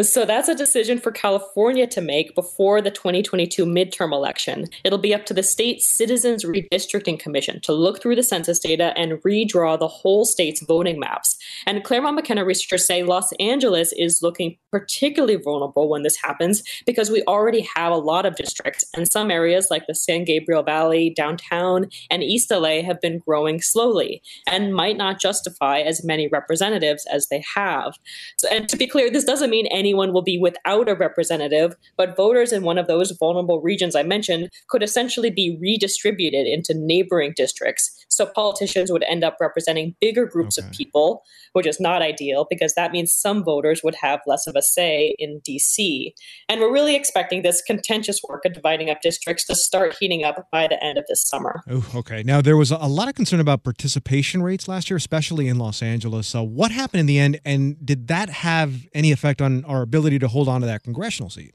So 0.02 0.24
that's 0.24 0.48
a 0.48 0.54
decision 0.54 1.00
for 1.00 1.10
California 1.10 1.84
to 1.88 2.00
make 2.00 2.36
before 2.36 2.80
the 2.80 2.92
2022 2.92 3.66
midterm 3.66 4.12
election. 4.12 4.66
It'll 4.84 4.98
be 4.98 5.12
up 5.12 5.26
to 5.26 5.34
the 5.34 5.42
state 5.42 5.82
Citizens 5.82 6.44
Redistricting 6.44 7.18
Commission 7.18 7.60
to 7.62 7.72
look 7.72 8.00
through 8.00 8.14
the 8.14 8.22
census 8.22 8.60
data 8.60 8.92
and 8.96 9.20
redraw 9.24 9.76
the 9.76 9.88
whole 9.88 10.24
state's 10.24 10.62
voting 10.62 11.00
maps. 11.00 11.36
And 11.66 11.82
Claremont 11.82 12.14
McKenna 12.14 12.44
researchers 12.44 12.86
say 12.86 13.02
Los 13.02 13.32
Angeles 13.40 13.92
is 13.96 14.22
looking 14.22 14.56
particularly 14.70 15.34
vulnerable 15.34 15.88
when 15.88 16.04
this 16.04 16.16
happens 16.16 16.62
because 16.86 17.10
we 17.10 17.24
already 17.24 17.66
have 17.74 17.92
a 17.92 17.96
lot 17.96 18.24
of 18.24 18.36
districts, 18.36 18.84
and 18.94 19.10
some 19.10 19.28
areas 19.28 19.68
like 19.72 19.88
the 19.88 19.94
San 19.96 20.22
Gabriel 20.22 20.62
Valley, 20.62 21.10
downtown, 21.10 21.88
and 22.10 22.22
East 22.22 22.52
LA 22.52 22.82
have 22.82 23.00
been 23.00 23.18
growing 23.18 23.60
slowly 23.60 24.22
and 24.46 24.72
might 24.72 24.96
not 24.96 25.20
justify 25.20 25.80
as 25.80 26.04
many 26.04 26.28
representatives 26.28 27.04
as 27.10 27.26
they 27.26 27.42
have. 27.56 27.94
So, 28.38 28.48
and 28.50 28.68
to 28.68 28.76
be 28.76 28.86
clear, 28.86 29.10
this 29.10 29.24
doesn't 29.24 29.50
mean 29.50 29.66
anyone 29.80 30.12
will 30.12 30.22
be 30.22 30.38
without 30.38 30.88
a 30.88 30.94
representative, 30.94 31.74
but 31.96 32.16
voters 32.16 32.52
in 32.52 32.62
one 32.62 32.78
of 32.78 32.86
those 32.86 33.10
vulnerable 33.12 33.60
regions 33.60 33.96
I 33.96 34.02
mentioned 34.02 34.50
could 34.68 34.82
essentially 34.82 35.30
be 35.30 35.56
redistributed 35.60 36.46
into 36.46 36.74
neighboring 36.76 37.32
districts. 37.34 37.99
So 38.10 38.26
politicians 38.26 38.90
would 38.90 39.04
end 39.04 39.24
up 39.24 39.36
representing 39.40 39.94
bigger 40.00 40.26
groups 40.26 40.58
okay. 40.58 40.66
of 40.66 40.72
people, 40.72 41.22
which 41.52 41.66
is 41.66 41.80
not 41.80 42.02
ideal 42.02 42.46
because 42.48 42.74
that 42.74 42.92
means 42.92 43.12
some 43.12 43.44
voters 43.44 43.82
would 43.82 43.94
have 44.00 44.20
less 44.26 44.46
of 44.46 44.56
a 44.56 44.62
say 44.62 45.14
in 45.18 45.40
DC. 45.48 46.12
And 46.48 46.60
we're 46.60 46.72
really 46.72 46.96
expecting 46.96 47.42
this 47.42 47.62
contentious 47.62 48.20
work 48.28 48.44
of 48.44 48.52
dividing 48.52 48.90
up 48.90 49.00
districts 49.00 49.46
to 49.46 49.54
start 49.54 49.96
heating 49.98 50.24
up 50.24 50.48
by 50.50 50.66
the 50.66 50.82
end 50.82 50.98
of 50.98 51.04
this 51.08 51.26
summer. 51.26 51.62
Oh, 51.68 51.86
okay. 51.96 52.22
Now, 52.22 52.40
there 52.40 52.56
was 52.56 52.70
a 52.70 52.76
lot 52.78 53.08
of 53.08 53.14
concern 53.14 53.40
about 53.40 53.62
participation 53.62 54.42
rates 54.42 54.68
last 54.68 54.90
year, 54.90 54.96
especially 54.96 55.48
in 55.48 55.58
Los 55.58 55.82
Angeles. 55.82 56.26
So, 56.26 56.42
what 56.42 56.70
happened 56.70 57.00
in 57.00 57.06
the 57.06 57.18
end, 57.18 57.40
and 57.44 57.84
did 57.84 58.08
that 58.08 58.30
have 58.30 58.86
any 58.94 59.12
effect 59.12 59.40
on 59.40 59.64
our 59.64 59.82
ability 59.82 60.18
to 60.18 60.28
hold 60.28 60.48
on 60.48 60.60
to 60.60 60.66
that 60.66 60.82
congressional 60.82 61.30
seat? 61.30 61.54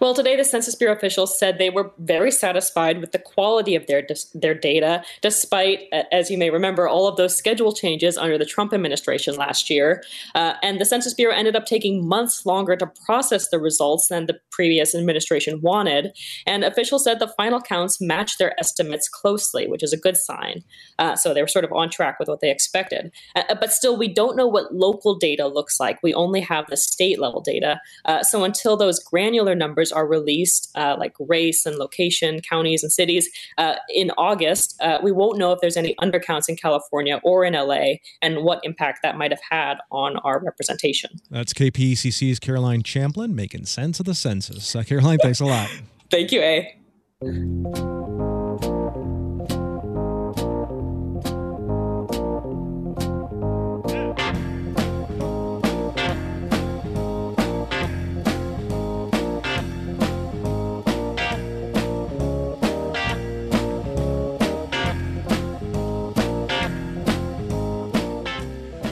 Well, 0.00 0.14
today 0.14 0.34
the 0.34 0.44
Census 0.44 0.74
Bureau 0.74 0.94
officials 0.94 1.38
said 1.38 1.58
they 1.58 1.68
were 1.68 1.92
very 1.98 2.30
satisfied 2.30 3.02
with 3.02 3.12
the 3.12 3.18
quality 3.18 3.74
of 3.74 3.86
their 3.86 4.06
their 4.32 4.54
data, 4.54 5.04
despite, 5.20 5.80
as 6.10 6.30
you 6.30 6.38
may 6.38 6.48
remember, 6.48 6.88
all 6.88 7.06
of 7.06 7.16
those 7.16 7.36
schedule 7.36 7.74
changes 7.74 8.16
under 8.16 8.38
the 8.38 8.46
Trump 8.46 8.72
administration 8.72 9.36
last 9.36 9.68
year. 9.68 10.02
Uh, 10.34 10.54
and 10.62 10.80
the 10.80 10.86
Census 10.86 11.12
Bureau 11.12 11.34
ended 11.34 11.54
up 11.54 11.66
taking 11.66 12.08
months 12.08 12.46
longer 12.46 12.76
to 12.76 12.86
process 13.04 13.50
the 13.50 13.58
results 13.58 14.08
than 14.08 14.24
the 14.24 14.40
previous 14.50 14.94
administration 14.94 15.60
wanted. 15.60 16.16
And 16.46 16.64
officials 16.64 17.04
said 17.04 17.18
the 17.18 17.34
final 17.36 17.60
counts 17.60 18.00
matched 18.00 18.38
their 18.38 18.58
estimates 18.58 19.06
closely, 19.06 19.68
which 19.68 19.82
is 19.82 19.92
a 19.92 19.98
good 19.98 20.16
sign. 20.16 20.64
Uh, 20.98 21.14
so 21.14 21.34
they 21.34 21.42
were 21.42 21.46
sort 21.48 21.66
of 21.66 21.72
on 21.72 21.90
track 21.90 22.18
with 22.18 22.28
what 22.28 22.40
they 22.40 22.50
expected. 22.50 23.12
Uh, 23.36 23.54
but 23.54 23.70
still, 23.70 23.98
we 23.98 24.08
don't 24.08 24.36
know 24.36 24.46
what 24.46 24.74
local 24.74 25.16
data 25.18 25.46
looks 25.46 25.78
like. 25.78 26.02
We 26.02 26.14
only 26.14 26.40
have 26.40 26.64
the 26.68 26.78
state 26.78 27.20
level 27.20 27.42
data. 27.42 27.82
Uh, 28.06 28.22
so 28.22 28.44
until 28.44 28.78
those 28.78 28.98
granular 28.98 29.54
numbers 29.54 29.89
are 29.92 30.06
released, 30.06 30.70
uh, 30.76 30.96
like 30.98 31.14
race 31.18 31.66
and 31.66 31.76
location, 31.76 32.40
counties 32.40 32.82
and 32.82 32.92
cities, 32.92 33.28
uh, 33.58 33.74
in 33.94 34.10
August, 34.18 34.76
uh, 34.80 34.98
we 35.02 35.12
won't 35.12 35.38
know 35.38 35.52
if 35.52 35.60
there's 35.60 35.76
any 35.76 35.94
undercounts 35.96 36.48
in 36.48 36.56
California 36.56 37.20
or 37.22 37.44
in 37.44 37.54
LA 37.54 37.94
and 38.22 38.42
what 38.44 38.60
impact 38.62 39.00
that 39.02 39.16
might 39.16 39.30
have 39.30 39.40
had 39.48 39.78
on 39.90 40.16
our 40.18 40.40
representation. 40.40 41.10
That's 41.30 41.52
KPCC's 41.52 42.38
Caroline 42.38 42.82
Champlin 42.82 43.34
making 43.34 43.66
sense 43.66 44.00
of 44.00 44.06
the 44.06 44.14
census. 44.14 44.74
Uh, 44.74 44.82
Caroline, 44.82 45.18
thanks 45.18 45.40
a 45.40 45.46
lot. 45.46 45.68
Thank 46.10 46.32
you, 46.32 46.40
A. 46.40 48.29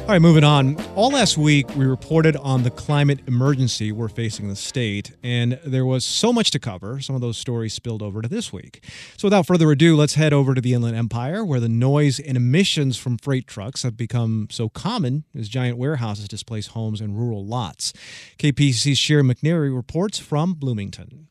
All 0.09 0.15
right, 0.15 0.23
moving 0.23 0.43
on. 0.43 0.81
All 0.95 1.11
last 1.11 1.37
week, 1.37 1.69
we 1.77 1.85
reported 1.85 2.35
on 2.37 2.63
the 2.63 2.71
climate 2.71 3.21
emergency 3.27 3.93
we're 3.93 4.09
facing 4.09 4.49
the 4.49 4.57
state, 4.57 5.15
and 5.23 5.61
there 5.67 5.85
was 5.85 6.03
so 6.03 6.33
much 6.33 6.51
to 6.53 6.59
cover. 6.59 6.99
Some 6.99 7.15
of 7.15 7.21
those 7.21 7.37
stories 7.37 7.75
spilled 7.75 8.01
over 8.03 8.23
to 8.23 8.29
this 8.29 8.51
week. 8.51 8.83
So, 9.19 9.27
without 9.27 9.47
further 9.47 9.71
ado, 9.71 9.97
let's 9.97 10.15
head 10.15 10.33
over 10.33 10.55
to 10.55 10.63
the 10.63 10.73
Inland 10.73 10.97
Empire, 10.97 11.45
where 11.45 11.61
the 11.61 11.69
noise 11.69 12.21
and 12.21 12.39
emissions 12.39 12.97
from 12.97 13.19
freight 13.19 13.47
trucks 13.47 13.83
have 13.83 13.99
become 13.99 14.49
so 14.51 14.71
common 14.71 15.25
as 15.39 15.47
giant 15.47 15.77
warehouses 15.77 16.27
displace 16.27 16.69
homes 16.69 17.03
and 17.03 17.15
rural 17.19 17.45
lots. 17.45 17.93
KPCC's 18.39 18.97
Sharon 18.97 19.27
McNary 19.27 19.77
reports 19.77 20.19
from 20.19 20.55
Bloomington. 20.55 21.29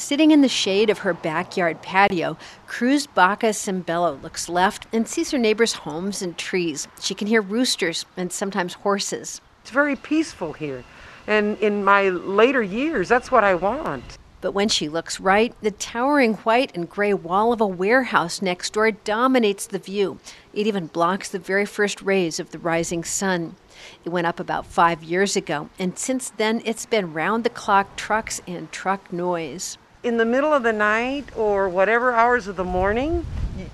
Sitting 0.00 0.30
in 0.30 0.40
the 0.40 0.48
shade 0.48 0.88
of 0.88 1.00
her 1.00 1.12
backyard 1.12 1.82
patio, 1.82 2.38
Cruz 2.66 3.06
Baca 3.06 3.52
Cimbello 3.52 4.20
looks 4.22 4.48
left 4.48 4.86
and 4.94 5.06
sees 5.06 5.30
her 5.30 5.36
neighbors' 5.36 5.74
homes 5.74 6.22
and 6.22 6.38
trees. 6.38 6.88
She 7.00 7.14
can 7.14 7.26
hear 7.28 7.42
roosters 7.42 8.06
and 8.16 8.32
sometimes 8.32 8.72
horses. 8.72 9.42
It's 9.60 9.70
very 9.70 9.96
peaceful 9.96 10.54
here. 10.54 10.84
And 11.26 11.58
in 11.58 11.84
my 11.84 12.08
later 12.08 12.62
years, 12.62 13.10
that's 13.10 13.30
what 13.30 13.44
I 13.44 13.54
want. 13.54 14.16
But 14.40 14.52
when 14.52 14.70
she 14.70 14.88
looks 14.88 15.20
right, 15.20 15.54
the 15.60 15.70
towering 15.70 16.34
white 16.34 16.74
and 16.74 16.88
gray 16.88 17.12
wall 17.12 17.52
of 17.52 17.60
a 17.60 17.66
warehouse 17.66 18.40
next 18.40 18.72
door 18.72 18.90
dominates 18.90 19.66
the 19.66 19.78
view. 19.78 20.18
It 20.54 20.66
even 20.66 20.86
blocks 20.86 21.28
the 21.28 21.38
very 21.38 21.66
first 21.66 22.00
rays 22.00 22.40
of 22.40 22.52
the 22.52 22.58
rising 22.58 23.04
sun. 23.04 23.54
It 24.02 24.08
went 24.08 24.26
up 24.26 24.40
about 24.40 24.64
five 24.64 25.04
years 25.04 25.36
ago, 25.36 25.68
and 25.78 25.98
since 25.98 26.30
then 26.30 26.62
it's 26.64 26.86
been 26.86 27.12
round 27.12 27.44
the 27.44 27.50
clock 27.50 27.96
trucks 27.96 28.40
and 28.46 28.72
truck 28.72 29.12
noise 29.12 29.76
in 30.02 30.16
the 30.16 30.24
middle 30.24 30.52
of 30.52 30.62
the 30.62 30.72
night 30.72 31.26
or 31.36 31.68
whatever 31.68 32.12
hours 32.12 32.46
of 32.46 32.56
the 32.56 32.64
morning, 32.64 33.26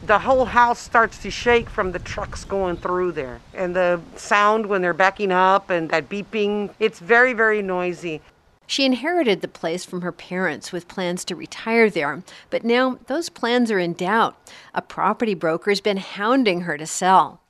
the 0.04 0.18
whole 0.18 0.46
house 0.46 0.80
starts 0.80 1.18
to 1.18 1.30
shake 1.30 1.70
from 1.70 1.92
the 1.92 1.98
trucks 1.98 2.44
going 2.44 2.76
through 2.76 3.12
there. 3.12 3.40
And 3.54 3.74
the 3.74 4.00
sound 4.16 4.66
when 4.66 4.82
they're 4.82 4.94
backing 4.94 5.30
up 5.30 5.70
and 5.70 5.88
that 5.90 6.08
beeping, 6.08 6.70
it's 6.80 6.98
very, 6.98 7.32
very 7.32 7.62
noisy. 7.62 8.20
She 8.66 8.84
inherited 8.84 9.42
the 9.42 9.48
place 9.48 9.84
from 9.84 10.02
her 10.02 10.10
parents 10.10 10.72
with 10.72 10.88
plans 10.88 11.24
to 11.26 11.36
retire 11.36 11.88
there, 11.88 12.24
but 12.50 12.64
now 12.64 12.98
those 13.06 13.28
plans 13.28 13.70
are 13.70 13.78
in 13.78 13.92
doubt. 13.92 14.36
A 14.74 14.82
property 14.82 15.34
broker 15.34 15.70
has 15.70 15.80
been 15.80 15.98
hounding 15.98 16.62
her 16.62 16.76
to 16.76 16.86
sell. 16.86 17.40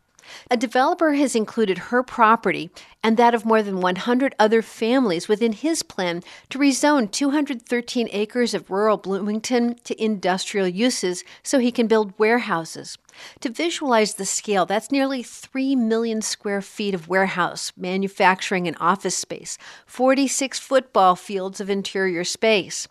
A 0.50 0.56
developer 0.56 1.14
has 1.14 1.34
included 1.34 1.78
her 1.78 2.02
property 2.02 2.70
and 3.02 3.16
that 3.16 3.34
of 3.34 3.44
more 3.44 3.62
than 3.62 3.80
100 3.80 4.34
other 4.38 4.62
families 4.62 5.28
within 5.28 5.52
his 5.52 5.82
plan 5.82 6.22
to 6.50 6.58
rezone 6.58 7.10
213 7.10 8.08
acres 8.12 8.54
of 8.54 8.70
rural 8.70 8.96
Bloomington 8.96 9.76
to 9.84 10.02
industrial 10.02 10.68
uses 10.68 11.24
so 11.42 11.58
he 11.58 11.72
can 11.72 11.86
build 11.86 12.18
warehouses. 12.18 12.98
To 13.40 13.50
visualize 13.50 14.14
the 14.14 14.26
scale, 14.26 14.66
that's 14.66 14.92
nearly 14.92 15.22
3 15.22 15.76
million 15.76 16.20
square 16.20 16.60
feet 16.60 16.94
of 16.94 17.08
warehouse, 17.08 17.72
manufacturing, 17.76 18.66
and 18.66 18.76
office 18.78 19.16
space, 19.16 19.58
46 19.86 20.58
football 20.58 21.16
fields 21.16 21.60
of 21.60 21.70
interior 21.70 22.24
space. 22.24 22.88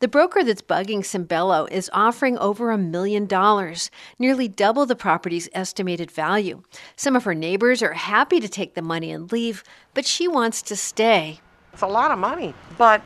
The 0.00 0.06
broker 0.06 0.44
that's 0.44 0.62
bugging 0.62 1.00
Cimbello 1.00 1.68
is 1.72 1.90
offering 1.92 2.38
over 2.38 2.70
a 2.70 2.78
million 2.78 3.26
dollars, 3.26 3.90
nearly 4.16 4.46
double 4.46 4.86
the 4.86 4.94
property's 4.94 5.48
estimated 5.52 6.08
value. 6.08 6.62
Some 6.94 7.16
of 7.16 7.24
her 7.24 7.34
neighbors 7.34 7.82
are 7.82 7.94
happy 7.94 8.38
to 8.38 8.48
take 8.48 8.74
the 8.74 8.82
money 8.82 9.10
and 9.10 9.32
leave, 9.32 9.64
but 9.94 10.06
she 10.06 10.28
wants 10.28 10.62
to 10.62 10.76
stay. 10.76 11.40
It's 11.72 11.82
a 11.82 11.88
lot 11.88 12.12
of 12.12 12.18
money, 12.18 12.54
but 12.76 13.02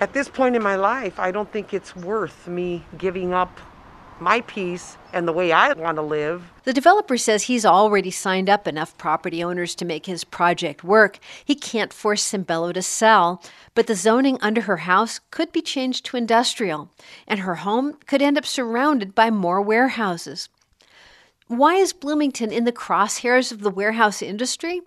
at 0.00 0.12
this 0.12 0.28
point 0.28 0.54
in 0.54 0.62
my 0.62 0.76
life, 0.76 1.18
I 1.18 1.32
don't 1.32 1.50
think 1.50 1.74
it's 1.74 1.96
worth 1.96 2.46
me 2.46 2.84
giving 2.96 3.34
up 3.34 3.58
my 4.20 4.40
peace 4.42 4.96
and 5.12 5.26
the 5.26 5.32
way 5.32 5.52
I 5.52 5.72
want 5.72 5.96
to 5.96 6.02
live. 6.02 6.50
The 6.64 6.72
developer 6.72 7.16
says 7.16 7.44
he's 7.44 7.66
already 7.66 8.10
signed 8.10 8.48
up 8.48 8.66
enough 8.66 8.96
property 8.98 9.42
owners 9.42 9.74
to 9.76 9.84
make 9.84 10.06
his 10.06 10.24
project 10.24 10.82
work. 10.82 11.18
He 11.44 11.54
can't 11.54 11.92
force 11.92 12.30
Simbello 12.30 12.72
to 12.72 12.82
sell, 12.82 13.42
but 13.74 13.86
the 13.86 13.94
zoning 13.94 14.38
under 14.40 14.62
her 14.62 14.78
house 14.78 15.20
could 15.30 15.52
be 15.52 15.62
changed 15.62 16.04
to 16.06 16.16
industrial, 16.16 16.90
and 17.26 17.40
her 17.40 17.56
home 17.56 17.98
could 18.06 18.22
end 18.22 18.38
up 18.38 18.46
surrounded 18.46 19.14
by 19.14 19.30
more 19.30 19.60
warehouses. 19.60 20.48
Why 21.48 21.74
is 21.74 21.92
Bloomington 21.92 22.50
in 22.50 22.64
the 22.64 22.72
crosshairs 22.72 23.52
of 23.52 23.60
the 23.60 23.70
warehouse 23.70 24.20
industry? 24.20 24.80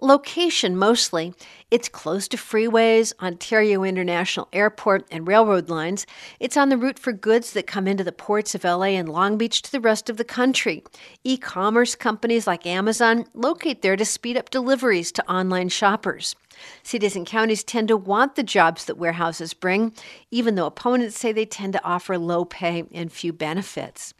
Location 0.00 0.76
mostly. 0.76 1.32
It's 1.70 1.88
close 1.88 2.26
to 2.28 2.36
freeways, 2.36 3.12
Ontario 3.22 3.84
International 3.84 4.48
Airport, 4.52 5.06
and 5.08 5.26
railroad 5.26 5.70
lines. 5.70 6.04
It's 6.40 6.56
on 6.56 6.68
the 6.68 6.76
route 6.76 6.98
for 6.98 7.12
goods 7.12 7.52
that 7.52 7.68
come 7.68 7.86
into 7.86 8.02
the 8.02 8.10
ports 8.10 8.56
of 8.56 8.64
LA 8.64 8.96
and 8.98 9.08
Long 9.08 9.38
Beach 9.38 9.62
to 9.62 9.70
the 9.70 9.80
rest 9.80 10.10
of 10.10 10.16
the 10.16 10.24
country. 10.24 10.82
E 11.22 11.36
commerce 11.36 11.94
companies 11.94 12.44
like 12.44 12.66
Amazon 12.66 13.26
locate 13.34 13.82
there 13.82 13.96
to 13.96 14.04
speed 14.04 14.36
up 14.36 14.50
deliveries 14.50 15.12
to 15.12 15.30
online 15.30 15.68
shoppers. 15.68 16.34
Cities 16.82 17.14
and 17.14 17.24
counties 17.24 17.62
tend 17.62 17.86
to 17.86 17.96
want 17.96 18.34
the 18.34 18.42
jobs 18.42 18.86
that 18.86 18.98
warehouses 18.98 19.54
bring, 19.54 19.94
even 20.30 20.56
though 20.56 20.66
opponents 20.66 21.18
say 21.18 21.30
they 21.30 21.46
tend 21.46 21.72
to 21.72 21.84
offer 21.84 22.18
low 22.18 22.44
pay 22.44 22.84
and 22.92 23.12
few 23.12 23.32
benefits. 23.32 24.12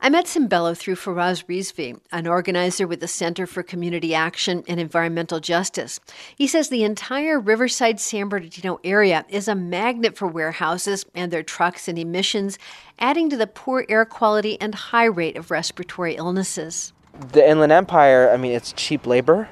I 0.00 0.08
met 0.08 0.26
Simbello 0.26 0.76
through 0.76 0.96
Faraz 0.96 1.44
Rizvi, 1.46 1.98
an 2.12 2.26
organizer 2.26 2.86
with 2.86 3.00
the 3.00 3.08
Center 3.08 3.46
for 3.46 3.62
Community 3.62 4.14
Action 4.14 4.64
and 4.68 4.78
Environmental 4.78 5.40
Justice. 5.40 6.00
He 6.36 6.46
says 6.46 6.68
the 6.68 6.84
entire 6.84 7.40
Riverside 7.40 8.00
San 8.00 8.28
Bernardino 8.28 8.80
area 8.84 9.24
is 9.28 9.48
a 9.48 9.54
magnet 9.54 10.16
for 10.16 10.26
warehouses 10.26 11.06
and 11.14 11.32
their 11.32 11.42
trucks 11.42 11.88
and 11.88 11.98
emissions, 11.98 12.58
adding 12.98 13.30
to 13.30 13.36
the 13.36 13.46
poor 13.46 13.84
air 13.88 14.04
quality 14.04 14.60
and 14.60 14.74
high 14.74 15.04
rate 15.04 15.36
of 15.36 15.50
respiratory 15.50 16.16
illnesses. 16.16 16.92
The 17.32 17.48
Inland 17.48 17.72
Empire, 17.72 18.30
I 18.32 18.36
mean, 18.36 18.52
it's 18.52 18.72
cheap 18.72 19.06
labor, 19.06 19.48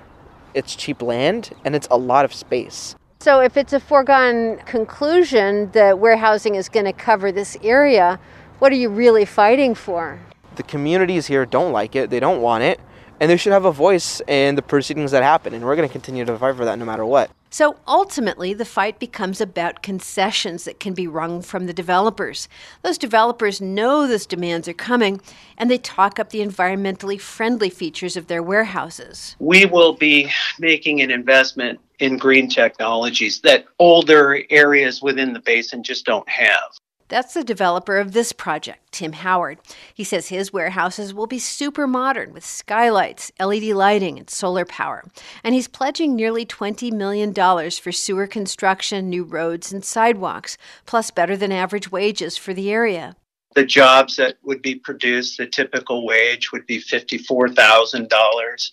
it's 0.54 0.74
cheap 0.74 1.00
land, 1.00 1.50
and 1.64 1.74
it's 1.74 1.88
a 1.90 1.96
lot 1.96 2.24
of 2.24 2.34
space. 2.34 2.96
So, 3.22 3.38
if 3.38 3.56
it's 3.56 3.72
a 3.72 3.78
foregone 3.78 4.56
conclusion 4.66 5.70
that 5.70 6.00
warehousing 6.00 6.56
is 6.56 6.68
going 6.68 6.86
to 6.86 6.92
cover 6.92 7.30
this 7.30 7.56
area, 7.62 8.18
what 8.62 8.70
are 8.70 8.76
you 8.76 8.88
really 8.88 9.24
fighting 9.24 9.74
for? 9.74 10.20
The 10.54 10.62
communities 10.62 11.26
here 11.26 11.44
don't 11.44 11.72
like 11.72 11.96
it, 11.96 12.10
they 12.10 12.20
don't 12.20 12.40
want 12.40 12.62
it, 12.62 12.78
and 13.18 13.28
they 13.28 13.36
should 13.36 13.52
have 13.52 13.64
a 13.64 13.72
voice 13.72 14.22
in 14.28 14.54
the 14.54 14.62
proceedings 14.62 15.10
that 15.10 15.24
happen, 15.24 15.52
and 15.52 15.64
we're 15.64 15.74
going 15.74 15.88
to 15.88 15.92
continue 15.92 16.24
to 16.24 16.38
fight 16.38 16.54
for 16.54 16.64
that 16.64 16.78
no 16.78 16.84
matter 16.84 17.04
what. 17.04 17.32
So 17.50 17.74
ultimately, 17.88 18.54
the 18.54 18.64
fight 18.64 19.00
becomes 19.00 19.40
about 19.40 19.82
concessions 19.82 20.62
that 20.62 20.78
can 20.78 20.94
be 20.94 21.08
wrung 21.08 21.42
from 21.42 21.66
the 21.66 21.72
developers. 21.72 22.48
Those 22.82 22.98
developers 22.98 23.60
know 23.60 24.06
those 24.06 24.26
demands 24.26 24.68
are 24.68 24.74
coming, 24.74 25.20
and 25.58 25.68
they 25.68 25.78
talk 25.78 26.20
up 26.20 26.30
the 26.30 26.38
environmentally 26.38 27.20
friendly 27.20 27.68
features 27.68 28.16
of 28.16 28.28
their 28.28 28.44
warehouses. 28.44 29.34
We 29.40 29.66
will 29.66 29.94
be 29.94 30.30
making 30.60 31.02
an 31.02 31.10
investment 31.10 31.80
in 31.98 32.16
green 32.16 32.48
technologies 32.48 33.40
that 33.40 33.64
older 33.80 34.44
areas 34.50 35.02
within 35.02 35.32
the 35.32 35.40
basin 35.40 35.82
just 35.82 36.06
don't 36.06 36.28
have. 36.28 36.78
That's 37.12 37.34
the 37.34 37.44
developer 37.44 37.98
of 37.98 38.14
this 38.14 38.32
project, 38.32 38.90
Tim 38.90 39.12
Howard. 39.12 39.58
He 39.92 40.02
says 40.02 40.28
his 40.28 40.50
warehouses 40.50 41.12
will 41.12 41.26
be 41.26 41.38
super 41.38 41.86
modern 41.86 42.32
with 42.32 42.42
skylights, 42.42 43.30
LED 43.38 43.64
lighting, 43.64 44.18
and 44.18 44.30
solar 44.30 44.64
power. 44.64 45.04
And 45.44 45.54
he's 45.54 45.68
pledging 45.68 46.16
nearly 46.16 46.46
$20 46.46 46.90
million 46.90 47.34
for 47.34 47.92
sewer 47.92 48.26
construction, 48.26 49.10
new 49.10 49.24
roads, 49.24 49.74
and 49.74 49.84
sidewalks, 49.84 50.56
plus 50.86 51.10
better 51.10 51.36
than 51.36 51.52
average 51.52 51.92
wages 51.92 52.38
for 52.38 52.54
the 52.54 52.70
area. 52.70 53.14
The 53.54 53.66
jobs 53.66 54.16
that 54.16 54.36
would 54.42 54.62
be 54.62 54.76
produced, 54.76 55.36
the 55.36 55.46
typical 55.46 56.06
wage 56.06 56.50
would 56.50 56.64
be 56.64 56.80
$54,000. 56.80 58.72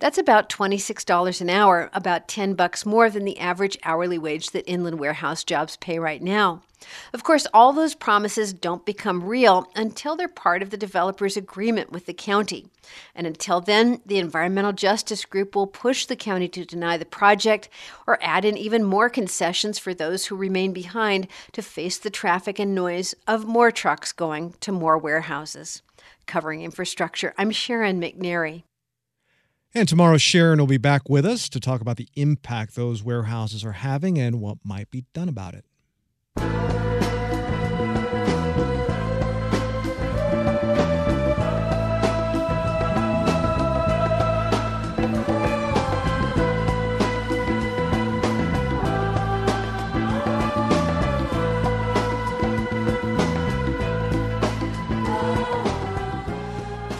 That's 0.00 0.16
about 0.16 0.48
$26 0.48 1.42
an 1.42 1.50
hour, 1.50 1.90
about 1.92 2.26
10 2.26 2.54
bucks 2.54 2.86
more 2.86 3.10
than 3.10 3.26
the 3.26 3.38
average 3.38 3.76
hourly 3.84 4.16
wage 4.16 4.50
that 4.52 4.66
inland 4.66 4.98
warehouse 4.98 5.44
jobs 5.44 5.76
pay 5.76 5.98
right 5.98 6.22
now. 6.22 6.62
Of 7.12 7.22
course, 7.22 7.46
all 7.52 7.74
those 7.74 7.94
promises 7.94 8.54
don't 8.54 8.86
become 8.86 9.22
real 9.22 9.70
until 9.76 10.16
they're 10.16 10.26
part 10.26 10.62
of 10.62 10.70
the 10.70 10.78
developer's 10.78 11.36
agreement 11.36 11.92
with 11.92 12.06
the 12.06 12.14
county. 12.14 12.68
And 13.14 13.26
until 13.26 13.60
then, 13.60 14.00
the 14.06 14.18
Environmental 14.18 14.72
Justice 14.72 15.26
Group 15.26 15.54
will 15.54 15.66
push 15.66 16.06
the 16.06 16.16
county 16.16 16.48
to 16.48 16.64
deny 16.64 16.96
the 16.96 17.04
project 17.04 17.68
or 18.06 18.18
add 18.22 18.46
in 18.46 18.56
even 18.56 18.82
more 18.82 19.10
concessions 19.10 19.78
for 19.78 19.92
those 19.92 20.26
who 20.26 20.34
remain 20.34 20.72
behind 20.72 21.28
to 21.52 21.60
face 21.60 21.98
the 21.98 22.08
traffic 22.08 22.58
and 22.58 22.74
noise 22.74 23.14
of 23.28 23.44
more 23.44 23.70
trucks 23.70 24.12
going 24.12 24.54
to 24.60 24.72
more 24.72 24.96
warehouses. 24.96 25.82
Covering 26.24 26.62
infrastructure, 26.62 27.34
I'm 27.36 27.50
Sharon 27.50 28.00
McNary. 28.00 28.62
And 29.72 29.88
tomorrow, 29.88 30.16
Sharon 30.16 30.58
will 30.58 30.66
be 30.66 30.78
back 30.78 31.08
with 31.08 31.24
us 31.24 31.48
to 31.48 31.60
talk 31.60 31.80
about 31.80 31.96
the 31.96 32.08
impact 32.16 32.74
those 32.74 33.04
warehouses 33.04 33.64
are 33.64 33.72
having 33.72 34.18
and 34.18 34.40
what 34.40 34.58
might 34.64 34.90
be 34.90 35.04
done 35.12 35.28
about 35.28 35.54
it. 35.54 36.79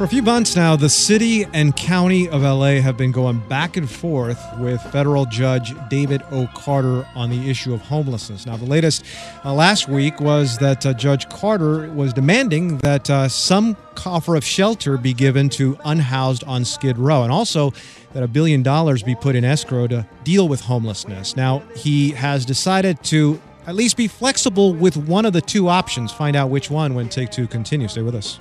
For 0.01 0.05
a 0.05 0.09
few 0.09 0.23
months 0.23 0.57
now, 0.57 0.77
the 0.77 0.89
city 0.89 1.45
and 1.53 1.77
county 1.77 2.27
of 2.27 2.41
LA 2.41 2.81
have 2.81 2.97
been 2.97 3.13
going 3.13 3.39
back 3.51 3.77
and 3.77 3.89
forth 3.89 4.43
with 4.57 4.81
federal 4.85 5.27
judge 5.27 5.75
David 5.91 6.23
O. 6.31 6.49
Carter 6.55 7.07
on 7.15 7.29
the 7.29 7.51
issue 7.51 7.75
of 7.75 7.83
homelessness. 7.83 8.47
Now, 8.47 8.57
the 8.57 8.65
latest 8.65 9.05
uh, 9.45 9.53
last 9.53 9.91
week 9.91 10.19
was 10.19 10.57
that 10.57 10.87
uh, 10.87 10.95
Judge 10.95 11.29
Carter 11.29 11.93
was 11.93 12.15
demanding 12.15 12.79
that 12.79 13.11
uh, 13.11 13.29
some 13.29 13.77
offer 14.07 14.37
of 14.37 14.43
shelter 14.43 14.97
be 14.97 15.13
given 15.13 15.51
to 15.51 15.77
unhoused 15.85 16.45
on 16.45 16.65
Skid 16.65 16.97
Row, 16.97 17.23
and 17.23 17.31
also 17.31 17.75
that 18.15 18.23
a 18.23 18.29
billion 18.29 18.63
dollars 18.63 19.03
be 19.03 19.15
put 19.15 19.37
in 19.37 19.45
escrow 19.45 19.87
to 19.87 20.07
deal 20.25 20.49
with 20.49 20.63
homelessness. 20.63 21.37
Now, 21.37 21.59
he 21.77 22.13
has 22.13 22.47
decided 22.47 23.03
to 23.05 23.39
at 23.67 23.75
least 23.75 23.99
be 23.99 24.09
flexible 24.09 24.73
with 24.73 24.97
one 24.97 25.27
of 25.27 25.35
the 25.35 25.43
two 25.43 25.69
options. 25.69 26.11
Find 26.11 26.37
out 26.37 26.49
which 26.49 26.71
one 26.71 26.95
when 26.95 27.11
Take 27.11 27.29
Two 27.31 27.47
continues. 27.47 27.91
Stay 27.91 28.01
with 28.01 28.15
us. 28.15 28.41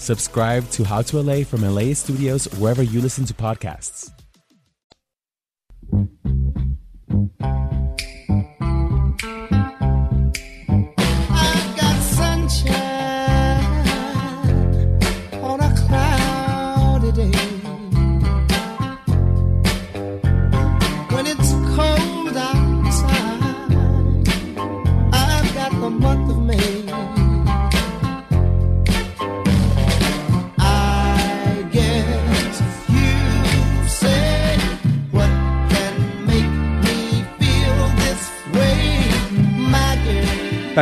Subscribe 0.00 0.66
to 0.70 0.82
How 0.82 1.02
to 1.02 1.20
LA 1.20 1.44
from 1.44 1.60
LA 1.60 1.92
Studios 1.92 2.46
wherever 2.58 2.82
you 2.82 3.02
listen 3.02 3.26
to 3.26 3.34
podcasts. 3.34 4.10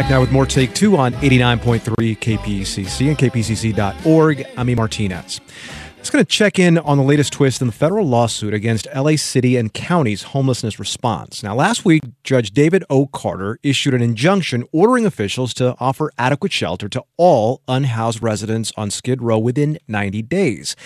Now 0.09 0.21
with 0.21 0.33
more 0.33 0.47
Take 0.47 0.75
Two 0.75 0.97
on 0.97 1.13
89.3 1.15 2.19
KPCC 2.19 3.09
and 3.09 3.19
kpcc.org. 3.19 4.47
I'm 4.57 4.71
E. 4.71 4.75
Martinez. 4.75 5.41
It's 6.09 6.15
going 6.15 6.25
to 6.25 6.31
check 6.31 6.59
in 6.59 6.79
on 6.79 6.97
the 6.97 7.05
latest 7.05 7.35
twist 7.35 7.61
in 7.61 7.67
the 7.67 7.73
federal 7.75 8.07
lawsuit 8.07 8.55
against 8.55 8.89
LA 8.95 9.17
City 9.17 9.59
and 9.59 9.75
County's 9.75 10.23
homelessness 10.23 10.79
response. 10.79 11.43
Now, 11.43 11.55
last 11.55 11.85
week, 11.85 12.03
Judge 12.25 12.51
David 12.51 12.83
O. 12.89 13.05
Carter 13.05 13.59
issued 13.63 13.93
an 13.93 14.01
injunction 14.01 14.65
ordering 14.73 15.05
officials 15.05 15.53
to 15.53 15.77
offer 15.79 16.11
adequate 16.17 16.51
shelter 16.51 16.89
to 16.89 17.05
all 17.19 17.61
unhoused 17.69 18.23
residents 18.23 18.73
on 18.75 18.91
Skid 18.91 19.21
Row 19.21 19.39
within 19.39 19.79
90 19.87 20.23
days. 20.23 20.77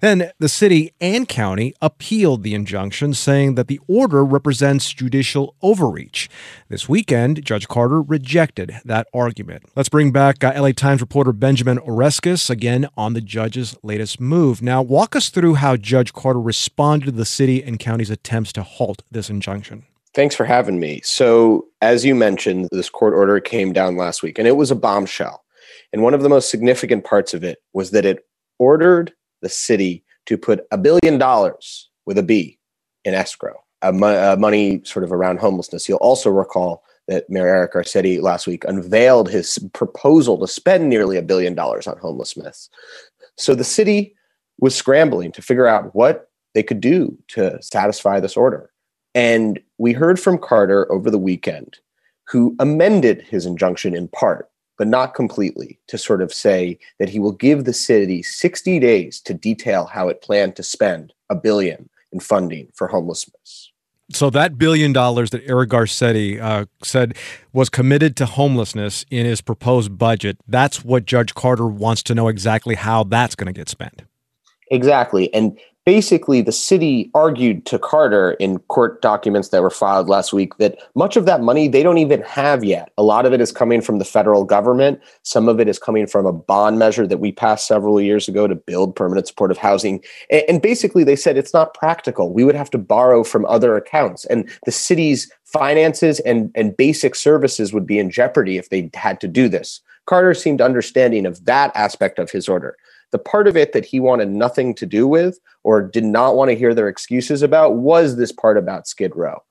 Then 0.00 0.32
the 0.40 0.48
city 0.48 0.92
and 1.00 1.28
county 1.28 1.74
appealed 1.80 2.42
the 2.42 2.54
injunction, 2.54 3.14
saying 3.14 3.54
that 3.54 3.68
the 3.68 3.78
order 3.86 4.24
represents 4.24 4.92
judicial 4.92 5.54
overreach. 5.62 6.28
This 6.68 6.88
weekend, 6.88 7.44
Judge 7.44 7.68
Carter 7.68 8.02
rejected 8.02 8.80
that 8.84 9.06
argument. 9.14 9.62
Let's 9.76 9.88
bring 9.88 10.10
back 10.10 10.42
uh, 10.42 10.52
LA 10.56 10.72
Times 10.72 11.00
reporter 11.00 11.32
Benjamin 11.32 11.78
Oreskes 11.78 12.50
again 12.50 12.88
on 12.96 13.12
the 13.12 13.20
judge's 13.20 13.76
latest 13.84 14.18
move. 14.18 14.60
Now, 14.60 14.71
walk 14.80 15.14
us 15.16 15.28
through 15.28 15.54
how 15.54 15.76
Judge 15.76 16.12
Carter 16.12 16.40
responded 16.40 17.06
to 17.06 17.12
the 17.12 17.24
city 17.24 17.62
and 17.62 17.78
county's 17.78 18.10
attempts 18.10 18.52
to 18.54 18.62
halt 18.62 19.02
this 19.10 19.28
injunction. 19.28 19.84
Thanks 20.14 20.34
for 20.34 20.44
having 20.44 20.78
me. 20.78 21.00
So, 21.04 21.66
as 21.80 22.04
you 22.04 22.14
mentioned, 22.14 22.68
this 22.70 22.90
court 22.90 23.14
order 23.14 23.40
came 23.40 23.72
down 23.72 23.96
last 23.96 24.22
week 24.22 24.38
and 24.38 24.46
it 24.46 24.56
was 24.56 24.70
a 24.70 24.76
bombshell. 24.76 25.42
And 25.92 26.02
one 26.02 26.14
of 26.14 26.22
the 26.22 26.28
most 26.28 26.50
significant 26.50 27.04
parts 27.04 27.34
of 27.34 27.44
it 27.44 27.58
was 27.72 27.90
that 27.90 28.04
it 28.04 28.24
ordered 28.58 29.12
the 29.40 29.48
city 29.48 30.04
to 30.26 30.38
put 30.38 30.66
a 30.70 30.78
billion 30.78 31.18
dollars 31.18 31.88
with 32.06 32.18
a 32.18 32.22
B 32.22 32.58
in 33.04 33.14
escrow, 33.14 33.62
uh, 33.82 33.92
mo- 33.92 34.32
uh, 34.32 34.36
money 34.38 34.82
sort 34.84 35.04
of 35.04 35.12
around 35.12 35.40
homelessness. 35.40 35.88
You'll 35.88 35.98
also 35.98 36.30
recall 36.30 36.84
that 37.08 37.28
Mayor 37.28 37.48
Eric 37.48 37.72
Garcetti 37.72 38.20
last 38.20 38.46
week 38.46 38.64
unveiled 38.64 39.28
his 39.28 39.58
proposal 39.72 40.38
to 40.38 40.46
spend 40.46 40.88
nearly 40.88 41.16
a 41.16 41.22
billion 41.22 41.54
dollars 41.54 41.86
on 41.86 41.98
homelessness. 41.98 42.70
So 43.36 43.54
the 43.54 43.64
city 43.64 44.14
was 44.62 44.76
scrambling 44.76 45.32
to 45.32 45.42
figure 45.42 45.66
out 45.66 45.92
what 45.92 46.30
they 46.54 46.62
could 46.62 46.80
do 46.80 47.18
to 47.26 47.60
satisfy 47.60 48.20
this 48.20 48.36
order. 48.36 48.70
And 49.12 49.60
we 49.76 49.92
heard 49.92 50.20
from 50.20 50.38
Carter 50.38 50.90
over 50.90 51.10
the 51.10 51.18
weekend, 51.18 51.78
who 52.28 52.54
amended 52.60 53.22
his 53.22 53.44
injunction 53.44 53.94
in 53.94 54.06
part, 54.06 54.48
but 54.78 54.86
not 54.86 55.14
completely, 55.14 55.80
to 55.88 55.98
sort 55.98 56.22
of 56.22 56.32
say 56.32 56.78
that 57.00 57.08
he 57.08 57.18
will 57.18 57.32
give 57.32 57.64
the 57.64 57.72
city 57.72 58.22
60 58.22 58.78
days 58.78 59.20
to 59.22 59.34
detail 59.34 59.86
how 59.86 60.08
it 60.08 60.22
planned 60.22 60.54
to 60.56 60.62
spend 60.62 61.12
a 61.28 61.34
billion 61.34 61.90
in 62.12 62.20
funding 62.20 62.68
for 62.72 62.86
homelessness. 62.86 63.72
So 64.12 64.30
that 64.30 64.58
billion 64.58 64.92
dollars 64.92 65.30
that 65.30 65.42
Eric 65.44 65.70
Garcetti 65.70 66.40
uh, 66.40 66.66
said 66.84 67.16
was 67.52 67.68
committed 67.68 68.14
to 68.18 68.26
homelessness 68.26 69.04
in 69.10 69.26
his 69.26 69.40
proposed 69.40 69.98
budget, 69.98 70.36
that's 70.46 70.84
what 70.84 71.04
Judge 71.04 71.34
Carter 71.34 71.66
wants 71.66 72.04
to 72.04 72.14
know 72.14 72.28
exactly 72.28 72.76
how 72.76 73.02
that's 73.02 73.34
going 73.34 73.52
to 73.52 73.58
get 73.58 73.68
spent. 73.68 74.02
Exactly. 74.72 75.32
And 75.34 75.58
basically, 75.84 76.40
the 76.40 76.50
city 76.50 77.10
argued 77.14 77.66
to 77.66 77.78
Carter 77.78 78.32
in 78.40 78.58
court 78.58 79.02
documents 79.02 79.50
that 79.50 79.60
were 79.60 79.68
filed 79.68 80.08
last 80.08 80.32
week 80.32 80.56
that 80.56 80.78
much 80.94 81.14
of 81.18 81.26
that 81.26 81.42
money 81.42 81.68
they 81.68 81.82
don't 81.82 81.98
even 81.98 82.22
have 82.22 82.64
yet. 82.64 82.90
A 82.96 83.02
lot 83.02 83.26
of 83.26 83.34
it 83.34 83.40
is 83.42 83.52
coming 83.52 83.82
from 83.82 83.98
the 83.98 84.04
federal 84.06 84.44
government. 84.44 84.98
Some 85.24 85.46
of 85.46 85.60
it 85.60 85.68
is 85.68 85.78
coming 85.78 86.06
from 86.06 86.24
a 86.24 86.32
bond 86.32 86.78
measure 86.78 87.06
that 87.06 87.18
we 87.18 87.32
passed 87.32 87.66
several 87.66 88.00
years 88.00 88.28
ago 88.28 88.46
to 88.46 88.54
build 88.54 88.96
permanent 88.96 89.28
supportive 89.28 89.58
housing. 89.58 90.02
And, 90.30 90.62
basically, 90.62 91.04
they 91.04 91.16
said 91.16 91.36
it's 91.36 91.52
not 91.52 91.74
practical. 91.74 92.32
We 92.32 92.44
would 92.44 92.54
have 92.54 92.70
to 92.70 92.78
borrow 92.78 93.24
from 93.24 93.44
other 93.44 93.76
accounts. 93.76 94.24
And 94.24 94.48
the 94.64 94.72
city's 94.72 95.30
finances 95.44 96.18
and, 96.20 96.50
and 96.54 96.74
basic 96.74 97.14
services 97.14 97.74
would 97.74 97.86
be 97.86 97.98
in 97.98 98.10
jeopardy 98.10 98.56
if 98.56 98.70
they 98.70 98.88
had 98.94 99.20
to 99.20 99.28
do 99.28 99.50
this. 99.50 99.82
Carter 100.06 100.32
seemed 100.32 100.62
understanding 100.62 101.26
of 101.26 101.44
that 101.44 101.72
aspect 101.74 102.18
of 102.18 102.30
his 102.30 102.48
order. 102.48 102.74
The 103.12 103.18
part 103.18 103.46
of 103.46 103.56
it 103.56 103.72
that 103.72 103.84
he 103.84 104.00
wanted 104.00 104.28
nothing 104.30 104.74
to 104.74 104.86
do 104.86 105.06
with 105.06 105.38
or 105.62 105.82
did 105.82 106.04
not 106.04 106.34
want 106.34 106.50
to 106.50 106.56
hear 106.56 106.74
their 106.74 106.88
excuses 106.88 107.42
about 107.42 107.76
was 107.76 108.16
this 108.16 108.32
part 108.32 108.58
about 108.58 108.88
Skid 108.88 109.14
Row. 109.14 109.42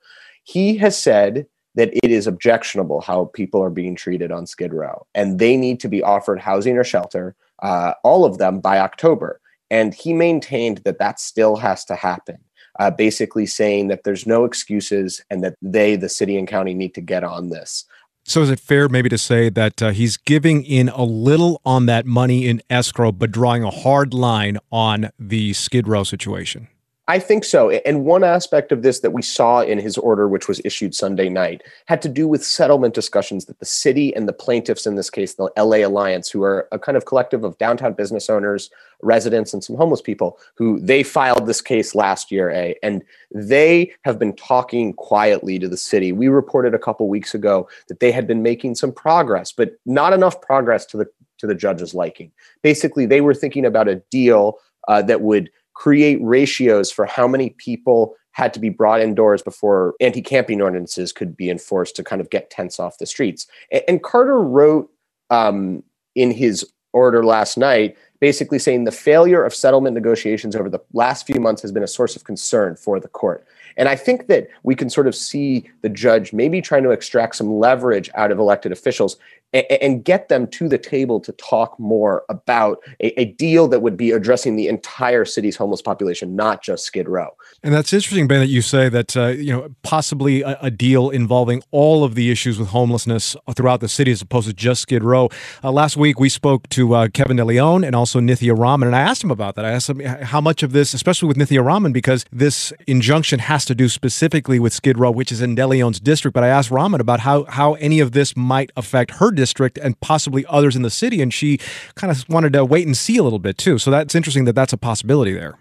He 0.43 0.77
has 0.77 0.97
said 0.97 1.45
that 1.75 1.91
it 1.93 2.11
is 2.11 2.27
objectionable 2.27 3.01
how 3.01 3.25
people 3.33 3.63
are 3.63 3.69
being 3.69 3.95
treated 3.95 4.31
on 4.31 4.45
Skid 4.45 4.73
Row, 4.73 5.05
and 5.15 5.39
they 5.39 5.55
need 5.55 5.79
to 5.79 5.87
be 5.87 6.03
offered 6.03 6.39
housing 6.39 6.77
or 6.77 6.83
shelter, 6.83 7.35
uh, 7.63 7.93
all 8.03 8.25
of 8.25 8.39
them 8.39 8.59
by 8.59 8.79
October. 8.79 9.39
And 9.69 9.93
he 9.93 10.11
maintained 10.13 10.79
that 10.79 10.99
that 10.99 11.19
still 11.19 11.55
has 11.55 11.85
to 11.85 11.95
happen, 11.95 12.39
uh, 12.79 12.91
basically 12.91 13.45
saying 13.45 13.87
that 13.87 14.03
there's 14.03 14.27
no 14.27 14.43
excuses 14.43 15.23
and 15.29 15.43
that 15.43 15.55
they, 15.61 15.95
the 15.95 16.09
city 16.09 16.37
and 16.37 16.47
county, 16.47 16.73
need 16.73 16.93
to 16.95 17.01
get 17.01 17.23
on 17.23 17.49
this. 17.49 17.85
So 18.23 18.41
is 18.41 18.49
it 18.49 18.59
fair 18.59 18.87
maybe 18.87 19.09
to 19.09 19.17
say 19.17 19.49
that 19.49 19.81
uh, 19.81 19.89
he's 19.91 20.15
giving 20.15 20.63
in 20.63 20.89
a 20.89 21.03
little 21.03 21.59
on 21.65 21.85
that 21.87 22.05
money 22.05 22.47
in 22.47 22.61
escrow, 22.69 23.11
but 23.11 23.31
drawing 23.31 23.63
a 23.63 23.71
hard 23.71 24.13
line 24.13 24.57
on 24.71 25.09
the 25.19 25.53
Skid 25.53 25.87
Row 25.87 26.03
situation? 26.03 26.67
I 27.11 27.19
think 27.19 27.43
so. 27.43 27.69
And 27.69 28.05
one 28.05 28.23
aspect 28.23 28.71
of 28.71 28.83
this 28.83 29.01
that 29.01 29.11
we 29.11 29.21
saw 29.21 29.59
in 29.59 29.79
his 29.79 29.97
order, 29.97 30.29
which 30.29 30.47
was 30.47 30.61
issued 30.63 30.95
Sunday 30.95 31.27
night, 31.27 31.61
had 31.87 32.01
to 32.03 32.07
do 32.07 32.25
with 32.25 32.41
settlement 32.41 32.93
discussions 32.93 33.47
that 33.47 33.59
the 33.59 33.65
city 33.65 34.15
and 34.15 34.29
the 34.29 34.33
plaintiffs, 34.33 34.87
in 34.87 34.95
this 34.95 35.09
case, 35.09 35.33
the 35.33 35.51
LA 35.57 35.85
Alliance, 35.85 36.29
who 36.29 36.41
are 36.41 36.69
a 36.71 36.79
kind 36.79 36.95
of 36.95 37.03
collective 37.03 37.43
of 37.43 37.57
downtown 37.57 37.91
business 37.91 38.29
owners, 38.29 38.69
residents, 39.01 39.53
and 39.53 39.61
some 39.61 39.75
homeless 39.75 39.99
people, 39.99 40.39
who 40.55 40.79
they 40.79 41.03
filed 41.03 41.47
this 41.47 41.59
case 41.59 41.93
last 41.93 42.31
year, 42.31 42.49
A, 42.49 42.77
and 42.81 43.03
they 43.29 43.91
have 44.03 44.17
been 44.17 44.33
talking 44.33 44.93
quietly 44.93 45.59
to 45.59 45.67
the 45.67 45.75
city. 45.75 46.13
We 46.13 46.29
reported 46.29 46.73
a 46.73 46.79
couple 46.79 47.09
weeks 47.09 47.35
ago 47.35 47.67
that 47.89 47.99
they 47.99 48.13
had 48.13 48.25
been 48.25 48.41
making 48.41 48.75
some 48.75 48.93
progress, 48.93 49.51
but 49.51 49.73
not 49.85 50.13
enough 50.13 50.39
progress 50.39 50.85
to 50.85 50.97
the 50.97 51.09
to 51.39 51.47
the 51.47 51.55
judge's 51.55 51.93
liking. 51.93 52.31
Basically, 52.61 53.05
they 53.05 53.19
were 53.19 53.33
thinking 53.33 53.65
about 53.65 53.89
a 53.89 53.95
deal 54.11 54.59
uh, 54.87 55.01
that 55.01 55.21
would 55.21 55.49
create 55.81 56.19
ratios 56.21 56.91
for 56.91 57.07
how 57.07 57.27
many 57.27 57.49
people 57.57 58.13
had 58.33 58.53
to 58.53 58.59
be 58.59 58.69
brought 58.69 59.01
indoors 59.01 59.41
before 59.41 59.95
anti-camping 59.99 60.61
ordinances 60.61 61.11
could 61.11 61.35
be 61.35 61.49
enforced 61.49 61.95
to 61.95 62.03
kind 62.03 62.21
of 62.21 62.29
get 62.29 62.51
tents 62.51 62.79
off 62.79 62.99
the 62.99 63.05
streets. 63.07 63.47
And, 63.71 63.83
and 63.87 64.03
Carter 64.03 64.39
wrote 64.39 64.91
um, 65.31 65.81
in 66.13 66.29
his 66.29 66.71
order 66.93 67.25
last 67.25 67.57
night, 67.57 67.97
basically 68.19 68.59
saying 68.59 68.83
the 68.83 68.91
failure 68.91 69.43
of 69.43 69.55
settlement 69.55 69.95
negotiations 69.95 70.55
over 70.55 70.69
the 70.69 70.83
last 70.93 71.25
few 71.25 71.41
months 71.41 71.63
has 71.63 71.71
been 71.71 71.81
a 71.81 71.87
source 71.97 72.15
of 72.15 72.25
concern 72.25 72.75
for 72.75 72.99
the 72.99 73.07
court. 73.07 73.43
And 73.75 73.89
I 73.89 73.95
think 73.95 74.27
that 74.27 74.49
we 74.61 74.75
can 74.75 74.89
sort 74.89 75.07
of 75.07 75.15
see 75.15 75.67
the 75.81 75.89
judge 75.89 76.31
maybe 76.31 76.61
trying 76.61 76.83
to 76.83 76.91
extract 76.91 77.37
some 77.37 77.51
leverage 77.55 78.07
out 78.13 78.31
of 78.31 78.37
elected 78.37 78.71
officials 78.71 79.17
and, 79.53 80.01
get 80.01 80.29
them 80.29 80.47
to 80.47 80.67
the 80.67 80.77
table 80.77 81.19
to 81.19 81.31
talk 81.33 81.79
more 81.79 82.23
about 82.29 82.79
a, 83.01 83.19
a, 83.19 83.25
deal 83.25 83.67
that 83.67 83.81
would 83.81 83.97
be 83.97 84.11
addressing 84.11 84.55
the 84.55 84.67
entire 84.67 85.25
city's 85.25 85.55
homeless 85.55 85.81
population, 85.81 86.35
not 86.35 86.63
just 86.63 86.85
Skid 86.85 87.07
Row. 87.07 87.29
And 87.61 87.73
that's 87.73 87.93
interesting, 87.93 88.27
Ben, 88.27 88.39
that 88.39 88.47
you 88.47 88.61
say 88.61 88.89
that 88.89 89.15
uh, 89.15 89.27
you 89.27 89.51
know 89.51 89.69
possibly 89.83 90.41
a, 90.41 90.57
a, 90.61 90.71
deal 90.71 91.09
involving 91.09 91.61
all 91.71 92.03
of 92.03 92.15
the 92.15 92.31
issues 92.31 92.57
with 92.57 92.69
homelessness 92.69 93.35
throughout 93.55 93.81
the 93.81 93.89
city 93.89 94.11
as 94.11 94.21
opposed 94.21 94.47
to 94.47 94.53
just 94.53 94.81
Skid 94.81 95.03
Row. 95.03 95.29
Uh, 95.63 95.71
last 95.71 95.97
week 95.97 96.19
we 96.19 96.29
spoke 96.29 96.67
to 96.69 96.95
uh, 96.95 97.07
Kevin 97.09 97.37
DeLeon 97.37 97.85
and 97.85 97.95
also 97.95 98.19
Nithya 98.19 98.57
Raman, 98.57 98.87
and 98.87 98.95
I 98.95 99.01
asked 99.01 99.23
him 99.23 99.31
about 99.31 99.55
that. 99.55 99.65
I 99.65 99.71
asked 99.71 99.89
him 99.89 99.99
how 99.99 100.41
much 100.41 100.63
of 100.63 100.71
this, 100.71 100.93
especially 100.93 101.27
with 101.27 101.37
Nithya 101.37 101.63
Raman, 101.63 101.91
because 101.91 102.25
this 102.31 102.73
injunction 102.87 103.39
has 103.39 103.65
to 103.65 103.75
do 103.75 103.89
specifically 103.89 104.59
with 104.59 104.73
Skid 104.73 104.97
Row, 104.97 105.11
which 105.11 105.31
is 105.31 105.41
in 105.41 105.55
DeLeon's 105.55 105.99
district. 105.99 106.33
But 106.33 106.43
I 106.43 106.47
asked 106.47 106.71
Raman 106.71 107.01
about 107.01 107.19
how 107.19 107.43
how 107.45 107.73
any 107.75 107.99
of 107.99 108.13
this 108.13 108.35
might 108.35 108.71
affect 108.75 109.11
her 109.11 109.29
district 109.29 109.40
and 109.81 109.99
possibly 109.99 110.45
others 110.47 110.75
in 110.75 110.81
the 110.81 110.89
city. 110.89 111.21
And 111.21 111.33
she 111.33 111.59
kind 111.95 112.11
of 112.11 112.27
wanted 112.29 112.53
to 112.53 112.65
wait 112.65 112.85
and 112.85 112.95
see 112.95 113.17
a 113.17 113.23
little 113.23 113.39
bit 113.39 113.57
too. 113.57 113.77
So 113.77 113.91
that's 113.91 114.15
interesting 114.15 114.45
that 114.45 114.53
that's 114.53 114.73
a 114.73 114.77
possibility 114.77 115.33
there. 115.33 115.57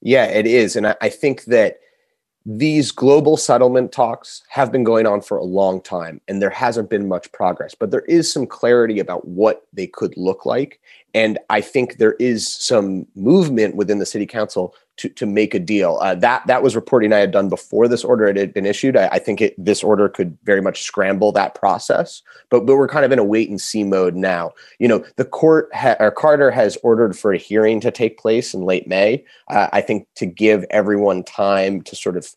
Yeah, 0.00 0.26
it 0.26 0.46
is. 0.46 0.76
And 0.76 0.86
I 0.86 1.08
think 1.08 1.44
that 1.44 1.78
these 2.46 2.90
global 2.92 3.38
settlement 3.38 3.90
talks 3.90 4.42
have 4.48 4.70
been 4.70 4.84
going 4.84 5.06
on 5.06 5.22
for 5.22 5.38
a 5.38 5.44
long 5.44 5.80
time 5.80 6.20
and 6.28 6.42
there 6.42 6.50
hasn't 6.50 6.90
been 6.90 7.08
much 7.08 7.32
progress, 7.32 7.74
but 7.74 7.90
there 7.90 8.02
is 8.02 8.30
some 8.30 8.46
clarity 8.46 8.98
about 8.98 9.26
what 9.26 9.66
they 9.72 9.86
could 9.86 10.14
look 10.18 10.44
like. 10.44 10.78
And 11.14 11.38
I 11.48 11.62
think 11.62 11.96
there 11.96 12.16
is 12.18 12.46
some 12.46 13.06
movement 13.14 13.76
within 13.76 13.98
the 13.98 14.04
city 14.04 14.26
council 14.26 14.74
to, 14.96 15.08
to 15.08 15.26
make 15.26 15.54
a 15.54 15.58
deal. 15.58 15.98
Uh, 16.00 16.14
that 16.14 16.46
that 16.46 16.62
was 16.62 16.76
reporting 16.76 17.12
I 17.12 17.18
had 17.18 17.30
done 17.30 17.48
before 17.48 17.88
this 17.88 18.04
order 18.04 18.32
had 18.32 18.54
been 18.54 18.66
issued. 18.66 18.96
I, 18.96 19.08
I 19.12 19.18
think 19.18 19.40
it, 19.40 19.54
this 19.58 19.82
order 19.82 20.08
could 20.08 20.36
very 20.44 20.60
much 20.60 20.82
scramble 20.82 21.32
that 21.32 21.54
process. 21.54 22.22
But 22.50 22.66
but 22.66 22.76
we're 22.76 22.88
kind 22.88 23.04
of 23.04 23.12
in 23.12 23.18
a 23.18 23.24
wait 23.24 23.50
and 23.50 23.60
see 23.60 23.84
mode 23.84 24.14
now. 24.14 24.52
You 24.78 24.88
know, 24.88 25.04
the 25.16 25.24
court 25.24 25.68
ha- 25.74 25.96
or 25.98 26.10
Carter 26.10 26.50
has 26.50 26.78
ordered 26.82 27.18
for 27.18 27.32
a 27.32 27.38
hearing 27.38 27.80
to 27.80 27.90
take 27.90 28.18
place 28.18 28.54
in 28.54 28.62
late 28.62 28.86
May. 28.86 29.24
Uh, 29.48 29.68
I 29.72 29.80
think 29.80 30.06
to 30.16 30.26
give 30.26 30.64
everyone 30.70 31.24
time 31.24 31.82
to 31.82 31.96
sort 31.96 32.16
of 32.16 32.34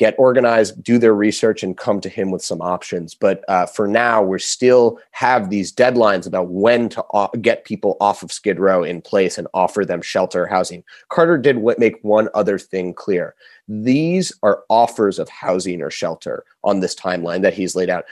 get 0.00 0.14
organized, 0.16 0.82
do 0.82 0.96
their 0.96 1.14
research, 1.14 1.62
and 1.62 1.76
come 1.76 2.00
to 2.00 2.08
him 2.08 2.30
with 2.30 2.42
some 2.42 2.62
options. 2.62 3.14
But 3.14 3.44
uh, 3.48 3.66
for 3.66 3.86
now, 3.86 4.22
we 4.22 4.38
still 4.38 4.98
have 5.10 5.50
these 5.50 5.70
deadlines 5.70 6.26
about 6.26 6.48
when 6.48 6.88
to 6.88 7.04
o- 7.12 7.28
get 7.42 7.66
people 7.66 7.98
off 8.00 8.22
of 8.22 8.32
Skid 8.32 8.58
Row 8.58 8.82
in 8.82 9.02
place 9.02 9.36
and 9.36 9.46
offer 9.52 9.84
them 9.84 10.00
shelter 10.00 10.46
housing. 10.46 10.82
Carter 11.10 11.36
did 11.36 11.58
what 11.58 11.78
make 11.78 12.02
one 12.02 12.30
other 12.32 12.58
thing 12.58 12.94
clear. 12.94 13.34
These 13.68 14.32
are 14.42 14.64
offers 14.70 15.18
of 15.18 15.28
housing 15.28 15.82
or 15.82 15.90
shelter 15.90 16.44
on 16.64 16.80
this 16.80 16.94
timeline 16.94 17.42
that 17.42 17.52
he's 17.52 17.76
laid 17.76 17.90
out. 17.90 18.06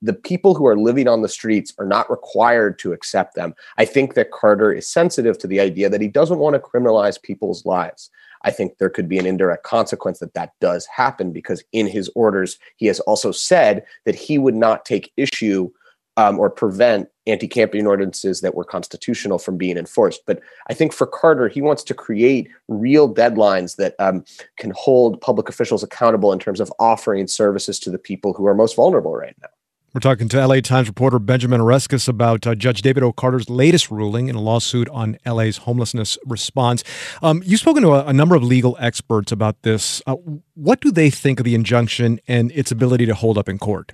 The 0.00 0.14
people 0.14 0.54
who 0.54 0.66
are 0.66 0.78
living 0.78 1.08
on 1.08 1.20
the 1.20 1.28
streets 1.28 1.74
are 1.78 1.86
not 1.86 2.10
required 2.10 2.78
to 2.78 2.94
accept 2.94 3.34
them. 3.34 3.54
I 3.76 3.84
think 3.84 4.14
that 4.14 4.32
Carter 4.32 4.72
is 4.72 4.88
sensitive 4.88 5.36
to 5.38 5.46
the 5.46 5.60
idea 5.60 5.90
that 5.90 6.00
he 6.00 6.08
doesn't 6.08 6.38
want 6.38 6.54
to 6.54 6.58
criminalize 6.58 7.20
people's 7.20 7.66
lives. 7.66 8.08
I 8.44 8.50
think 8.50 8.78
there 8.78 8.90
could 8.90 9.08
be 9.08 9.18
an 9.18 9.26
indirect 9.26 9.64
consequence 9.64 10.18
that 10.20 10.34
that 10.34 10.52
does 10.60 10.86
happen 10.86 11.32
because 11.32 11.64
in 11.72 11.86
his 11.86 12.10
orders, 12.14 12.58
he 12.76 12.86
has 12.86 13.00
also 13.00 13.32
said 13.32 13.84
that 14.04 14.14
he 14.14 14.38
would 14.38 14.54
not 14.54 14.84
take 14.84 15.12
issue 15.16 15.70
um, 16.16 16.38
or 16.38 16.48
prevent 16.48 17.08
anti 17.26 17.48
camping 17.48 17.86
ordinances 17.86 18.40
that 18.40 18.54
were 18.54 18.64
constitutional 18.64 19.38
from 19.38 19.56
being 19.56 19.76
enforced. 19.76 20.22
But 20.26 20.40
I 20.68 20.74
think 20.74 20.92
for 20.92 21.06
Carter, 21.06 21.48
he 21.48 21.60
wants 21.60 21.82
to 21.84 21.94
create 21.94 22.48
real 22.68 23.12
deadlines 23.12 23.76
that 23.76 23.94
um, 23.98 24.24
can 24.56 24.72
hold 24.76 25.20
public 25.20 25.48
officials 25.48 25.82
accountable 25.82 26.32
in 26.32 26.38
terms 26.38 26.60
of 26.60 26.72
offering 26.78 27.26
services 27.26 27.80
to 27.80 27.90
the 27.90 27.98
people 27.98 28.32
who 28.32 28.46
are 28.46 28.54
most 28.54 28.76
vulnerable 28.76 29.16
right 29.16 29.34
now. 29.42 29.48
We're 29.94 30.00
talking 30.00 30.28
to 30.30 30.44
LA 30.44 30.58
Times 30.58 30.88
reporter 30.88 31.20
Benjamin 31.20 31.60
Oreskes 31.60 32.08
about 32.08 32.48
uh, 32.48 32.56
Judge 32.56 32.82
David 32.82 33.04
O. 33.04 33.12
Carter's 33.12 33.48
latest 33.48 33.92
ruling 33.92 34.26
in 34.26 34.34
a 34.34 34.40
lawsuit 34.40 34.88
on 34.88 35.16
LA's 35.24 35.58
homelessness 35.58 36.18
response. 36.26 36.82
Um, 37.22 37.44
you've 37.46 37.60
spoken 37.60 37.84
to 37.84 37.92
a, 37.92 38.06
a, 38.06 38.12
number 38.12 38.34
of 38.34 38.42
legal 38.42 38.76
experts 38.80 39.30
about 39.30 39.62
this. 39.62 40.02
Uh, 40.04 40.16
what 40.54 40.80
do 40.80 40.90
they 40.90 41.10
think 41.10 41.38
of 41.38 41.44
the 41.44 41.54
injunction 41.54 42.18
and 42.26 42.50
its 42.56 42.72
ability 42.72 43.06
to 43.06 43.14
hold 43.14 43.38
up 43.38 43.48
in 43.48 43.56
court? 43.56 43.92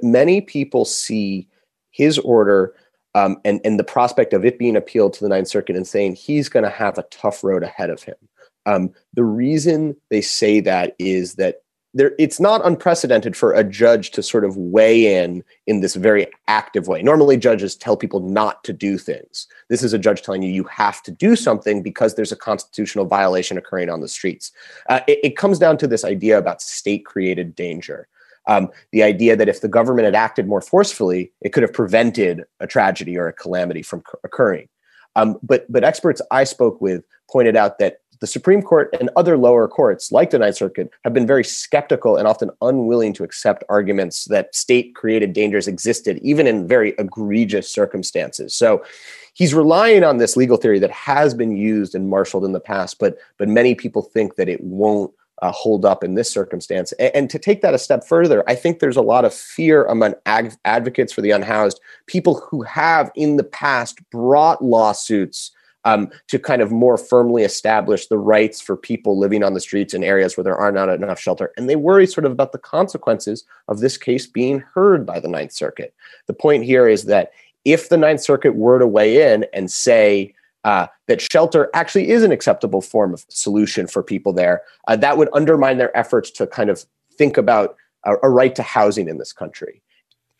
Many 0.00 0.40
people 0.40 0.86
see 0.86 1.46
his 1.90 2.18
order 2.20 2.74
um, 3.14 3.36
and, 3.44 3.60
and 3.62 3.78
the 3.78 3.84
prospect 3.84 4.32
of 4.32 4.46
it 4.46 4.58
being 4.58 4.74
appealed 4.74 5.12
to 5.12 5.20
the 5.20 5.28
Ninth 5.28 5.48
Circuit 5.48 5.76
and 5.76 5.86
saying 5.86 6.14
he's 6.14 6.48
going 6.48 6.64
to 6.64 6.70
have 6.70 6.96
a 6.96 7.04
tough 7.10 7.44
road 7.44 7.62
ahead 7.62 7.90
of 7.90 8.02
him. 8.02 8.16
Um, 8.64 8.90
the 9.12 9.24
reason 9.24 9.96
they 10.08 10.22
say 10.22 10.60
that 10.60 10.96
is 10.98 11.34
that 11.34 11.56
there 11.92 12.12
it's 12.18 12.38
not 12.38 12.64
unprecedented 12.64 13.36
for 13.36 13.52
a 13.52 13.64
judge 13.64 14.10
to 14.12 14.22
sort 14.22 14.44
of 14.44 14.56
weigh 14.56 15.22
in 15.22 15.42
in 15.66 15.80
this 15.80 15.96
very 15.96 16.26
active 16.46 16.86
way. 16.86 17.02
Normally 17.02 17.36
judges 17.36 17.74
tell 17.74 17.96
people 17.96 18.20
not 18.20 18.62
to 18.64 18.72
do 18.72 18.96
things. 18.96 19.46
This 19.68 19.82
is 19.82 19.92
a 19.92 19.98
judge 19.98 20.22
telling 20.22 20.42
you 20.42 20.52
you 20.52 20.64
have 20.64 21.02
to 21.02 21.10
do 21.10 21.34
something 21.34 21.82
because 21.82 22.14
there's 22.14 22.32
a 22.32 22.36
constitutional 22.36 23.06
violation 23.06 23.58
occurring 23.58 23.90
on 23.90 24.00
the 24.00 24.08
streets. 24.08 24.52
Uh, 24.88 25.00
it, 25.08 25.18
it, 25.24 25.36
comes 25.36 25.58
down 25.58 25.78
to 25.78 25.86
this 25.86 26.04
idea 26.04 26.38
about 26.38 26.60
state 26.60 27.06
created 27.06 27.54
danger. 27.54 28.06
Um, 28.46 28.68
the 28.92 29.02
idea 29.02 29.36
that 29.36 29.48
if 29.48 29.60
the 29.60 29.68
government 29.68 30.04
had 30.04 30.14
acted 30.14 30.46
more 30.46 30.60
forcefully 30.60 31.32
it 31.40 31.52
could 31.52 31.62
have 31.62 31.72
prevented 31.72 32.44
a 32.60 32.66
tragedy 32.66 33.16
or 33.16 33.26
a 33.26 33.32
calamity 33.32 33.82
from 33.82 34.02
occurring. 34.22 34.68
Um, 35.16 35.38
but 35.42 35.66
but 35.70 35.82
experts 35.82 36.22
i 36.30 36.44
spoke 36.44 36.80
with 36.80 37.04
pointed 37.30 37.56
out 37.56 37.78
that 37.78 37.99
the 38.20 38.26
Supreme 38.26 38.62
Court 38.62 38.94
and 39.00 39.10
other 39.16 39.36
lower 39.36 39.66
courts, 39.66 40.12
like 40.12 40.30
the 40.30 40.38
Ninth 40.38 40.56
Circuit, 40.56 40.90
have 41.04 41.14
been 41.14 41.26
very 41.26 41.44
skeptical 41.44 42.16
and 42.16 42.28
often 42.28 42.50
unwilling 42.60 43.12
to 43.14 43.24
accept 43.24 43.64
arguments 43.68 44.26
that 44.26 44.54
state 44.54 44.94
created 44.94 45.32
dangers 45.32 45.66
existed, 45.66 46.18
even 46.22 46.46
in 46.46 46.68
very 46.68 46.94
egregious 46.98 47.68
circumstances. 47.68 48.54
So 48.54 48.84
he's 49.32 49.54
relying 49.54 50.04
on 50.04 50.18
this 50.18 50.36
legal 50.36 50.58
theory 50.58 50.78
that 50.80 50.90
has 50.90 51.32
been 51.32 51.56
used 51.56 51.94
and 51.94 52.08
marshaled 52.08 52.44
in 52.44 52.52
the 52.52 52.60
past, 52.60 52.98
but, 52.98 53.16
but 53.38 53.48
many 53.48 53.74
people 53.74 54.02
think 54.02 54.36
that 54.36 54.48
it 54.48 54.62
won't 54.62 55.12
uh, 55.42 55.50
hold 55.50 55.86
up 55.86 56.04
in 56.04 56.14
this 56.14 56.30
circumstance. 56.30 56.92
And, 56.92 57.14
and, 57.14 57.30
to 57.30 57.38
take 57.38 57.62
that 57.62 57.72
a 57.72 57.78
step 57.78 58.04
further, 58.04 58.44
I 58.46 58.54
think 58.54 58.78
there's 58.78 58.98
a 58.98 59.02
lot 59.02 59.24
of 59.24 59.32
fear 59.32 59.84
among 59.86 60.12
ag- 60.26 60.52
advocates 60.66 61.14
for 61.14 61.22
the 61.22 61.30
unhoused, 61.30 61.80
people 62.06 62.34
who 62.40 62.60
have 62.62 63.10
in 63.14 63.38
the 63.38 63.44
past 63.44 63.98
brought 64.10 64.62
lawsuits 64.62 65.52
um, 65.84 66.10
to 66.28 66.38
kind 66.38 66.62
of 66.62 66.70
more 66.70 66.96
firmly 66.96 67.42
establish 67.42 68.06
the 68.06 68.18
rights 68.18 68.60
for 68.60 68.76
people 68.76 69.18
living 69.18 69.42
on 69.42 69.54
the 69.54 69.60
streets 69.60 69.94
in 69.94 70.04
areas 70.04 70.36
where 70.36 70.44
there 70.44 70.56
are 70.56 70.72
not 70.72 70.88
enough 70.88 71.20
shelter. 71.20 71.52
And 71.56 71.68
they 71.68 71.76
worry 71.76 72.06
sort 72.06 72.24
of 72.24 72.32
about 72.32 72.52
the 72.52 72.58
consequences 72.58 73.44
of 73.68 73.80
this 73.80 73.96
case 73.96 74.26
being 74.26 74.60
heard 74.74 75.06
by 75.06 75.20
the 75.20 75.28
Ninth 75.28 75.52
Circuit. 75.52 75.94
The 76.26 76.34
point 76.34 76.64
here 76.64 76.86
is 76.86 77.04
that 77.04 77.32
if 77.64 77.88
the 77.88 77.96
Ninth 77.96 78.20
Circuit 78.20 78.54
were 78.54 78.78
to 78.78 78.86
weigh 78.86 79.32
in 79.32 79.46
and 79.52 79.70
say, 79.70 80.34
uh, 80.64 80.86
that 81.06 81.20
shelter 81.20 81.70
actually 81.72 82.10
is 82.10 82.22
an 82.22 82.32
acceptable 82.32 82.82
form 82.82 83.14
of 83.14 83.24
solution 83.28 83.86
for 83.86 84.02
people 84.02 84.32
there, 84.32 84.62
uh, 84.88 84.96
that 84.96 85.16
would 85.16 85.28
undermine 85.32 85.78
their 85.78 85.96
efforts 85.96 86.30
to 86.30 86.46
kind 86.46 86.68
of 86.68 86.84
think 87.16 87.36
about 87.36 87.76
a, 88.04 88.14
a 88.22 88.28
right 88.28 88.54
to 88.54 88.62
housing 88.62 89.08
in 89.08 89.18
this 89.18 89.32
country. 89.32 89.82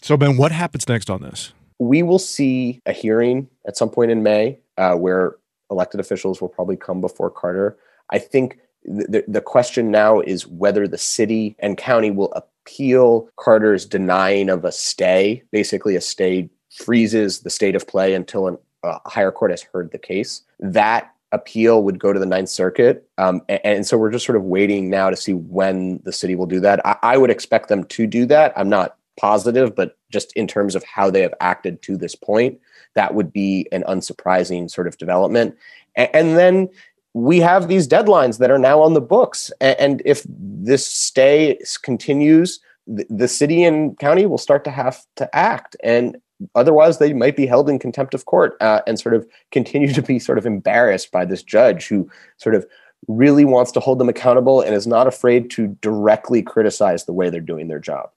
So, 0.02 0.16
Ben, 0.16 0.36
what 0.36 0.52
happens 0.52 0.88
next 0.88 1.10
on 1.10 1.22
this? 1.22 1.52
We 1.78 2.02
will 2.02 2.18
see 2.18 2.80
a 2.84 2.92
hearing 2.92 3.48
at 3.66 3.76
some 3.76 3.88
point 3.88 4.10
in 4.10 4.22
May 4.22 4.58
uh, 4.80 4.94
where 4.94 5.36
elected 5.70 6.00
officials 6.00 6.40
will 6.40 6.48
probably 6.48 6.76
come 6.76 7.00
before 7.00 7.30
Carter. 7.30 7.76
I 8.10 8.18
think 8.18 8.58
the, 8.84 9.22
the 9.28 9.42
question 9.42 9.90
now 9.90 10.20
is 10.20 10.46
whether 10.46 10.88
the 10.88 10.98
city 10.98 11.54
and 11.58 11.76
county 11.76 12.10
will 12.10 12.32
appeal 12.32 13.28
Carter's 13.36 13.84
denying 13.84 14.48
of 14.48 14.64
a 14.64 14.72
stay. 14.72 15.42
Basically, 15.52 15.96
a 15.96 16.00
stay 16.00 16.48
freezes 16.70 17.40
the 17.40 17.50
state 17.50 17.76
of 17.76 17.86
play 17.86 18.14
until 18.14 18.58
a 18.82 19.08
higher 19.08 19.30
court 19.30 19.50
has 19.50 19.62
heard 19.62 19.92
the 19.92 19.98
case. 19.98 20.42
That 20.58 21.12
appeal 21.32 21.84
would 21.84 21.98
go 21.98 22.12
to 22.12 22.18
the 22.18 22.26
Ninth 22.26 22.48
Circuit. 22.48 23.06
Um, 23.18 23.42
and, 23.48 23.60
and, 23.62 23.86
so 23.86 23.96
we're 23.96 24.10
just 24.10 24.26
sort 24.26 24.36
of 24.36 24.42
waiting 24.42 24.90
now 24.90 25.10
to 25.10 25.16
see 25.16 25.34
when 25.34 26.00
the 26.04 26.12
city 26.12 26.34
will 26.34 26.46
do 26.46 26.58
that. 26.60 26.84
I, 26.84 26.96
I, 27.02 27.18
would 27.18 27.30
expect 27.30 27.68
them 27.68 27.84
to 27.84 28.06
do 28.06 28.26
that. 28.26 28.52
I'm 28.56 28.68
not 28.68 28.96
positive, 29.16 29.76
but 29.76 29.96
just 30.10 30.32
in 30.32 30.48
terms 30.48 30.74
of 30.74 30.82
how 30.82 31.08
they 31.08 31.22
have 31.22 31.34
acted 31.40 31.82
to 31.82 31.96
this 31.96 32.16
point, 32.16 32.58
that 32.94 33.14
would 33.14 33.32
be 33.32 33.66
an 33.72 33.84
unsurprising 33.88 34.70
sort 34.70 34.86
of 34.86 34.98
development. 34.98 35.56
And, 35.96 36.10
and 36.14 36.36
then 36.36 36.68
we 37.12 37.40
have 37.40 37.68
these 37.68 37.88
deadlines 37.88 38.38
that 38.38 38.50
are 38.50 38.58
now 38.58 38.80
on 38.80 38.94
the 38.94 39.00
books. 39.00 39.50
And, 39.60 39.78
and 39.78 40.02
if 40.04 40.24
this 40.28 40.86
stay 40.86 41.58
continues, 41.82 42.60
the, 42.86 43.28
city 43.28 43.64
and 43.64 43.98
county 43.98 44.26
will 44.26 44.38
start 44.38 44.64
to 44.64 44.70
have 44.70 45.04
to 45.16 45.34
act. 45.34 45.76
And 45.82 46.16
otherwise 46.54 46.98
they 46.98 47.12
might 47.12 47.36
be 47.36 47.46
held 47.46 47.68
in 47.68 47.78
contempt 47.78 48.14
of 48.14 48.24
court 48.26 48.56
uh, 48.60 48.80
and 48.86 48.98
sort 48.98 49.14
of 49.14 49.26
continue 49.52 49.92
to 49.92 50.02
be 50.02 50.18
sort 50.18 50.38
of 50.38 50.46
embarrassed 50.46 51.10
by 51.10 51.24
this 51.24 51.42
judge 51.42 51.86
who 51.86 52.08
sort 52.38 52.54
of 52.54 52.66
really 53.08 53.44
wants 53.44 53.72
to 53.72 53.80
hold 53.80 53.98
them 53.98 54.08
accountable 54.08 54.60
and 54.60 54.74
is 54.74 54.86
not 54.86 55.06
afraid 55.06 55.50
to 55.50 55.68
directly 55.80 56.42
criticize 56.42 57.04
the 57.04 57.12
way 57.12 57.30
they're 57.30 57.40
doing 57.40 57.68
their 57.68 57.78
job. 57.78 58.10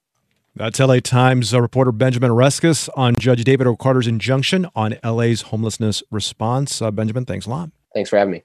That's 0.56 0.80
LA 0.80 0.99
Times 0.99 1.51
uh, 1.51 1.62
reporter 1.62 1.91
Benjamin 1.91 2.30
Oreskes 2.30 2.88
on 2.95 3.16
Judge 3.16 3.43
David 3.43 3.66
O. 3.66 3.76
Carter's 3.76 4.06
injunction 4.06 4.68
on 4.76 4.97
LA's 5.04 5.41
homelessness 5.41 6.04
response. 6.12 6.80
Uh, 6.80 6.91
Benjamin, 6.91 7.26
thanks 7.26 7.47
a 7.47 7.49
lot. 7.49 7.72
Thanks 7.95 8.12
for 8.12 8.18
having 8.18 8.34
me. 8.34 8.43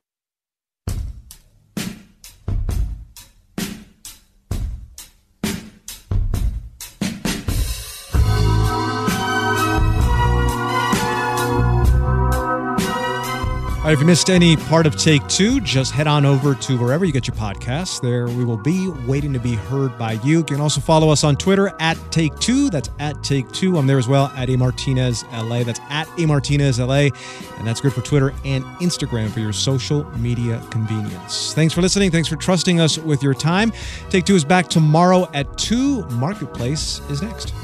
Right, 13.89 13.95
if 13.95 14.01
you 14.01 14.07
missed 14.07 14.29
any 14.29 14.55
part 14.55 14.87
of 14.87 14.97
Take 14.97 15.27
Two, 15.29 15.63
just 15.63 15.93
head 15.93 16.07
on 16.07 16.27
over 16.27 16.55
to 16.55 16.77
wherever 16.77 17.07
you 17.07 17.13
get 17.13 17.27
your 17.27 17.37
podcasts. 17.37 18.03
There 18.03 18.27
we 18.27 18.45
will 18.45 18.59
be 18.59 18.91
waiting 19.07 19.33
to 19.33 19.39
be 19.39 19.55
heard 19.55 19.97
by 19.97 20.13
you. 20.13 20.39
You 20.39 20.45
can 20.45 20.61
also 20.61 20.81
follow 20.81 21.09
us 21.09 21.25
on 21.25 21.37
Twitter 21.37 21.73
at 21.81 21.97
Take 22.13 22.39
Two. 22.39 22.69
That's 22.69 22.91
at 22.99 23.23
Take 23.25 23.51
Two. 23.51 23.79
I'm 23.79 23.87
there 23.87 23.97
as 23.97 24.07
well 24.07 24.27
at 24.37 24.51
A 24.51 24.57
Martinez 24.57 25.25
LA. 25.33 25.63
That's 25.63 25.81
at 25.89 26.07
A 26.19 26.27
Martinez 26.27 26.79
LA. 26.79 27.09
And 27.57 27.67
that's 27.67 27.81
good 27.81 27.95
for 27.95 28.03
Twitter 28.03 28.35
and 28.45 28.63
Instagram 28.83 29.31
for 29.31 29.41
your 29.41 29.55
social 29.55 30.05
media 30.19 30.63
convenience. 30.71 31.55
Thanks 31.55 31.73
for 31.73 31.81
listening. 31.81 32.11
Thanks 32.11 32.29
for 32.29 32.37
trusting 32.37 32.81
us 32.81 32.99
with 32.99 33.23
your 33.23 33.33
time. 33.33 33.73
Take 34.11 34.27
Two 34.27 34.35
is 34.35 34.45
back 34.45 34.69
tomorrow 34.69 35.31
at 35.33 35.57
2. 35.57 36.05
Marketplace 36.11 37.01
is 37.09 37.23
next. 37.23 37.55